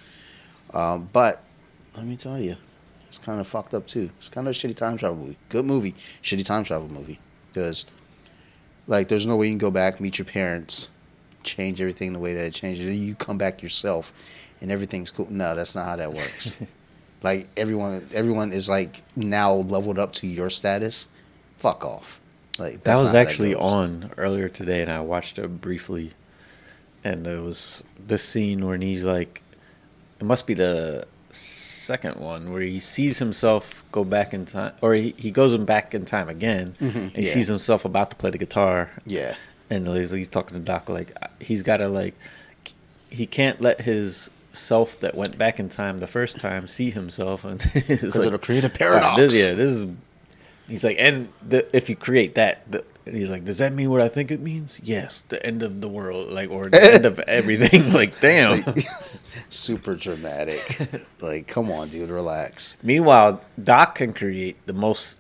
[0.74, 1.42] Um, but
[1.96, 2.58] let me tell you,
[3.08, 4.10] it's kind of fucked up too.
[4.18, 5.38] It's kind of a shitty time travel movie.
[5.48, 7.20] Good movie, shitty time travel movie.
[7.48, 7.86] Because
[8.88, 10.90] like, there's no way you can go back, meet your parents,
[11.44, 14.12] change everything the way that it changed, and you come back yourself,
[14.60, 15.28] and everything's cool.
[15.30, 16.58] No, that's not how that works.
[17.24, 21.08] like everyone, everyone is like now leveled up to your status.
[21.58, 22.20] Fuck off.
[22.60, 23.62] Like That was actually goes.
[23.62, 26.12] on earlier today, and I watched it briefly.
[27.04, 29.42] And there was this scene where he's like,
[30.20, 34.94] it must be the second one where he sees himself go back in time, or
[34.94, 36.76] he, he goes back in time again.
[36.80, 37.34] Mhm, and he yeah.
[37.34, 39.36] sees himself about to play the guitar, Yeah.
[39.70, 41.12] and he's, he's talking to Doc like
[41.42, 42.14] he's got to like
[43.10, 47.44] he can't let his self that went back in time the first time see himself,
[47.50, 49.18] and it's Because like it'll create a Wow, paradox.
[49.18, 49.88] this, yeah, this is.
[50.70, 53.90] He's like, and the, if you create that, the, and he's like, does that mean
[53.90, 54.80] what I think it means?
[54.84, 57.82] Yes, the end of the world, like, or the end of everything.
[57.94, 58.64] Like, damn.
[59.50, 60.80] Super dramatic.
[61.22, 62.78] like, come on, dude, relax.
[62.84, 65.18] Meanwhile, Doc can create the most.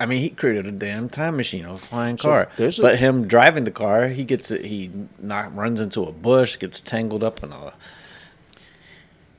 [0.00, 2.48] I mean, he created a damn time machine, a flying So, car.
[2.58, 4.64] a- but him driving the car, he gets it.
[4.64, 4.90] He
[5.20, 7.72] not runs into a bush, gets tangled up in a.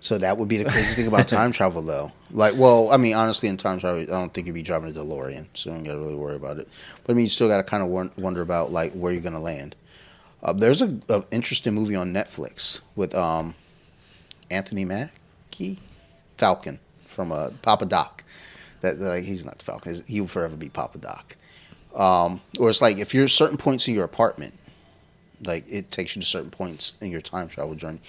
[0.01, 2.11] So that would be the crazy thing about time travel, though.
[2.31, 4.93] Like, well, I mean, honestly, in time travel, I don't think you'd be driving a
[4.93, 6.69] DeLorean, so you don't got to really worry about it.
[7.03, 9.39] But I mean, you still got to kind of wonder about like where you're gonna
[9.39, 9.76] land.
[10.41, 13.55] Uh, there's a, a interesting movie on Netflix with um,
[14.49, 15.80] Anthony Mackie,
[16.38, 18.23] Falcon from uh, Papa Doc.
[18.81, 19.95] That he's not the Falcon.
[20.07, 21.35] He will forever be Papa Doc.
[21.93, 24.53] Um, or it's like if you're at certain points in your apartment,
[25.43, 28.01] like it takes you to certain points in your time travel journey.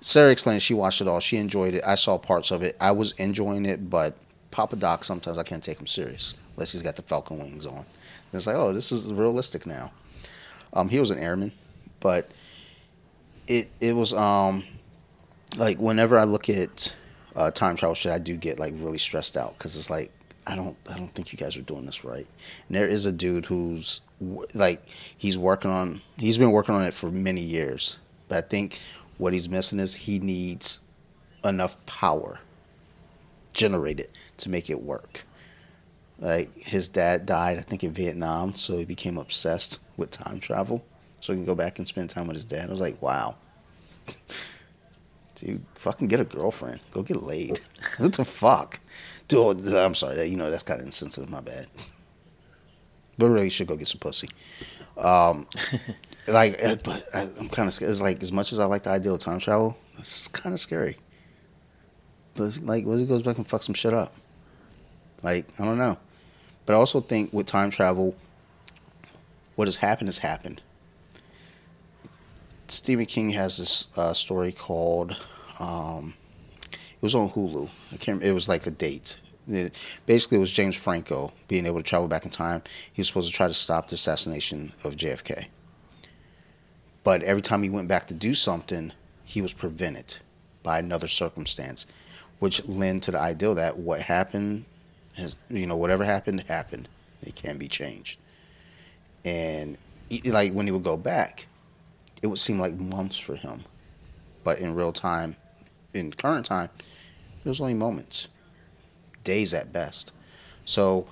[0.00, 1.20] Sarah explained she watched it all.
[1.20, 1.84] She enjoyed it.
[1.86, 2.76] I saw parts of it.
[2.80, 4.16] I was enjoying it, but
[4.50, 7.78] Papa Doc sometimes I can't take him serious unless he's got the Falcon wings on.
[7.78, 7.86] And
[8.32, 9.92] it's like, oh, this is realistic now.
[10.72, 11.52] Um, he was an airman,
[12.00, 12.30] but
[13.46, 14.64] it it was um
[15.56, 16.94] like whenever I look at
[17.34, 20.10] uh, time travel shit, I do get like really stressed out because it's like
[20.46, 22.26] I don't I don't think you guys are doing this right.
[22.68, 24.82] And there is a dude who's like
[25.16, 27.98] he's working on he's been working on it for many years,
[28.28, 28.78] but I think
[29.18, 30.80] what he's missing is he needs
[31.44, 32.40] enough power
[33.52, 35.24] generated to make it work.
[36.18, 40.84] Like his dad died, I think in Vietnam, so he became obsessed with time travel,
[41.20, 42.66] so he can go back and spend time with his dad.
[42.66, 43.36] I was like, wow,
[45.34, 47.60] dude, fucking get a girlfriend, go get laid.
[47.98, 48.80] what the fuck,
[49.28, 49.66] dude?
[49.66, 51.28] Oh, I'm sorry, you know that's kind of insensitive.
[51.28, 51.66] My bad.
[53.18, 54.28] But really, should go get some pussy.
[54.96, 55.46] Um,
[56.28, 57.90] like, uh, but I, I'm kind of scared.
[57.90, 60.60] It's like as much as I like the idea of time travel, it's kind of
[60.60, 60.96] scary.
[62.34, 64.14] But it's like, what if he goes back and fucks some shit up?
[65.22, 65.96] Like, I don't know.
[66.66, 68.14] But I also think with time travel,
[69.54, 70.62] what has happened has happened.
[72.68, 75.16] Stephen King has this uh, story called.
[75.58, 76.14] Um,
[76.72, 77.68] it was on Hulu.
[77.92, 78.22] I can't.
[78.22, 79.18] It was like a date.
[80.06, 82.62] Basically, it was James Franco being able to travel back in time.
[82.92, 85.46] He was supposed to try to stop the assassination of JFK.
[87.04, 88.92] But every time he went back to do something,
[89.24, 90.18] he was prevented
[90.64, 91.86] by another circumstance,
[92.40, 94.64] which led to the ideal that what happened
[95.14, 96.88] has, you know, whatever happened, happened.
[97.22, 98.18] It can be changed.
[99.24, 99.78] And
[100.08, 101.46] he- like when he would go back,
[102.22, 103.64] it would seem like months for him.
[104.42, 105.36] But in real time,
[105.94, 106.70] in current time,
[107.44, 108.28] it was only moments,
[109.26, 110.14] days at best.
[110.64, 111.06] So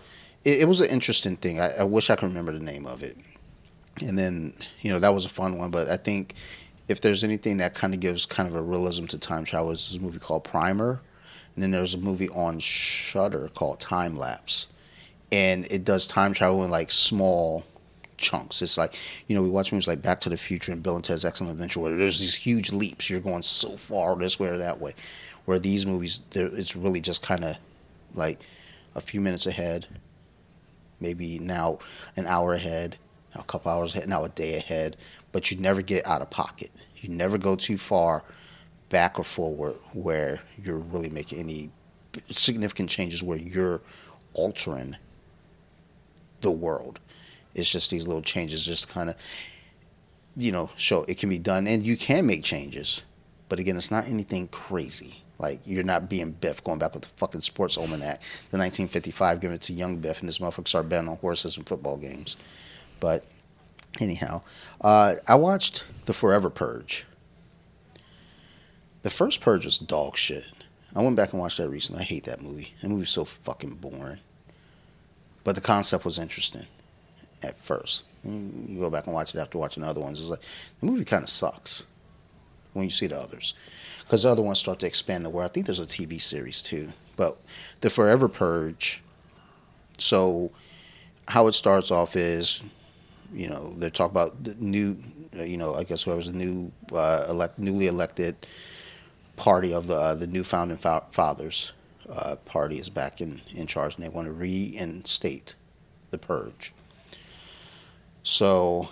[0.45, 1.61] it, it was an interesting thing.
[1.61, 3.19] I, I wish I could remember the name of it.
[4.01, 5.71] And then, you know, that was a fun one.
[5.71, 6.35] But I think
[6.89, 9.91] if there's anything that kind of gives kind of a realism to time travel, is
[9.91, 11.01] this movie called Primer.
[11.55, 14.69] And then there's a movie on Shudder called Time Lapse.
[15.31, 17.65] And it does time travel in like small
[18.17, 18.63] chunks.
[18.63, 18.97] It's like,
[19.29, 21.53] you know, we watch movies like Back to the Future and Bill and Ted's Excellent
[21.53, 23.09] Adventure where there's these huge leaps.
[23.09, 24.95] You're going so far this way or that way.
[25.45, 27.57] Where these movies, it's really just kind of
[28.15, 28.41] like
[28.95, 29.87] a few minutes ahead,
[31.01, 31.79] maybe now
[32.17, 32.97] an hour ahead,
[33.35, 34.97] a couple hours ahead, now a day ahead.
[35.33, 36.71] But you never get out of pocket.
[36.97, 38.25] You never go too far
[38.89, 41.71] back or forward where you're really making any
[42.31, 43.81] significant changes where you're
[44.35, 44.97] altering
[46.41, 47.01] the world.
[47.55, 49.17] It's just these little changes, just kind of,
[50.37, 53.05] you know, show it can be done and you can make changes.
[53.49, 55.24] But again, it's not anything crazy.
[55.39, 58.21] Like you're not being Biff going back with the fucking sports almanac,
[58.51, 61.69] the 1955, giving it to young Biff, and this motherfucker start betting on horses and
[61.69, 62.37] football games.
[63.01, 63.25] But
[64.01, 64.43] anyhow,
[64.81, 67.05] uh, I watched The Forever Purge.
[69.03, 70.45] The first Purge was dog shit.
[70.95, 72.03] I went back and watched that recently.
[72.03, 72.73] I hate that movie.
[72.81, 74.21] That movie's so fucking boring.
[75.43, 76.67] But the concept was interesting
[77.43, 78.05] at first.
[78.25, 80.21] You go back and watch it after watching the other ones.
[80.21, 80.41] It's like
[80.81, 81.87] the movie kind of sucks
[82.73, 83.55] when you see the others,
[84.05, 85.51] because the other ones start to expand the world.
[85.51, 86.93] I think there's a TV series too.
[87.17, 87.39] But
[87.81, 89.03] the Forever Purge.
[89.99, 90.51] So
[91.29, 92.63] how it starts off is,
[93.33, 94.97] you know, they talk about the new,
[95.39, 98.37] uh, you know, I guess whoever's the new, uh, elect, newly elected
[99.37, 101.73] party of the uh, the new founding fa- fathers
[102.09, 105.55] uh, party is back in in charge, and they want to reinstate
[106.11, 106.73] the purge.
[108.23, 108.89] So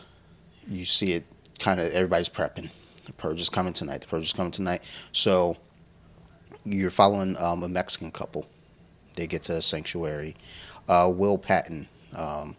[0.68, 1.24] you see it
[1.58, 2.70] kind of everybody's prepping.
[3.06, 4.00] The purge is coming tonight.
[4.00, 4.82] The purge is coming tonight.
[5.12, 5.56] So
[6.64, 8.46] you're following um, a Mexican couple.
[9.14, 10.36] They get to a sanctuary.
[10.88, 11.88] Uh, Will Patton.
[12.16, 12.56] Um,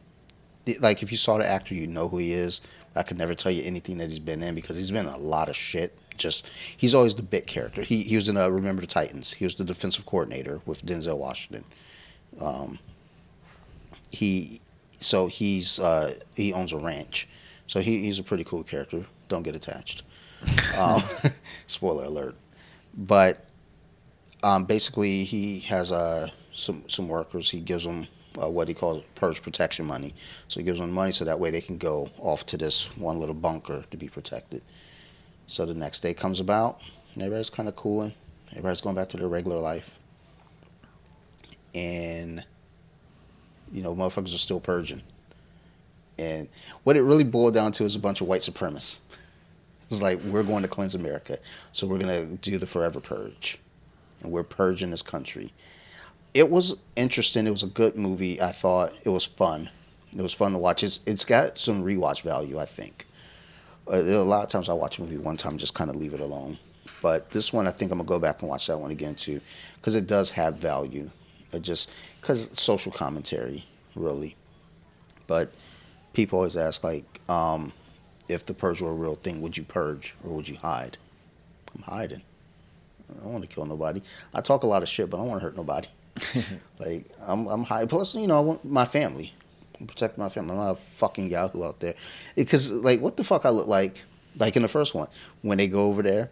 [0.80, 2.62] like if you saw the actor, you know who he is.
[2.96, 5.18] I could never tell you anything that he's been in because he's been in a
[5.18, 5.98] lot of shit.
[6.16, 7.82] Just he's always the bit character.
[7.82, 9.34] He he was in uh, Remember the Titans.
[9.34, 11.64] He was the defensive coordinator with Denzel Washington.
[12.40, 12.80] Um,
[14.12, 14.62] he
[15.00, 17.28] so he's uh, he owns a ranch.
[17.66, 19.06] So he, he's a pretty cool character.
[19.28, 20.04] Don't get attached.
[20.78, 21.04] Um,
[21.68, 22.36] spoiler alert.
[22.96, 23.46] But
[24.44, 27.50] um, basically, he has uh, some some workers.
[27.50, 28.08] He gives them
[28.42, 30.14] uh, what he calls purge protection money.
[30.48, 33.20] So he gives them money so that way they can go off to this one
[33.20, 34.62] little bunker to be protected.
[35.48, 36.80] So the next day comes about,
[37.14, 38.14] and everybody's kind of cooling.
[38.52, 40.00] Everybody's going back to their regular life,
[41.74, 42.46] and
[43.72, 45.02] you know, motherfuckers are still purging.
[46.20, 46.48] And
[46.84, 49.00] what it really boiled down to is a bunch of white supremacists.
[49.94, 51.38] Was like, we're going to cleanse America,
[51.72, 53.60] so we're going to do the forever purge.
[54.22, 55.54] And we're purging this country.
[56.34, 57.46] It was interesting.
[57.46, 58.42] It was a good movie.
[58.42, 59.70] I thought it was fun.
[60.18, 60.82] It was fun to watch.
[60.82, 63.06] It's, it's got some rewatch value, I think.
[63.88, 66.16] Uh, a lot of times I watch a movie one time just kind of leave
[66.16, 66.58] it alone.
[67.04, 69.14] But this one, I think I'm going to go back and watch that one again
[69.14, 69.42] too,
[69.76, 71.12] because it does have value.
[71.52, 73.64] It just, because social commentary,
[73.94, 74.36] really.
[75.28, 75.54] But
[76.14, 77.72] people always ask, like, um,
[78.28, 80.98] if the purge were a real thing, would you purge or would you hide?
[81.76, 82.22] I'm hiding.
[83.10, 84.02] I don't want to kill nobody.
[84.34, 85.88] I talk a lot of shit, but I don't want to hurt nobody.
[86.80, 87.90] like I'm, I'm hiding.
[87.90, 89.34] Plus, you know, I want my family.
[89.80, 90.52] I'm protecting my family.
[90.52, 91.96] I'm not a fucking Yahoo out there.
[92.36, 94.04] Because, like, what the fuck I look like?
[94.38, 95.08] Like in the first one,
[95.42, 96.32] when they go over there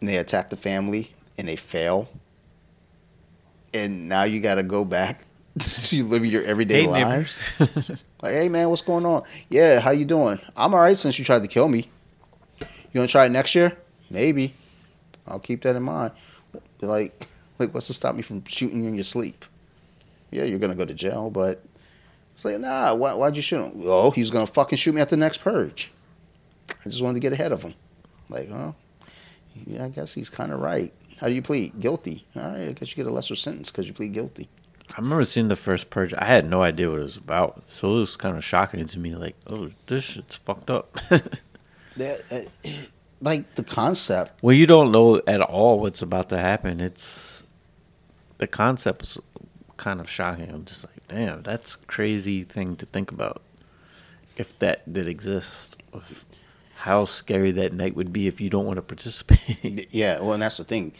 [0.00, 2.08] and they attack the family and they fail,
[3.74, 5.25] and now you got to go back
[5.60, 7.42] to live your everyday Hey, lives.
[8.22, 9.22] Like, hey man, what's going on?
[9.50, 10.40] Yeah, how you doing?
[10.56, 11.88] I'm all right since you tried to kill me.
[12.60, 13.76] You gonna try it next year?
[14.10, 14.54] Maybe.
[15.26, 16.12] I'll keep that in mind.
[16.80, 17.28] Be Like,
[17.58, 19.44] like what's to stop me from shooting you in your sleep?
[20.30, 21.62] Yeah, you're gonna go to jail, but
[22.34, 22.94] it's like, nah.
[22.94, 23.82] Why, why'd you shoot him?
[23.84, 25.92] Oh, he's gonna fucking shoot me at the next purge.
[26.70, 27.74] I just wanted to get ahead of him.
[28.28, 28.72] Like, huh?
[29.66, 30.92] Yeah, I guess he's kind of right.
[31.18, 31.78] How do you plead?
[31.78, 32.26] Guilty.
[32.34, 34.48] All right, I guess you get a lesser sentence because you plead guilty.
[34.94, 36.14] I remember seeing the first purge.
[36.14, 38.98] I had no idea what it was about, so it was kind of shocking to
[38.98, 39.14] me.
[39.14, 40.96] Like, oh, this shit's fucked up.
[41.96, 42.70] That, uh,
[43.22, 46.78] like the concept well, you don't know at all what's about to happen.
[46.80, 47.42] It's
[48.38, 49.18] the concept is
[49.78, 50.50] kind of shocking.
[50.50, 53.42] I'm just like, damn, that's a crazy thing to think about.
[54.36, 55.76] If that did exist,
[56.76, 59.88] how scary that night would be if you don't want to participate.
[59.90, 60.92] Yeah, well, and that's the thing.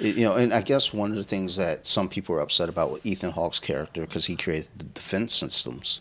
[0.00, 2.92] You know, and I guess one of the things that some people are upset about
[2.92, 6.00] with Ethan Hawke's character because he created the defense systems.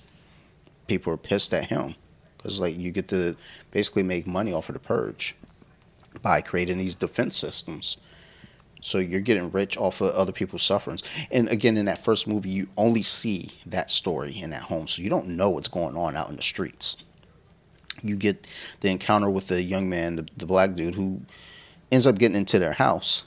[0.86, 1.95] People are pissed at him
[2.38, 3.36] because, like, you get to
[3.72, 5.36] basically make money off of the purge
[6.22, 7.98] by creating these defense systems.
[8.82, 11.02] So you're getting rich off of other people's sufferings.
[11.32, 15.02] And again, in that first movie, you only see that story in that home, so
[15.02, 16.98] you don't know what's going on out in the streets.
[18.03, 18.45] You get
[18.82, 21.22] the encounter with the young man, the, the black dude, who
[21.91, 23.24] ends up getting into their house.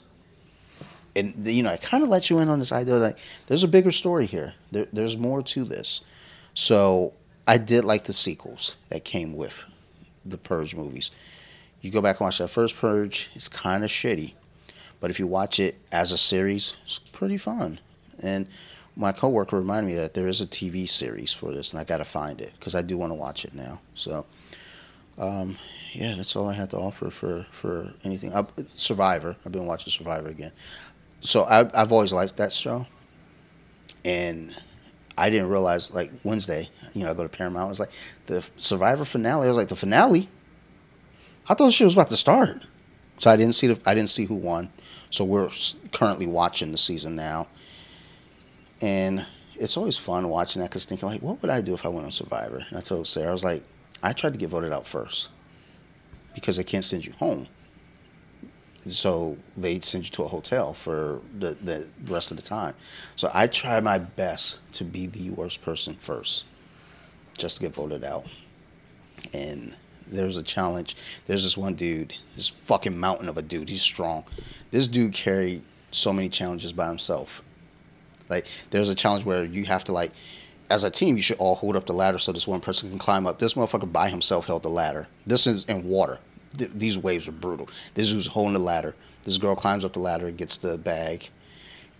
[1.15, 3.17] And you know, I kind of let you in on this idea like
[3.47, 4.53] there's a bigger story here.
[4.71, 6.01] There, there's more to this.
[6.53, 7.13] So
[7.47, 9.63] I did like the sequels that came with
[10.25, 11.11] the Purge movies.
[11.81, 14.33] You go back and watch that first Purge, it's kind of shitty,
[14.99, 17.79] but if you watch it as a series, it's pretty fun.
[18.21, 18.47] And
[18.95, 21.97] my coworker reminded me that there is a TV series for this, and I got
[21.97, 23.81] to find it because I do want to watch it now.
[23.95, 24.25] So,
[25.17, 25.57] um,
[25.93, 28.33] yeah, that's all I had to offer for for anything.
[28.33, 29.35] I, Survivor.
[29.45, 30.51] I've been watching Survivor again.
[31.21, 32.85] So I, I've always liked that show,
[34.03, 34.55] and
[35.17, 36.69] I didn't realize like Wednesday.
[36.93, 37.67] You know, I go to Paramount.
[37.67, 37.91] It was like
[38.25, 39.45] the Survivor finale.
[39.45, 40.29] I was like the finale.
[41.47, 42.65] I thought she was about to start,
[43.19, 44.71] so I didn't see the I didn't see who won.
[45.09, 45.49] So we're
[45.91, 47.47] currently watching the season now,
[48.81, 49.25] and
[49.55, 52.05] it's always fun watching that because thinking like, what would I do if I went
[52.05, 52.65] on Survivor?
[52.67, 53.63] And I told Sarah, I was like,
[54.01, 55.29] I tried to get voted out first
[56.33, 57.47] because they can't send you home.
[58.85, 62.73] So they send you to a hotel for the, the rest of the time.
[63.15, 66.45] So I try my best to be the worst person first,
[67.37, 68.25] just to get voted out.
[69.33, 69.75] And
[70.07, 70.95] there's a challenge.
[71.27, 73.69] There's this one dude, this fucking mountain of a dude.
[73.69, 74.25] He's strong.
[74.71, 77.43] This dude carried so many challenges by himself.
[78.29, 80.11] Like there's a challenge where you have to like,
[80.69, 82.97] as a team, you should all hold up the ladder so this one person can
[82.97, 83.39] climb up.
[83.39, 85.07] This motherfucker by himself held the ladder.
[85.25, 86.19] This is in water.
[86.57, 87.69] Th- these waves are brutal.
[87.93, 88.95] This dude's holding the ladder.
[89.23, 91.29] This girl climbs up the ladder and gets the bag.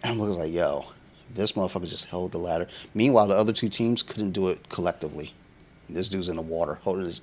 [0.04, 0.88] And I'm looking like, yo,
[1.34, 2.68] this motherfucker just held the ladder.
[2.94, 5.34] Meanwhile, the other two teams couldn't do it collectively.
[5.90, 7.22] This dude's in the water holding his.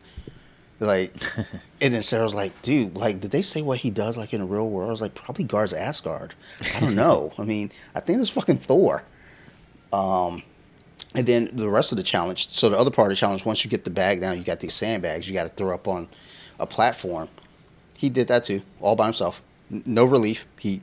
[0.81, 1.13] Like,
[1.81, 4.47] and then Sarah's like, dude, like, did they say what he does like in the
[4.47, 4.89] real world?
[4.89, 6.35] I was like, probably guards Asgard.
[6.75, 7.33] I don't know.
[7.39, 9.03] I mean, I think it's fucking Thor.
[9.93, 10.43] Um,
[11.15, 12.51] and then the rest of the challenge.
[12.51, 14.61] So the other part of the challenge, once you get the bag down, you got
[14.61, 16.09] these sandbags you got to throw up on
[16.59, 17.29] a platform.
[17.95, 19.43] He did that too, all by himself.
[19.71, 20.47] No relief.
[20.59, 20.81] He,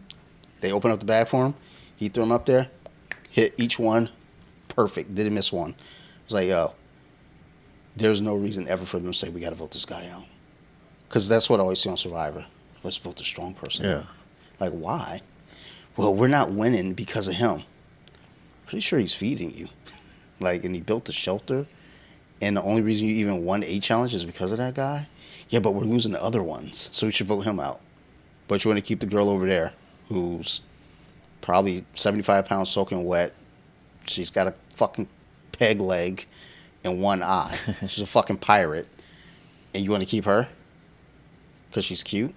[0.61, 1.55] they opened up the bag for him.
[1.95, 2.69] He threw them up there,
[3.29, 4.09] hit each one,
[4.67, 5.15] perfect.
[5.15, 5.71] Didn't miss one.
[5.71, 6.73] I was like, yo,
[7.95, 10.25] there's no reason ever for them to say we got to vote this guy out,
[11.07, 12.45] because that's what I always see on Survivor.
[12.83, 13.85] Let's vote the strong person.
[13.85, 14.03] Yeah.
[14.59, 15.21] Like why?
[15.97, 17.63] Well, we're not winning because of him.
[18.65, 19.69] Pretty sure he's feeding you.
[20.37, 21.65] Like, and he built the shelter,
[22.41, 25.07] and the only reason you even won a challenge is because of that guy.
[25.49, 27.79] Yeah, but we're losing the other ones, so we should vote him out.
[28.47, 29.73] But you want to keep the girl over there,
[30.09, 30.61] who's
[31.41, 33.33] probably seventy-five pounds soaking wet.
[34.07, 35.07] She's got a fucking
[35.51, 36.25] peg leg
[36.83, 37.57] and one eye.
[37.81, 38.87] She's a fucking pirate,
[39.73, 40.47] and you want to keep her
[41.69, 42.33] because she's cute.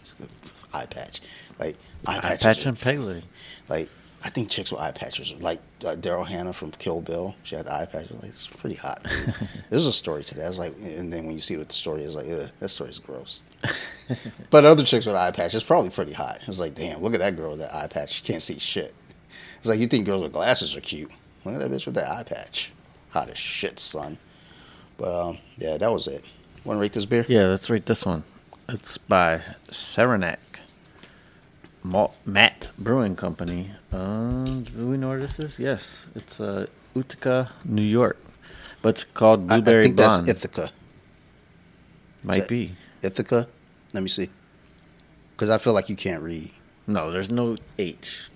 [0.00, 0.30] It's a good
[0.72, 1.20] eye patch,
[1.58, 3.22] like eye, Eye patch and peg leg.
[3.68, 3.88] like
[4.22, 7.66] I think chicks with eye patches, like uh, Daryl Hannah from Kill Bill, she had
[7.66, 8.10] the eye patch.
[8.10, 9.06] Like it's pretty hot.
[9.70, 10.46] There's a story to that.
[10.46, 13.42] It's like, and then when you see what the story is, like, that story's gross.
[14.50, 16.40] but other chicks with eye patches, it's probably pretty hot.
[16.46, 18.14] It's like, damn, look at that girl with that eye patch.
[18.14, 18.94] She can't see shit.
[19.58, 21.10] It's like you think girls with glasses are cute.
[21.44, 22.72] Look at that bitch with that eye patch.
[23.10, 24.18] Hot as shit, son.
[24.98, 26.24] But um, yeah, that was it.
[26.64, 27.24] Want to rate this beer?
[27.26, 28.24] Yeah, let's rate this one.
[28.68, 29.40] It's by
[29.70, 30.40] Saranac
[31.82, 33.70] Malt, Matt Brewing Company.
[33.92, 35.58] Um, do we know where this is?
[35.58, 38.18] Yes, it's uh, Utica, New York,
[38.82, 40.26] but it's called Blueberry I, I think Blonde.
[40.26, 40.70] that's Ithaca.
[42.22, 42.72] Might be.
[43.02, 43.48] Ithaca.
[43.94, 44.28] Let me see.
[45.32, 46.50] Because I feel like you can't read.
[46.86, 48.28] No, there's no H.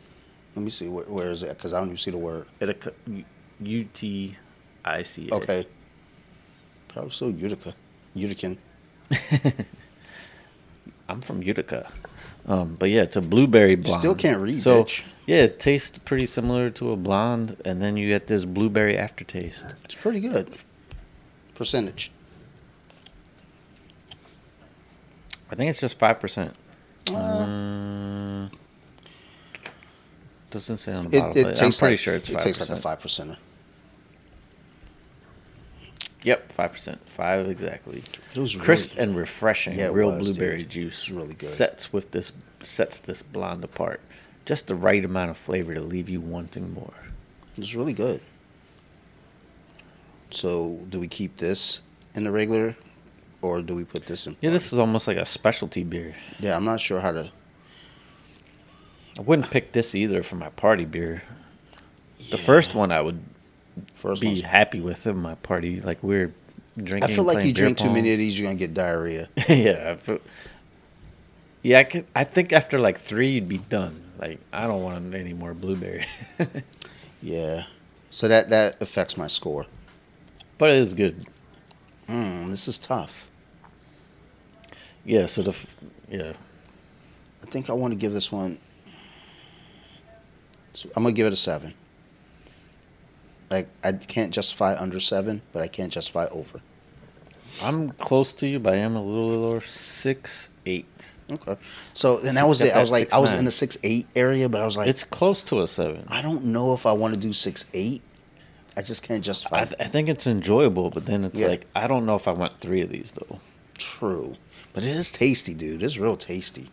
[0.56, 0.88] Let me see.
[0.88, 1.50] Where, where is it?
[1.50, 2.46] Because I don't even see the word.
[2.60, 2.92] Utica,
[3.60, 4.36] U T
[4.84, 5.34] I C A.
[5.34, 5.66] Okay.
[6.88, 7.74] Probably still Utica.
[8.16, 8.56] Utican.
[11.08, 11.90] I'm from Utica.
[12.46, 13.98] Um, but yeah, it's a blueberry blonde.
[14.00, 15.02] still can't read, So bitch.
[15.26, 19.64] yeah, it tastes pretty similar to a blonde, and then you get this blueberry aftertaste.
[19.84, 20.54] It's pretty good.
[21.54, 22.10] Percentage.
[25.50, 26.54] I think it's just five percent.
[27.10, 28.50] Uh, Um,
[30.50, 31.36] doesn't say on the it bottle.
[31.38, 33.36] it but I'm pretty like sure it's it five tastes like a five percenter.
[36.24, 38.02] Yep, five percent, five exactly.
[38.34, 39.78] It was really- Crisp and refreshing.
[39.78, 40.70] Yeah, real was, blueberry dude.
[40.70, 40.98] juice.
[40.98, 41.48] It's really good.
[41.50, 42.32] Sets with this
[42.62, 44.00] sets this blonde apart.
[44.46, 46.92] Just the right amount of flavor to leave you wanting more.
[47.56, 48.20] It's really good.
[50.30, 51.82] So, do we keep this
[52.14, 52.74] in the regular
[53.42, 54.36] or do we put this in?
[54.40, 56.14] Yeah, this is almost like a specialty beer.
[56.40, 57.30] Yeah, I'm not sure how to.
[59.18, 61.22] I wouldn't pick this either for my party beer.
[62.30, 63.20] The first one I would
[63.96, 65.80] First be one's- happy with in my party.
[65.80, 66.32] Like we're
[66.76, 67.04] drinking.
[67.10, 69.28] I feel like you drink too many of these, you're gonna get diarrhea.
[69.48, 69.92] yeah.
[69.92, 70.20] I feel-
[71.62, 74.02] yeah, I, could, I think after like three, you'd be done.
[74.18, 76.04] Like I don't want any more blueberry,
[77.22, 77.64] Yeah,
[78.10, 79.66] so that that affects my score.
[80.58, 81.26] but it is good.
[82.08, 83.28] Mm, this is tough.
[85.04, 85.24] Yeah.
[85.26, 85.54] So the
[86.10, 86.34] yeah.
[87.42, 88.58] I think I want to give this one.
[90.74, 91.74] So I'm gonna give it a seven.
[93.50, 96.60] Like I can't justify under seven, but I can't justify over.
[97.62, 99.60] I'm close to you, but I am a little lower.
[99.60, 101.10] Six, eight.
[101.30, 101.56] Okay.
[101.94, 102.74] So and that was it.
[102.74, 103.38] I was like, I was 6'9".
[103.38, 106.04] in the six eight area, but I was like, it's close to a seven.
[106.08, 108.02] I don't know if I want to do six eight.
[108.76, 109.60] I just can't justify.
[109.60, 111.46] I, th- I think it's enjoyable, but then it's Yeah.
[111.46, 113.38] like I don't know if I want three of these though.
[113.78, 114.34] True,
[114.72, 115.82] but it is tasty, dude.
[115.82, 116.70] It's real tasty.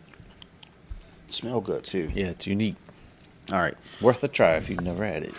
[1.28, 2.10] Smell good too.
[2.14, 2.76] Yeah, it's unique,
[3.50, 3.74] All right.
[4.02, 5.34] worth a try if you've never had it.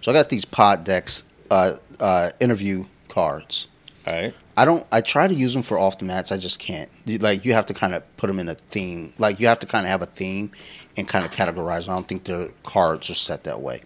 [0.00, 3.68] So I got these PodDecks uh, uh, interview cards.
[4.06, 4.34] All right.
[4.56, 4.86] I don't.
[4.92, 6.32] I try to use them for off the mats.
[6.32, 6.90] I just can't.
[7.06, 9.12] Like you have to kind of put them in a theme.
[9.18, 10.52] Like you have to kind of have a theme
[10.96, 11.88] and kind of categorize.
[11.88, 13.80] I don't think the cards are set that way.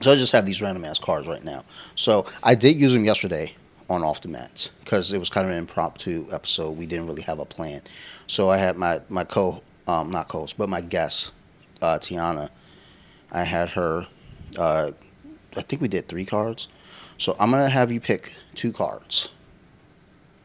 [0.00, 1.64] So I just have these random ass cards right now.
[1.94, 3.54] So I did use them yesterday
[3.88, 6.76] on off the mats because it was kind of an impromptu episode.
[6.76, 7.82] We didn't really have a plan.
[8.26, 11.32] So I had my my co um, not co-host but my guest
[11.82, 12.50] uh, Tiana.
[13.32, 14.06] I had her.
[14.58, 14.92] Uh,
[15.56, 16.68] I think we did three cards.
[17.18, 19.28] So I'm gonna have you pick two cards.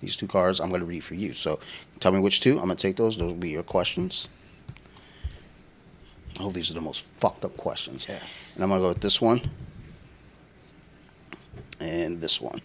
[0.02, 1.34] These two cards I'm gonna read for you.
[1.34, 1.60] So
[2.00, 2.54] tell me which two.
[2.54, 3.18] I'm gonna take those.
[3.18, 4.30] Those will be your questions.
[6.38, 8.08] I hope these are the most fucked up questions.
[8.10, 8.20] Yeah.
[8.56, 9.50] And I'm gonna go with this one
[11.80, 12.56] and this one.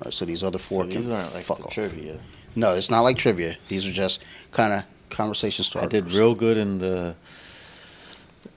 [0.00, 1.72] All right, so these other four So can these aren't like fuck off.
[1.72, 2.18] trivia.
[2.54, 3.56] No, it's not like trivia.
[3.68, 5.88] These are just kind of conversation starters.
[5.88, 7.14] I did real good in the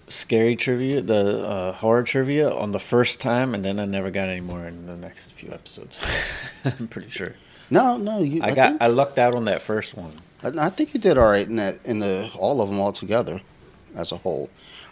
[0.08, 4.30] scary trivia, the uh, horror trivia on the first time, and then I never got
[4.30, 6.00] any more in the next few episodes.
[6.66, 7.36] I'm pretty sure.
[7.70, 8.42] No, no, you.
[8.44, 10.14] I, got think- I lucked out on that first one.
[10.44, 12.92] I, I think you did all right in that in the all of them all
[12.92, 13.42] together,
[13.96, 14.50] as a whole.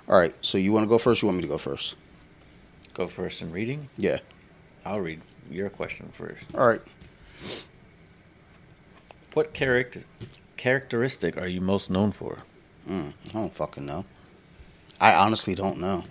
[0.08, 1.22] All right, so you want to go first?
[1.22, 1.96] You want me to go first?
[2.94, 3.90] Go first in reading.
[3.98, 4.18] Yeah.
[4.86, 6.44] I'll read your question first.
[6.54, 6.82] All right.
[9.34, 10.04] What character
[10.58, 12.40] characteristic are you most known for?
[12.88, 14.06] Mm, I don't fucking know.
[15.04, 16.06] I honestly don't know.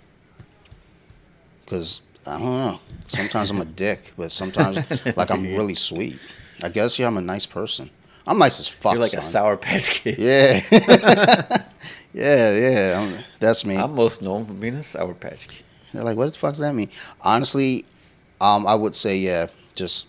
[1.65, 2.79] Cause I don't know.
[3.07, 4.77] Sometimes I'm a dick, but sometimes
[5.17, 6.19] like I'm really sweet.
[6.61, 7.89] I guess yeah, I'm a nice person.
[8.27, 8.93] I'm nice as fuck.
[8.93, 9.19] You're like son.
[9.19, 10.19] a sour patch kid.
[10.19, 10.61] Yeah.
[12.13, 12.99] yeah, yeah.
[13.01, 13.77] I'm, that's me.
[13.77, 15.63] I'm most known for being a sour patch kid.
[15.91, 16.89] They're like, what the fuck does that mean?
[17.21, 17.85] Honestly,
[18.39, 20.05] um, I would say yeah, just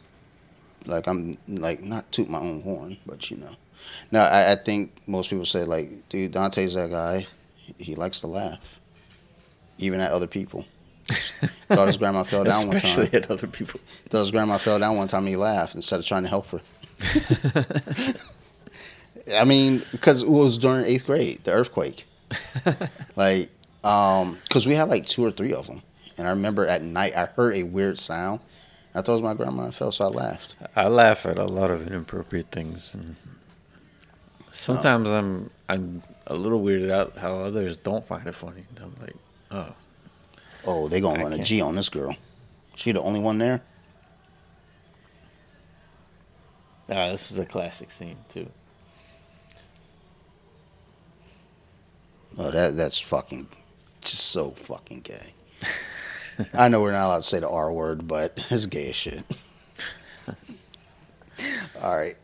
[0.84, 3.56] like I'm like not toot my own horn, but you know.
[4.12, 7.26] No, I, I think most people say like, dude, Dante's that guy.
[7.78, 8.80] He likes to laugh,
[9.78, 10.64] even at other people.
[11.68, 13.22] Thought his grandma fell down one Especially time.
[13.22, 13.80] at other people.
[14.08, 16.46] Thought his grandma fell down one time and he laughed instead of trying to help
[16.48, 16.60] her.
[19.34, 22.06] I mean, because it was during eighth grade, the earthquake.
[23.16, 23.50] like,
[23.82, 25.82] um, because we had like two or three of them,
[26.18, 28.40] and I remember at night I heard a weird sound.
[28.94, 30.56] I thought it was my grandma and fell, so I laughed.
[30.76, 33.16] I laugh at a lot of inappropriate things, and
[34.52, 38.64] sometimes I'm I'm a little weirded out how others don't find it funny.
[38.80, 39.14] I'm like,
[39.50, 39.74] oh,
[40.66, 42.16] Oh, they gonna I run a can't- G on this girl.
[42.74, 43.62] She the only one there.
[46.90, 48.48] ah, this is a classic scene too.
[52.36, 53.46] Oh, that that's fucking
[54.00, 55.34] just so fucking gay.
[56.54, 59.22] I know we're not allowed to say the R word, but it's gay as shit.
[61.80, 62.16] All right.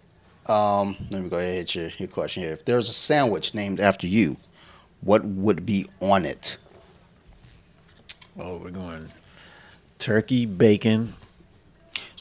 [0.51, 2.53] Um, let me go ahead and your, your question here.
[2.53, 4.37] If there's a sandwich named after you,
[5.01, 6.57] what would be on it?
[8.37, 9.13] Oh, we're going
[10.01, 11.15] turkey, bacon,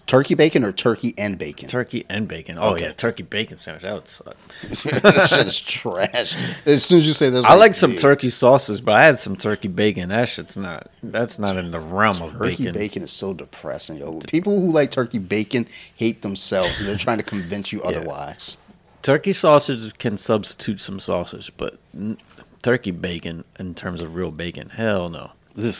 [0.09, 1.69] Turkey bacon or turkey and bacon?
[1.69, 2.57] turkey and bacon.
[2.57, 2.85] Oh Okay.
[2.85, 3.83] yeah, turkey bacon sandwich.
[3.83, 4.35] That would suck.
[5.03, 6.35] that shit is trash.
[6.65, 9.19] As soon as you say this, I like some dude, turkey sauces, but I had
[9.19, 10.09] some turkey bacon.
[10.09, 10.89] That shit's not.
[11.03, 12.73] That's not in the realm of Turkey bacon.
[12.73, 13.03] bacon.
[13.03, 14.19] is so depressing, yo.
[14.27, 18.57] People who like turkey bacon hate themselves, and they're trying to convince you otherwise.
[19.03, 22.17] Turkey sausage can substitute some sausage, but n-
[22.63, 25.33] turkey bacon in terms of real bacon, hell no.
[25.55, 25.75] Ugh.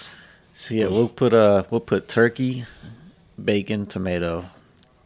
[0.54, 2.66] So yeah, we'll put uh we'll put turkey,
[3.46, 4.46] bacon, tomato,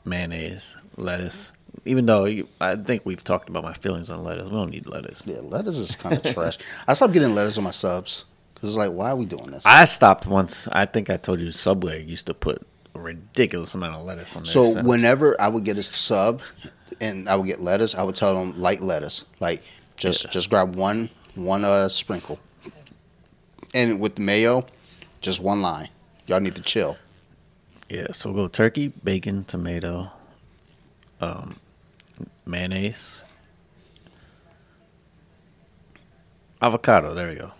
[0.06, 1.52] mayonnaise, lettuce.
[1.86, 4.86] Even though you, I think we've talked about my feelings on lettuce, we don't need
[4.88, 5.24] lettuce.
[5.26, 6.58] Yeah, lettuce is kind of trash.
[6.88, 9.64] I stopped getting lettuce on my subs because it's like, why are we doing this?
[9.66, 10.68] I stopped once.
[10.72, 12.62] I think I told you Subway used to put
[12.96, 14.52] a ridiculous amount of lettuce on there.
[14.54, 16.42] So whenever I would get a sub,
[17.02, 19.64] and I would get lettuce, I would tell them light lettuce, like
[19.98, 20.30] just Yeah.
[20.32, 22.40] just grab one one uh sprinkle,
[23.74, 24.66] and with mayo,
[25.22, 25.90] just one line.
[26.28, 26.98] Y'all need to chill.
[27.94, 30.10] Yeah, so we'll go turkey, bacon, tomato,
[31.22, 31.58] um,
[32.46, 33.22] mayonnaise,
[36.62, 37.14] avocado.
[37.14, 37.52] There we go.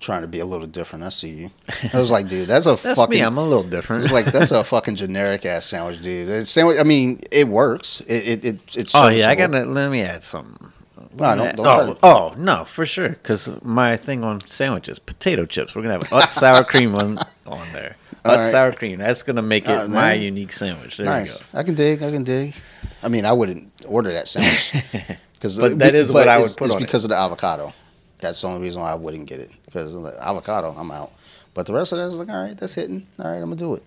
[0.00, 1.04] Trying to be a little different.
[1.04, 1.50] I see you.
[1.92, 3.10] I was like, dude, that's a That's fucking.
[3.10, 3.20] me.
[3.20, 4.04] I'm a little different.
[4.04, 6.28] It's like that's a fucking generic ass sandwich, dude.
[6.28, 6.78] It's sandwich.
[6.80, 8.00] I mean, it works.
[8.02, 8.94] It it, it it's.
[8.94, 10.72] oh yeah, I gotta let me add something.
[11.18, 13.10] No, don't- don't oh, to- oh no, for sure.
[13.10, 15.74] Because my thing on sandwiches, potato chips.
[15.74, 17.96] We're gonna have sour cream on on there.
[18.24, 18.50] Utz right.
[18.50, 18.98] sour cream.
[18.98, 20.96] That's gonna make it Uh, my unique sandwich.
[20.98, 21.42] There Nice.
[21.54, 22.02] I can dig.
[22.02, 22.54] I can dig.
[23.02, 24.74] I mean, I wouldn't order that sandwich
[25.34, 26.86] because But that is what I would put It's on it.
[26.86, 27.72] because of the avocado.
[28.20, 30.74] That's the only reason why I wouldn't get it because of the avocado.
[30.76, 31.12] I'm out.
[31.54, 33.06] But the rest of that is like, all right, that's hitting.
[33.18, 33.82] All right, I'm gonna do it.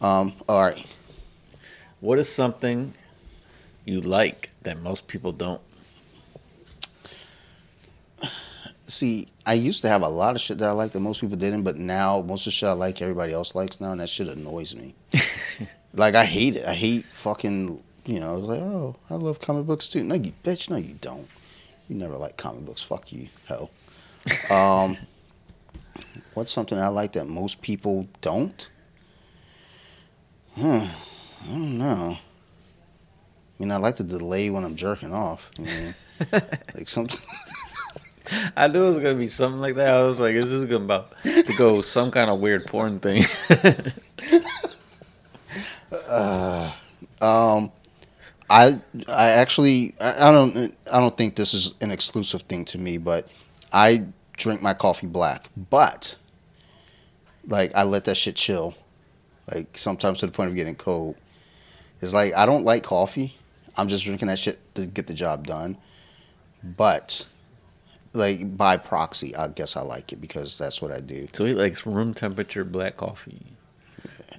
[0.00, 0.84] Um, all right.
[2.00, 2.94] What is something
[3.84, 5.60] you like that most people don't?
[8.88, 11.36] See, I used to have a lot of shit that I liked that most people
[11.36, 14.08] didn't, but now most of the shit I like everybody else likes now, and that
[14.08, 14.94] shit annoys me.
[15.94, 16.66] like I hate it.
[16.66, 17.82] I hate fucking.
[18.06, 20.02] You know, I was like, oh, I love comic books too.
[20.02, 20.70] No, you bitch.
[20.70, 21.28] No, you don't.
[21.88, 22.82] You never like comic books.
[22.82, 23.70] Fuck you, hell.
[24.50, 24.98] Um,
[26.34, 28.68] what's something I like that most people don't?
[30.54, 30.84] Hmm.
[31.44, 32.18] I don't know.
[33.58, 35.50] I mean, I like to delay when I'm jerking off.
[36.74, 37.20] Like something.
[38.56, 39.94] I knew it was gonna be something like that.
[39.94, 43.24] I was like, this "Is gonna about to go some kind of weird porn thing?"
[47.20, 47.72] Um,
[48.50, 52.78] I I actually I, I don't I don't think this is an exclusive thing to
[52.78, 53.28] me, but
[53.72, 54.04] I
[54.36, 55.48] drink my coffee black.
[55.70, 56.16] But
[57.46, 58.74] like I let that shit chill.
[59.52, 61.16] Like sometimes to the point of getting cold.
[62.00, 63.36] It's like I don't like coffee.
[63.76, 65.76] I'm just drinking that shit to get the job done.
[66.62, 67.26] But
[68.18, 71.26] like by proxy, I guess I like it because that's what I do.
[71.32, 73.40] so he likes room temperature black coffee,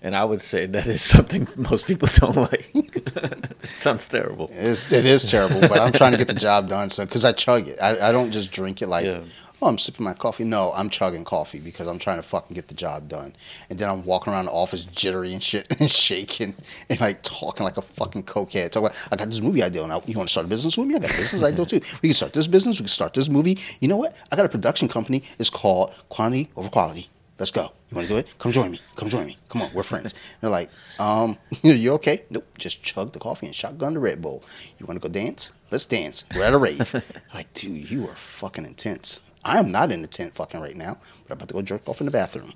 [0.01, 2.69] and I would say that is something most people don't like.
[2.73, 4.49] it sounds terrible.
[4.53, 6.89] It's, it is terrible, but I'm trying to get the job done.
[6.89, 9.21] So, because I chug it, I, I don't just drink it like, Yeah.
[9.61, 10.43] oh, I'm sipping my coffee.
[10.45, 13.33] No, I'm chugging coffee because I'm trying to fucking get the job done.
[13.69, 16.55] And then I'm walking around the office jittery and shit and shaking
[16.89, 18.71] and like talking like a fucking cokehead.
[18.71, 19.85] Talk about, I got this movie idea.
[19.85, 20.95] Now, you want to start a business with me?
[20.95, 21.81] I got a business idea too.
[22.01, 22.77] We can start this business.
[22.79, 23.57] We can start this movie.
[23.81, 24.15] You know what?
[24.31, 25.23] I got a production company.
[25.39, 27.09] It's called Quantity Over Quality.
[27.39, 27.71] Let's go.
[27.89, 28.35] You want to do it?
[28.37, 28.81] Come join me.
[28.95, 29.37] Come join me.
[29.47, 30.13] Come on, we're friends.
[30.41, 32.23] they're like, um, you okay?
[32.29, 32.45] Nope.
[32.57, 34.43] Just chug the coffee and shotgun the Red Bull.
[34.77, 35.53] You want to go dance?
[35.71, 36.25] Let's dance.
[36.35, 37.21] We're at a rave.
[37.33, 39.21] like, dude, you are fucking intense.
[39.45, 41.87] I am not in the tent fucking right now, but I'm about to go jerk
[41.87, 42.51] off in the bathroom.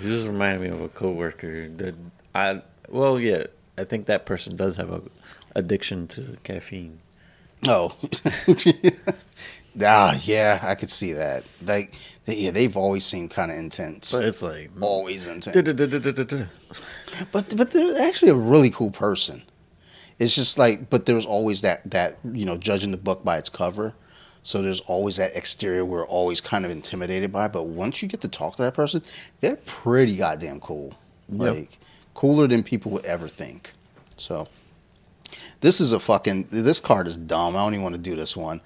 [0.00, 1.94] You just reminded me of a coworker that
[2.34, 2.62] I.
[2.88, 3.44] Well, yeah,
[3.76, 5.02] I think that person does have a
[5.54, 7.00] addiction to caffeine.
[7.68, 7.94] Oh,
[9.82, 11.44] ah, yeah, I could see that.
[11.64, 11.92] Like,
[12.24, 14.12] they, yeah, they've always seemed kind of intense.
[14.12, 15.54] But it's like, always intense.
[17.32, 19.42] But but they're actually a really cool person.
[20.18, 23.48] It's just like, but there's always that that you know judging the book by its
[23.48, 23.94] cover.
[24.42, 27.48] So there's always that exterior we're always kind of intimidated by.
[27.48, 29.02] But once you get to talk to that person,
[29.40, 30.94] they're pretty goddamn cool.
[31.28, 31.54] Yep.
[31.54, 31.78] Like
[32.14, 33.72] cooler than people would ever think.
[34.16, 34.48] So
[35.60, 37.56] this is a fucking this card is dumb.
[37.56, 38.60] I don't even want to do this one.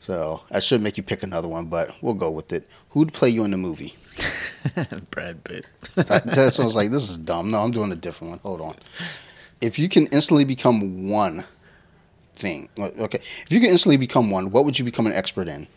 [0.00, 2.66] So I should make you pick another one, but we'll go with it.
[2.90, 3.94] Who'd play you in the movie?
[5.10, 5.66] Brad Pitt.
[5.94, 6.90] That- That's what I was like.
[6.90, 7.50] This is dumb.
[7.50, 8.40] No, I'm doing a different one.
[8.40, 8.76] Hold on.
[9.60, 11.44] If you can instantly become one
[12.34, 13.18] thing, okay.
[13.18, 15.68] If you can instantly become one, what would you become an expert in?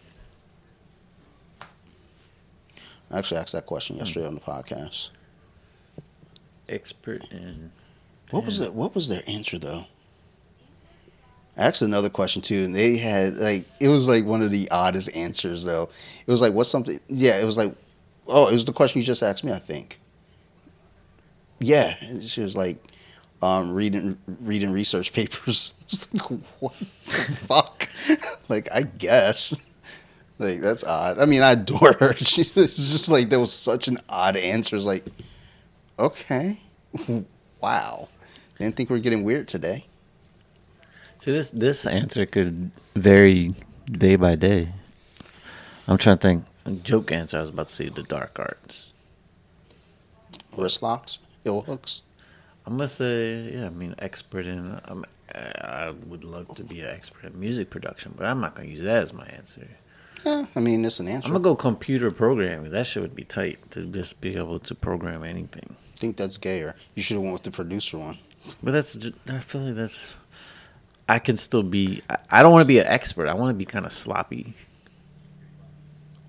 [3.12, 4.04] I actually asked that question hmm.
[4.04, 5.10] yesterday on the podcast.
[6.70, 7.72] Expert in.
[8.32, 8.74] What was it?
[8.74, 9.86] What was their answer though?
[11.56, 15.16] Asked another question too, and they had like it was like one of the oddest
[15.16, 15.90] answers though.
[16.26, 17.00] It was like what's something?
[17.08, 17.74] Yeah, it was like
[18.28, 20.00] oh, it was the question you just asked me, I think.
[21.60, 22.78] Yeah, and she was like
[23.44, 25.76] um, reading reading research papers.
[26.14, 27.88] Like what the fuck?
[28.50, 29.56] like I guess.
[30.40, 31.20] Like that's odd.
[31.20, 32.14] I mean, I adore her.
[32.18, 34.76] She, it's just like there was such an odd answer.
[34.76, 35.06] It's like,
[36.00, 36.60] okay,
[37.62, 38.10] wow.
[38.58, 39.86] Didn't think we are getting weird today.
[41.24, 43.56] See, this this answer could vary
[43.90, 44.68] day by day.
[45.88, 46.46] I'm trying to think.
[46.66, 47.38] A joke answer.
[47.38, 48.92] I was about to say the dark arts.
[50.58, 52.04] Wrist locks, heel hooks.
[52.66, 53.68] I'm gonna say, yeah.
[53.68, 54.78] I mean, expert in.
[54.84, 58.68] I'm, I would love to be an expert in music production, but I'm not gonna
[58.68, 59.66] use that as my answer.
[60.26, 61.28] Yeah, I mean, it's an answer.
[61.28, 62.70] I'm gonna go computer programming.
[62.70, 65.74] That shit would be tight to just be able to program anything.
[65.96, 66.76] I think that's gayer.
[66.96, 68.18] You should have went with the producer one.
[68.62, 68.98] But that's
[69.30, 70.16] I feel like that's.
[71.08, 72.02] I can still be.
[72.10, 73.28] I, I don't want to be an expert.
[73.28, 74.54] I want to be kind of sloppy.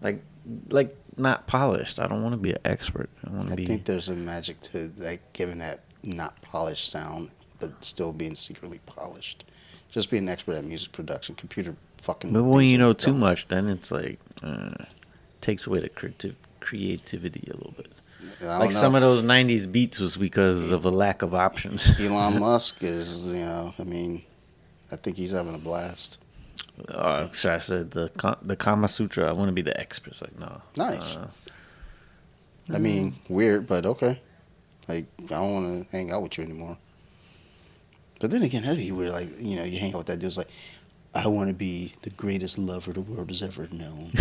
[0.01, 0.23] Like,
[0.71, 1.99] like not polished.
[1.99, 3.09] I don't want to be an expert.
[3.27, 3.67] I want I to be.
[3.67, 7.31] think there's a magic to like giving that not polished sound,
[7.61, 9.45] but still being secretly polished.
[9.91, 12.33] Just being an expert at music production, computer fucking.
[12.33, 13.21] But when you know too dumb.
[13.21, 14.75] much, then it's like uh,
[15.41, 17.89] takes away the creative creativity a little bit.
[18.41, 18.77] Like know.
[18.77, 21.89] some of those '90s beats was because of a lack of options.
[22.01, 24.23] Elon Musk is, you know, I mean,
[24.93, 26.19] I think he's having a blast.
[26.89, 28.11] uh, so I said the
[28.43, 29.29] the Kama Sutra.
[29.29, 30.11] I want to be the expert.
[30.11, 30.61] It's like no.
[30.77, 31.17] Nice.
[31.17, 31.29] Uh,
[32.73, 34.21] I mean, weird, but okay.
[34.89, 36.79] Like, I don't want to hang out with you anymore.
[38.21, 39.13] But then again, that'd be weird.
[39.13, 40.29] Like, you know, you hang out with that dude.
[40.29, 40.49] It's like,
[41.15, 44.13] I want to be the greatest lover the world has ever known.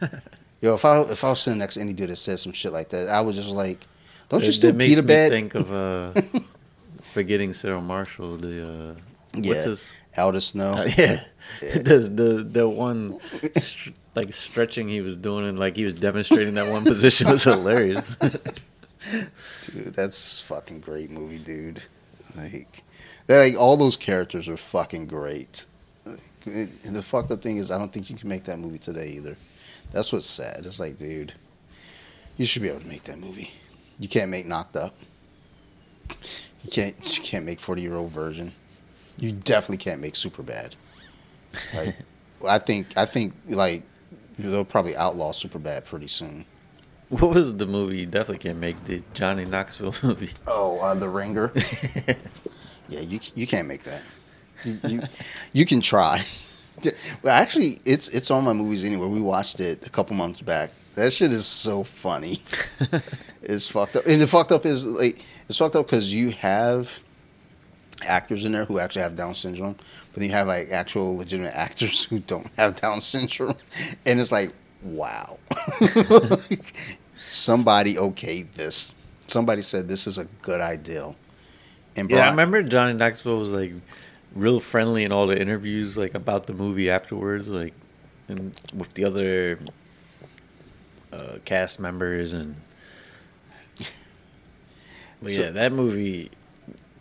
[0.60, 2.72] Yo, if I if I was sitting next to any dude that said some shit
[2.72, 3.80] like that, I was just like,
[4.28, 5.30] don't you it- still makes pee the bed?
[5.30, 6.20] Think of uh,
[7.12, 8.36] forgetting Sarah Marshall.
[8.36, 8.94] The uh,
[9.34, 9.66] Yeah.
[9.66, 10.72] what's his, Snow.
[10.74, 11.24] uh, yeah,
[11.62, 11.78] Yeah.
[11.78, 13.20] the the the one
[13.56, 17.44] str- like stretching he was doing and like he was demonstrating that one position was
[17.44, 18.04] hilarious.
[19.66, 21.80] Dude, that's fucking great movie, dude.
[22.36, 22.82] Like,
[23.28, 25.66] like all those characters are fucking great.
[26.04, 28.58] Like, it, and the fucked up thing is, I don't think you can make that
[28.58, 29.36] movie today either.
[29.92, 30.62] That's what's sad.
[30.64, 31.32] It's like, dude,
[32.36, 33.52] you should be able to make that movie.
[34.00, 34.96] You can't make Knocked Up.
[36.64, 37.16] You can't.
[37.16, 38.52] You can't make Forty Year Old Virgin.
[39.18, 40.74] You definitely can't make Superbad.
[41.74, 41.96] Like,
[42.46, 42.86] I think.
[42.96, 43.82] I think like
[44.38, 46.44] they'll probably outlaw Superbad pretty soon.
[47.08, 47.98] what was the movie?
[47.98, 50.30] You definitely can't make the Johnny Knoxville movie.
[50.46, 51.52] Oh, uh, The Ringer.
[52.90, 54.00] Yeah, you you can't make that.
[54.64, 55.02] You you,
[55.52, 56.22] you can try.
[57.22, 59.06] Well, actually, it's it's on my movies anyway.
[59.08, 60.70] We watched it a couple months back.
[60.94, 62.40] That shit is so funny.
[63.42, 66.98] it's fucked up, and the fucked up is like it's fucked up because you have
[68.06, 71.54] actors in there who actually have Down syndrome, but then you have like actual legitimate
[71.54, 73.56] actors who don't have Down syndrome,
[74.06, 74.52] and it's like,
[74.82, 75.38] wow,
[77.30, 78.92] somebody okayed this.
[79.26, 81.14] Somebody said this is a good idea.
[81.96, 83.72] And Yeah, I remember Johnny Knoxville was like
[84.34, 87.74] real friendly in all the interviews, like about the movie afterwards, like
[88.28, 89.58] and with the other
[91.12, 92.54] uh, cast members and.
[95.20, 96.30] But So- yeah, that movie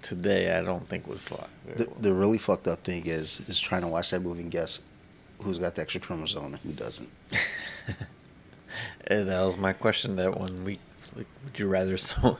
[0.01, 1.45] today I don't think was fly.
[1.75, 4.81] The, the really fucked up thing is is trying to watch that movie and guess
[5.39, 7.09] who's got the extra chromosome and who doesn't.
[9.07, 10.79] And that was my question that one week.
[11.15, 12.37] Like, would you rather someone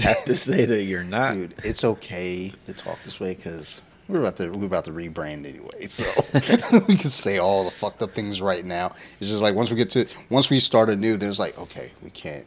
[0.00, 1.32] have to say that you're not?
[1.32, 5.46] Dude, it's okay to talk this way because we're about to we're about to rebrand
[5.46, 6.04] anyway, so
[6.86, 8.92] we can say all the fucked up things right now.
[9.20, 11.92] It's just like once we get to once we start anew, then it's like okay,
[12.02, 12.46] we can't.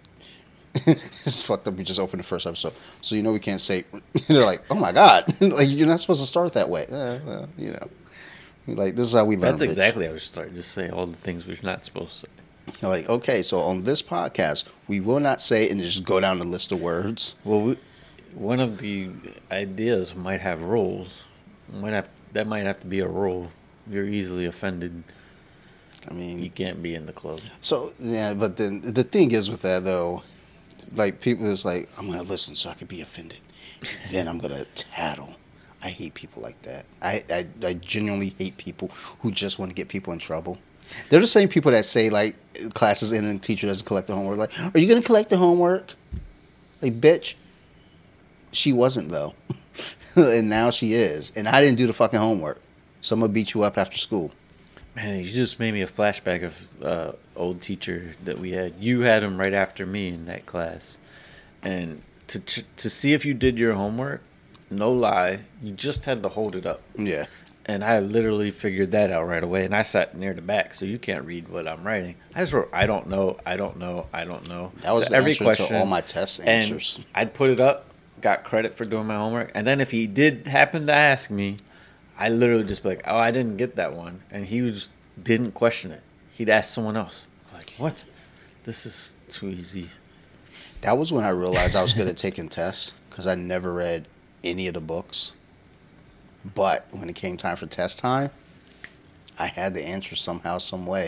[1.25, 1.75] it's fucked up.
[1.75, 3.85] We just opened the first episode, so you know we can't say.
[4.27, 6.85] They're like, oh my god, like you're not supposed to start that way.
[6.87, 7.87] Uh, well, you know,
[8.67, 9.51] like this is how we learn.
[9.51, 9.69] That's bitch.
[9.69, 10.53] exactly how we start.
[10.53, 12.87] Just say all the things we're not supposed to say.
[12.87, 16.45] Like, okay, so on this podcast, we will not say and just go down the
[16.45, 17.35] list of words.
[17.43, 17.77] Well, we,
[18.33, 19.11] one of the
[19.51, 21.23] ideas might have rules.
[21.71, 23.49] Might have that might have to be a rule.
[23.89, 25.03] You're easily offended.
[26.09, 27.39] I mean, You can't be in the club.
[27.61, 30.21] So yeah, but then the thing is with that though,
[30.95, 33.39] like people is like, I'm gonna listen so I can be offended,
[34.11, 35.35] then I'm gonna tattle.
[35.83, 36.85] I hate people like that.
[37.01, 38.89] I, I I genuinely hate people
[39.21, 40.57] who just want to get people in trouble.
[41.09, 42.35] They're the same people that say like
[42.73, 44.37] classes in and teacher doesn't collect the homework.
[44.37, 45.93] Like, are you gonna collect the homework?
[46.81, 47.35] Like, bitch.
[48.51, 49.33] She wasn't though,
[50.15, 51.33] and now she is.
[51.35, 52.61] And I didn't do the fucking homework.
[53.01, 54.31] So I'm gonna beat you up after school.
[54.95, 58.75] Man, you just made me a flashback of uh, old teacher that we had.
[58.79, 60.97] You had him right after me in that class,
[61.61, 64.21] and to ch- to see if you did your homework,
[64.69, 66.81] no lie, you just had to hold it up.
[66.97, 67.25] Yeah.
[67.65, 69.65] And I literally figured that out right away.
[69.65, 72.15] And I sat near the back, so you can't read what I'm writing.
[72.33, 75.09] I just wrote, "I don't know, I don't know, I don't know." That was to
[75.09, 77.01] the answer to all my test answers.
[77.13, 77.87] I'd put it up,
[78.21, 81.57] got credit for doing my homework, and then if he did happen to ask me,
[82.17, 85.51] I literally just be like, "Oh, I didn't get that one," and he just didn't
[85.51, 86.01] question it.
[86.31, 88.05] He'd ask someone else, like, "What?
[88.63, 89.91] This is too easy."
[90.81, 94.07] That was when I realized I was good at taking tests because I never read
[94.43, 95.33] any of the books.
[96.53, 98.29] But when it came time for test time,
[99.37, 101.07] I had the answer somehow, some way.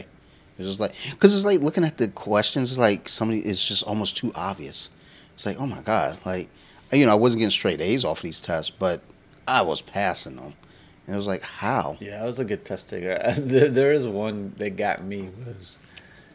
[0.58, 3.84] It was just like because it's like looking at the questions, like somebody is just
[3.84, 4.90] almost too obvious.
[5.36, 6.50] It's like, oh my god, like
[6.92, 9.02] you know, I wasn't getting straight A's off these tests, but
[9.48, 10.56] I was passing them.
[11.08, 11.96] And it was like, how?
[12.02, 13.34] Yeah, that was a good test taker.
[13.38, 15.80] there, there is one that got me was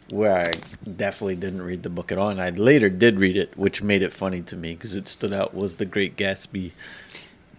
[0.09, 0.53] where I
[0.97, 4.03] definitely didn't read the book at all, and I later did read it, which made
[4.03, 5.55] it funny to me because it stood out.
[5.55, 6.73] Was the Great Gatsby?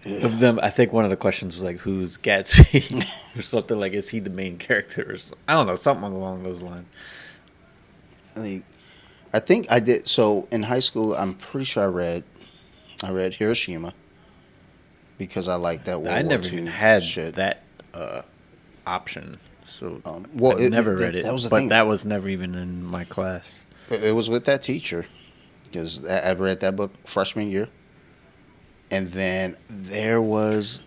[0.05, 3.07] Of them, I think one of the questions was like, "Who's Gatsby?"
[3.37, 5.17] or something like, "Is he the main character?" Or.
[5.47, 6.85] I don't know, something along those lines.
[8.35, 8.65] I think,
[9.33, 10.07] I think I did.
[10.07, 12.23] So in high school, I'm pretty sure I read,
[13.01, 13.93] I read Hiroshima.
[15.17, 17.35] Because I like that World I War never II even had shit.
[17.35, 17.61] that
[17.93, 18.23] uh,
[18.87, 21.23] option, so Um, well, I never it- read it.
[21.23, 21.69] that was the but thing.
[21.69, 23.63] that was never even in my class.
[23.89, 25.05] It was with that teacher
[25.65, 27.67] because I I read that book freshman year,
[28.91, 30.79] and then there was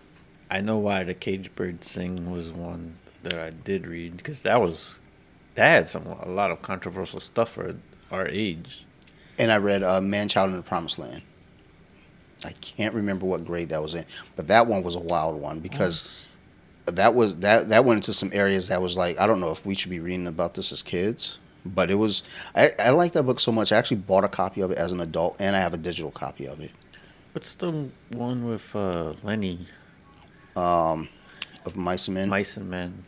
[0.51, 4.59] I know why the Cage Bird Sing was one that I did read because that
[4.61, 4.99] was
[5.55, 7.75] that had some a lot of controversial stuff for
[8.11, 8.85] our age.
[9.39, 11.21] and I read uh, Man Child in the Promised Land.
[12.45, 14.05] I can't remember what grade that was in,
[14.35, 16.25] but that one was a wild one because
[16.85, 19.65] that was that that went into some areas that was like I don't know if
[19.65, 22.23] we should be reading about this as kids, but it was
[22.55, 23.71] I, I like that book so much.
[23.71, 26.11] I actually bought a copy of it as an adult, and I have a digital
[26.11, 26.71] copy of it.
[27.33, 29.65] what's the one with uh, Lenny
[30.55, 31.09] Um,
[31.65, 32.29] of Mice and Men.
[32.29, 33.03] Mice and Men?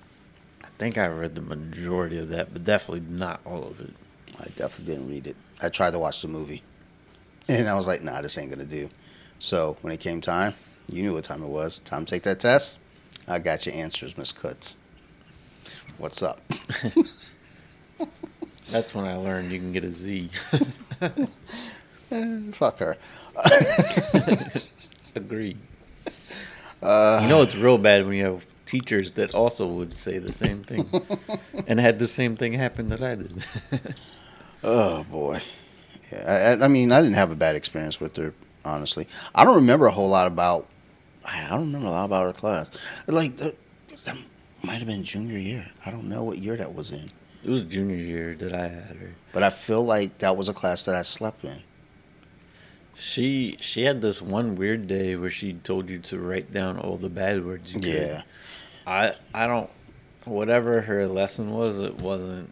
[0.64, 3.94] I think I read the majority of that, but definitely not all of it.
[4.40, 5.36] I definitely didn't read it.
[5.62, 6.64] I tried to watch the movie,
[7.50, 8.90] and I was like, "Nah, this ain't gonna do."
[9.40, 10.54] So when it came time,
[10.90, 11.80] you knew what time it was.
[11.80, 12.78] Time to take that test.
[13.28, 14.76] I got your answers, Miss Coots.
[15.98, 16.42] What's up?
[18.72, 20.30] That's when I learned you can get a Z.
[22.12, 22.98] Eh, fuck her.
[25.16, 25.58] Agree.
[26.82, 30.32] Uh, You know it's real bad when you have teachers that also would say the
[30.32, 30.88] same thing
[31.68, 33.44] and had the same thing happen that I did.
[34.64, 35.42] Oh boy.
[36.12, 38.34] Yeah, I, I mean, I didn't have a bad experience with her.
[38.66, 40.68] Honestly, I don't remember a whole lot about.
[41.26, 43.02] I don't remember a lot about her class.
[43.08, 43.56] Like that
[44.64, 45.68] might have been junior year.
[45.86, 47.06] I don't know what year that was in,
[47.44, 49.16] it was junior year that I had her.
[49.32, 51.62] but I feel like that was a class that I slept in.
[52.96, 56.98] She she had this one weird day where she told you to write down all
[56.98, 57.90] the bad words you could.
[57.90, 58.22] Yeah.
[58.86, 59.70] I I don't
[60.26, 62.52] whatever her lesson was, it wasn't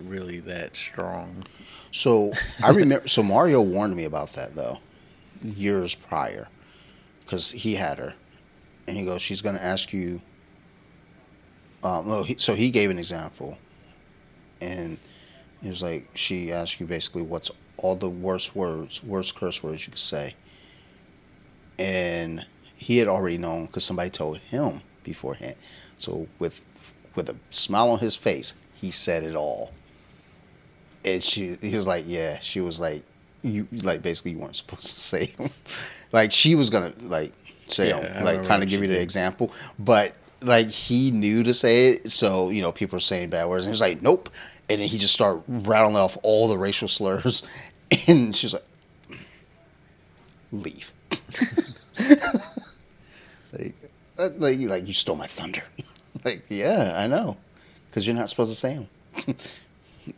[0.00, 1.44] really that strong.
[1.90, 3.08] So I remember.
[3.08, 4.78] so Mario warned me about that though,
[5.42, 6.48] years prior,
[7.20, 8.14] because he had her,
[8.86, 10.20] and he goes, "She's going to ask you."
[11.82, 13.58] Um, he, so he gave an example,
[14.60, 14.98] and
[15.62, 19.86] he was like, "She asked you basically what's all the worst words, worst curse words
[19.86, 20.34] you could say,"
[21.78, 22.44] and
[22.74, 25.56] he had already known because somebody told him beforehand.
[25.96, 26.64] So with
[27.14, 29.72] with a smile on his face, he said it all
[31.04, 33.02] and she he was like yeah she was like
[33.42, 35.50] you like basically you weren't supposed to say them
[36.12, 37.32] like she was gonna like
[37.66, 39.02] say Yeah, them like kind of give you the did.
[39.02, 39.52] example.
[39.78, 43.66] But like he knew to say it so you know people are saying bad words
[43.66, 44.28] and he's like nope.
[44.70, 47.42] And then he just started rattling off all the racial slurs
[48.08, 48.64] and she's like
[50.52, 50.92] leave.
[53.52, 53.74] Like
[54.18, 55.62] uh, like you like you stole my thunder.
[56.24, 57.36] Like yeah i know
[57.88, 58.88] because you're not supposed to say them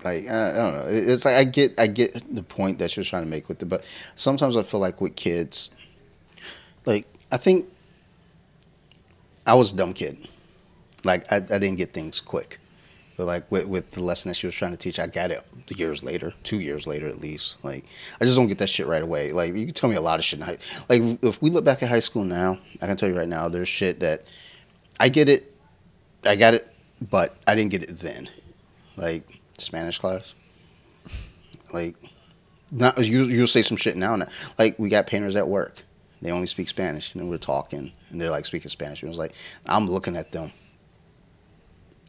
[0.04, 0.84] like I, don't know.
[0.88, 3.66] It's like I get I get the point that you're trying to make with it,
[3.66, 3.84] but
[4.14, 5.70] sometimes I feel like with kids,
[6.86, 7.68] like I think
[9.46, 10.28] I was a dumb kid.
[11.04, 12.58] Like I, I didn't get things quick,
[13.16, 15.44] but like with with the lesson that she was trying to teach, I got it
[15.76, 17.58] years later, two years later at least.
[17.62, 17.84] Like
[18.20, 19.32] I just don't get that shit right away.
[19.32, 20.58] Like you can tell me a lot of shit in high.
[20.88, 23.48] Like if we look back at high school now, I can tell you right now,
[23.48, 24.24] there's shit that
[24.98, 25.54] I get it,
[26.24, 26.68] I got it,
[27.10, 28.28] but I didn't get it then.
[28.96, 30.34] Like Spanish class.
[31.72, 31.96] Like,
[32.70, 33.24] not you.
[33.24, 34.14] You'll say some shit now.
[34.14, 34.26] And
[34.58, 35.82] like we got painters at work.
[36.22, 39.02] They only speak Spanish, and we're talking, and they're like speaking Spanish.
[39.02, 39.34] And it was like
[39.66, 40.52] I'm looking at them.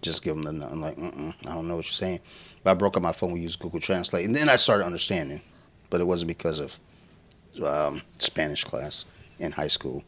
[0.01, 0.67] Just give them the.
[0.67, 2.19] I'm like, Mm-mm, I don't know what you're saying.
[2.63, 3.31] But I broke up my phone.
[3.31, 5.41] We used Google Translate, and then I started understanding.
[5.89, 6.79] But it wasn't because of
[7.65, 9.05] um, Spanish class
[9.39, 10.03] in high school.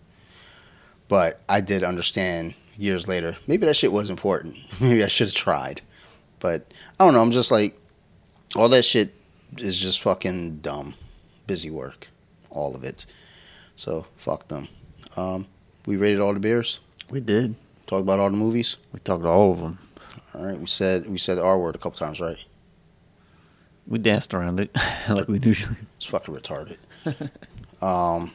[1.07, 3.35] But I did understand years later.
[3.47, 4.57] Maybe that shit was important.
[4.81, 5.81] Maybe I should have tried.
[6.43, 6.67] But
[6.99, 7.21] I don't know.
[7.21, 7.79] I'm just like,
[8.57, 9.13] all that shit
[9.57, 10.93] is just fucking dumb.
[11.47, 12.09] Busy work.
[12.49, 13.05] All of it.
[13.77, 14.67] So, fuck them.
[15.15, 15.47] Um,
[15.85, 16.81] we rated all the beers.
[17.09, 17.55] We did.
[17.87, 18.75] Talked about all the movies.
[18.91, 19.79] We talked all of them.
[20.35, 20.59] All right.
[20.59, 22.43] We said we said the R word a couple times, right?
[23.87, 24.75] We danced around it
[25.09, 25.77] like we usually.
[25.95, 26.77] It's fucking retarded.
[27.81, 28.33] um,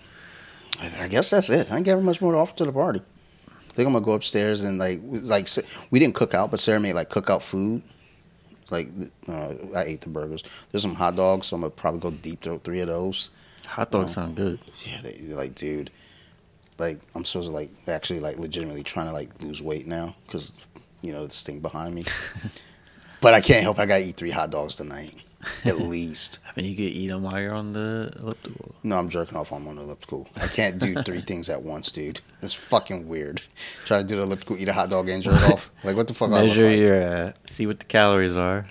[0.80, 1.70] I, I guess that's it.
[1.70, 3.02] I ain't got much more to offer to the party.
[3.48, 5.48] I think I'm gonna go upstairs and like like
[5.90, 7.82] we didn't cook out, but Sarah made like cookout food.
[8.70, 8.88] Like
[9.28, 10.44] uh, I ate the burgers.
[10.70, 13.30] There's some hot dogs, so I'm gonna probably go deep throat three of those.
[13.66, 14.14] Hot dogs Oh.
[14.14, 14.58] sound good.
[14.86, 15.90] Yeah, they like, dude.
[16.78, 20.54] like I'm supposed to like actually like legitimately trying to like lose weight now because
[21.02, 22.04] you know this thing behind me.
[23.20, 23.78] but I can't help.
[23.78, 23.82] it.
[23.82, 25.14] I gotta eat three hot dogs tonight,
[25.64, 26.38] at least.
[26.56, 28.74] I mean, you could eat them while you're on the elliptical.
[28.82, 29.52] No, I'm jerking off.
[29.52, 30.28] On the elliptical.
[30.36, 32.20] I can't do three things at once, dude.
[32.42, 33.42] It's fucking weird.
[33.86, 35.70] Trying to do the elliptical, eat a hot dog, and jerk off.
[35.84, 36.30] Like what the fuck?
[36.30, 36.78] I look Measure like?
[36.78, 38.66] your, uh, see what the calories are.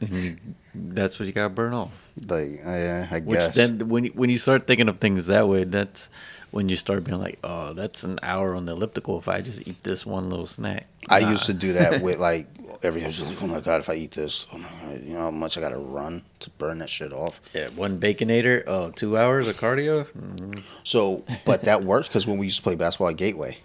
[0.74, 1.90] that's what you gotta burn off.
[2.28, 3.54] Like uh, I Which guess.
[3.54, 6.08] then, when you, when you start thinking of things that way, that's
[6.50, 9.66] when you start being like, oh, that's an hour on the elliptical if I just
[9.66, 10.86] eat this one little snack.
[11.08, 11.30] I Nah.
[11.30, 12.46] used to do that with like
[12.84, 13.02] every.
[13.04, 15.22] I was like, oh my god, if I eat this, oh my god, you know
[15.22, 17.40] how much I gotta run to burn that shit off.
[17.54, 18.62] Yeah, one baconator.
[18.66, 20.06] Oh, two hours of cardio.
[20.12, 20.62] Mhm.
[20.84, 23.58] So, but that worked because when we used to play basketball at Gateway,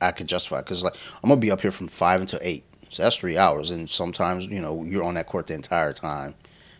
[0.00, 3.02] I could justify because like I'm gonna be up here from five until eight, so
[3.02, 6.34] that's three hours, and sometimes you know you're on that court the entire time.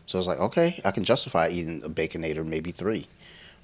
[0.06, 3.06] So it's like okay, I can justify eating a baconator, maybe three,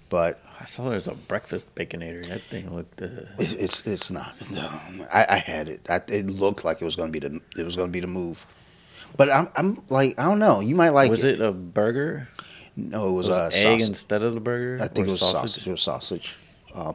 [0.08, 2.26] but I saw there's a breakfast baconator.
[2.28, 3.02] That thing looked.
[3.02, 3.06] Uh,
[3.38, 4.32] it- it's it's not.
[4.50, 4.68] No,
[5.12, 5.84] I, I had it.
[5.90, 8.46] I, it looked like it was gonna be the it was gonna be the move,
[9.16, 10.60] but I'm I'm like I don't know.
[10.60, 12.28] You might like was it a burger?
[12.76, 13.88] No, it was, Was uh, egg sausage.
[13.88, 14.82] instead of the burger?
[14.82, 15.66] I think it was sausage.
[15.66, 16.36] It was sausage.
[16.74, 16.92] Uh,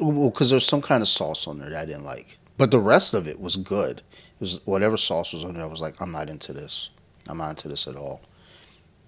[0.00, 2.80] well, because there's some kind of sauce on there that I didn't like, but the
[2.80, 3.98] rest of it was good.
[4.18, 5.64] It was whatever sauce was on there.
[5.64, 6.90] I was like, I'm not into this.
[7.28, 8.20] I'm not into this at all.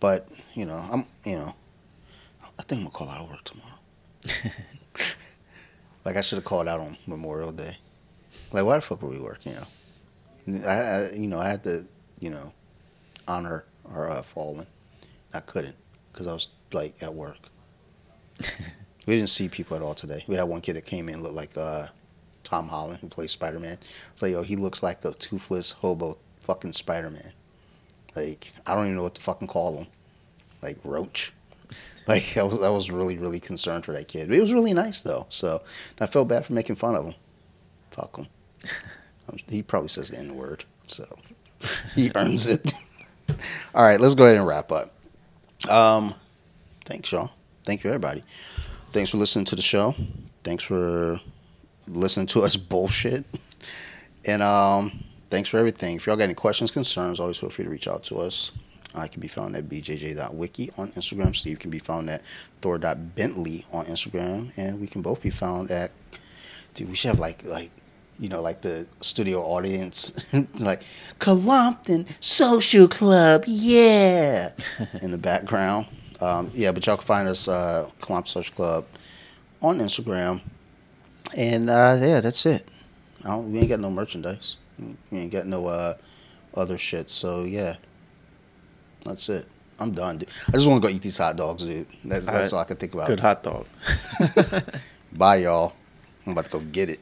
[0.01, 1.55] But you know, I'm you know,
[2.59, 3.79] I think I'm gonna call out of work tomorrow.
[6.05, 7.77] like I should have called out on Memorial Day.
[8.53, 9.55] Like why the fuck were we working?
[10.47, 11.87] You know, I, I you know I had to
[12.19, 12.53] you know
[13.27, 14.67] honor our uh, fallen.
[15.33, 15.77] I couldn't
[16.13, 17.39] because I was like at work.
[19.07, 20.25] we didn't see people at all today.
[20.27, 21.87] We had one kid that came in looked like uh,
[22.43, 23.79] Tom Holland who plays Spider Man.
[24.13, 27.33] It's like yo, he looks like a toothless hobo fucking Spider Man.
[28.17, 29.87] Like I don't even know what to fucking call him.
[30.63, 31.33] Like Roach.
[32.07, 34.33] Like I was I was really really concerned for that kid.
[34.33, 35.27] It was really nice though.
[35.29, 35.63] So
[36.01, 37.15] I felt bad for making fun of him.
[37.91, 38.29] Fuck him.
[39.47, 41.05] He probably says the N word, so
[41.95, 42.73] he earns it.
[43.75, 44.95] All right, let's go ahead and wrap up.
[45.69, 46.15] Um,
[46.87, 47.31] thanks, y'all.
[47.65, 48.25] Thank you, everybody.
[48.93, 49.95] Thanks for listening to the show.
[50.45, 51.21] Thanks for
[51.87, 53.27] listening to us bullshit.
[54.25, 55.97] And um, thanks for everything.
[55.97, 58.53] If y'all got any questions, concerns, always feel free to reach out to us.
[58.95, 61.37] I can be found at bjj.wiki on Instagram.
[61.37, 62.23] Steve can be found at
[62.63, 64.51] thor.bentley on Instagram.
[64.57, 65.91] And we can both be found at,
[66.75, 67.71] dude, we should have like, like,
[68.19, 70.13] you know, like the studio audience,
[70.55, 70.83] like
[71.21, 74.51] Colompton Social Club, yeah,
[75.03, 75.87] in the background.
[76.21, 78.87] Um, yeah, but y'all can find us uh, Colompton Social Club
[79.63, 80.41] on Instagram,
[81.37, 82.69] and uh, yeah, that's it.
[83.25, 84.59] We ain't got no merchandise.
[85.11, 85.95] We ain't got no uh,
[86.55, 87.09] other shit.
[87.09, 87.77] So yeah,
[89.09, 89.47] that's it.
[89.81, 90.19] I'm done.
[90.19, 90.29] Dude.
[90.49, 91.87] I just want to go eat these hot dogs, dude.
[92.05, 92.53] That's that's Alright.
[92.53, 93.07] all I can think about.
[93.07, 93.67] Good hot dog.
[95.13, 95.73] Bye, y'all.
[96.27, 97.01] I'm about to go get it.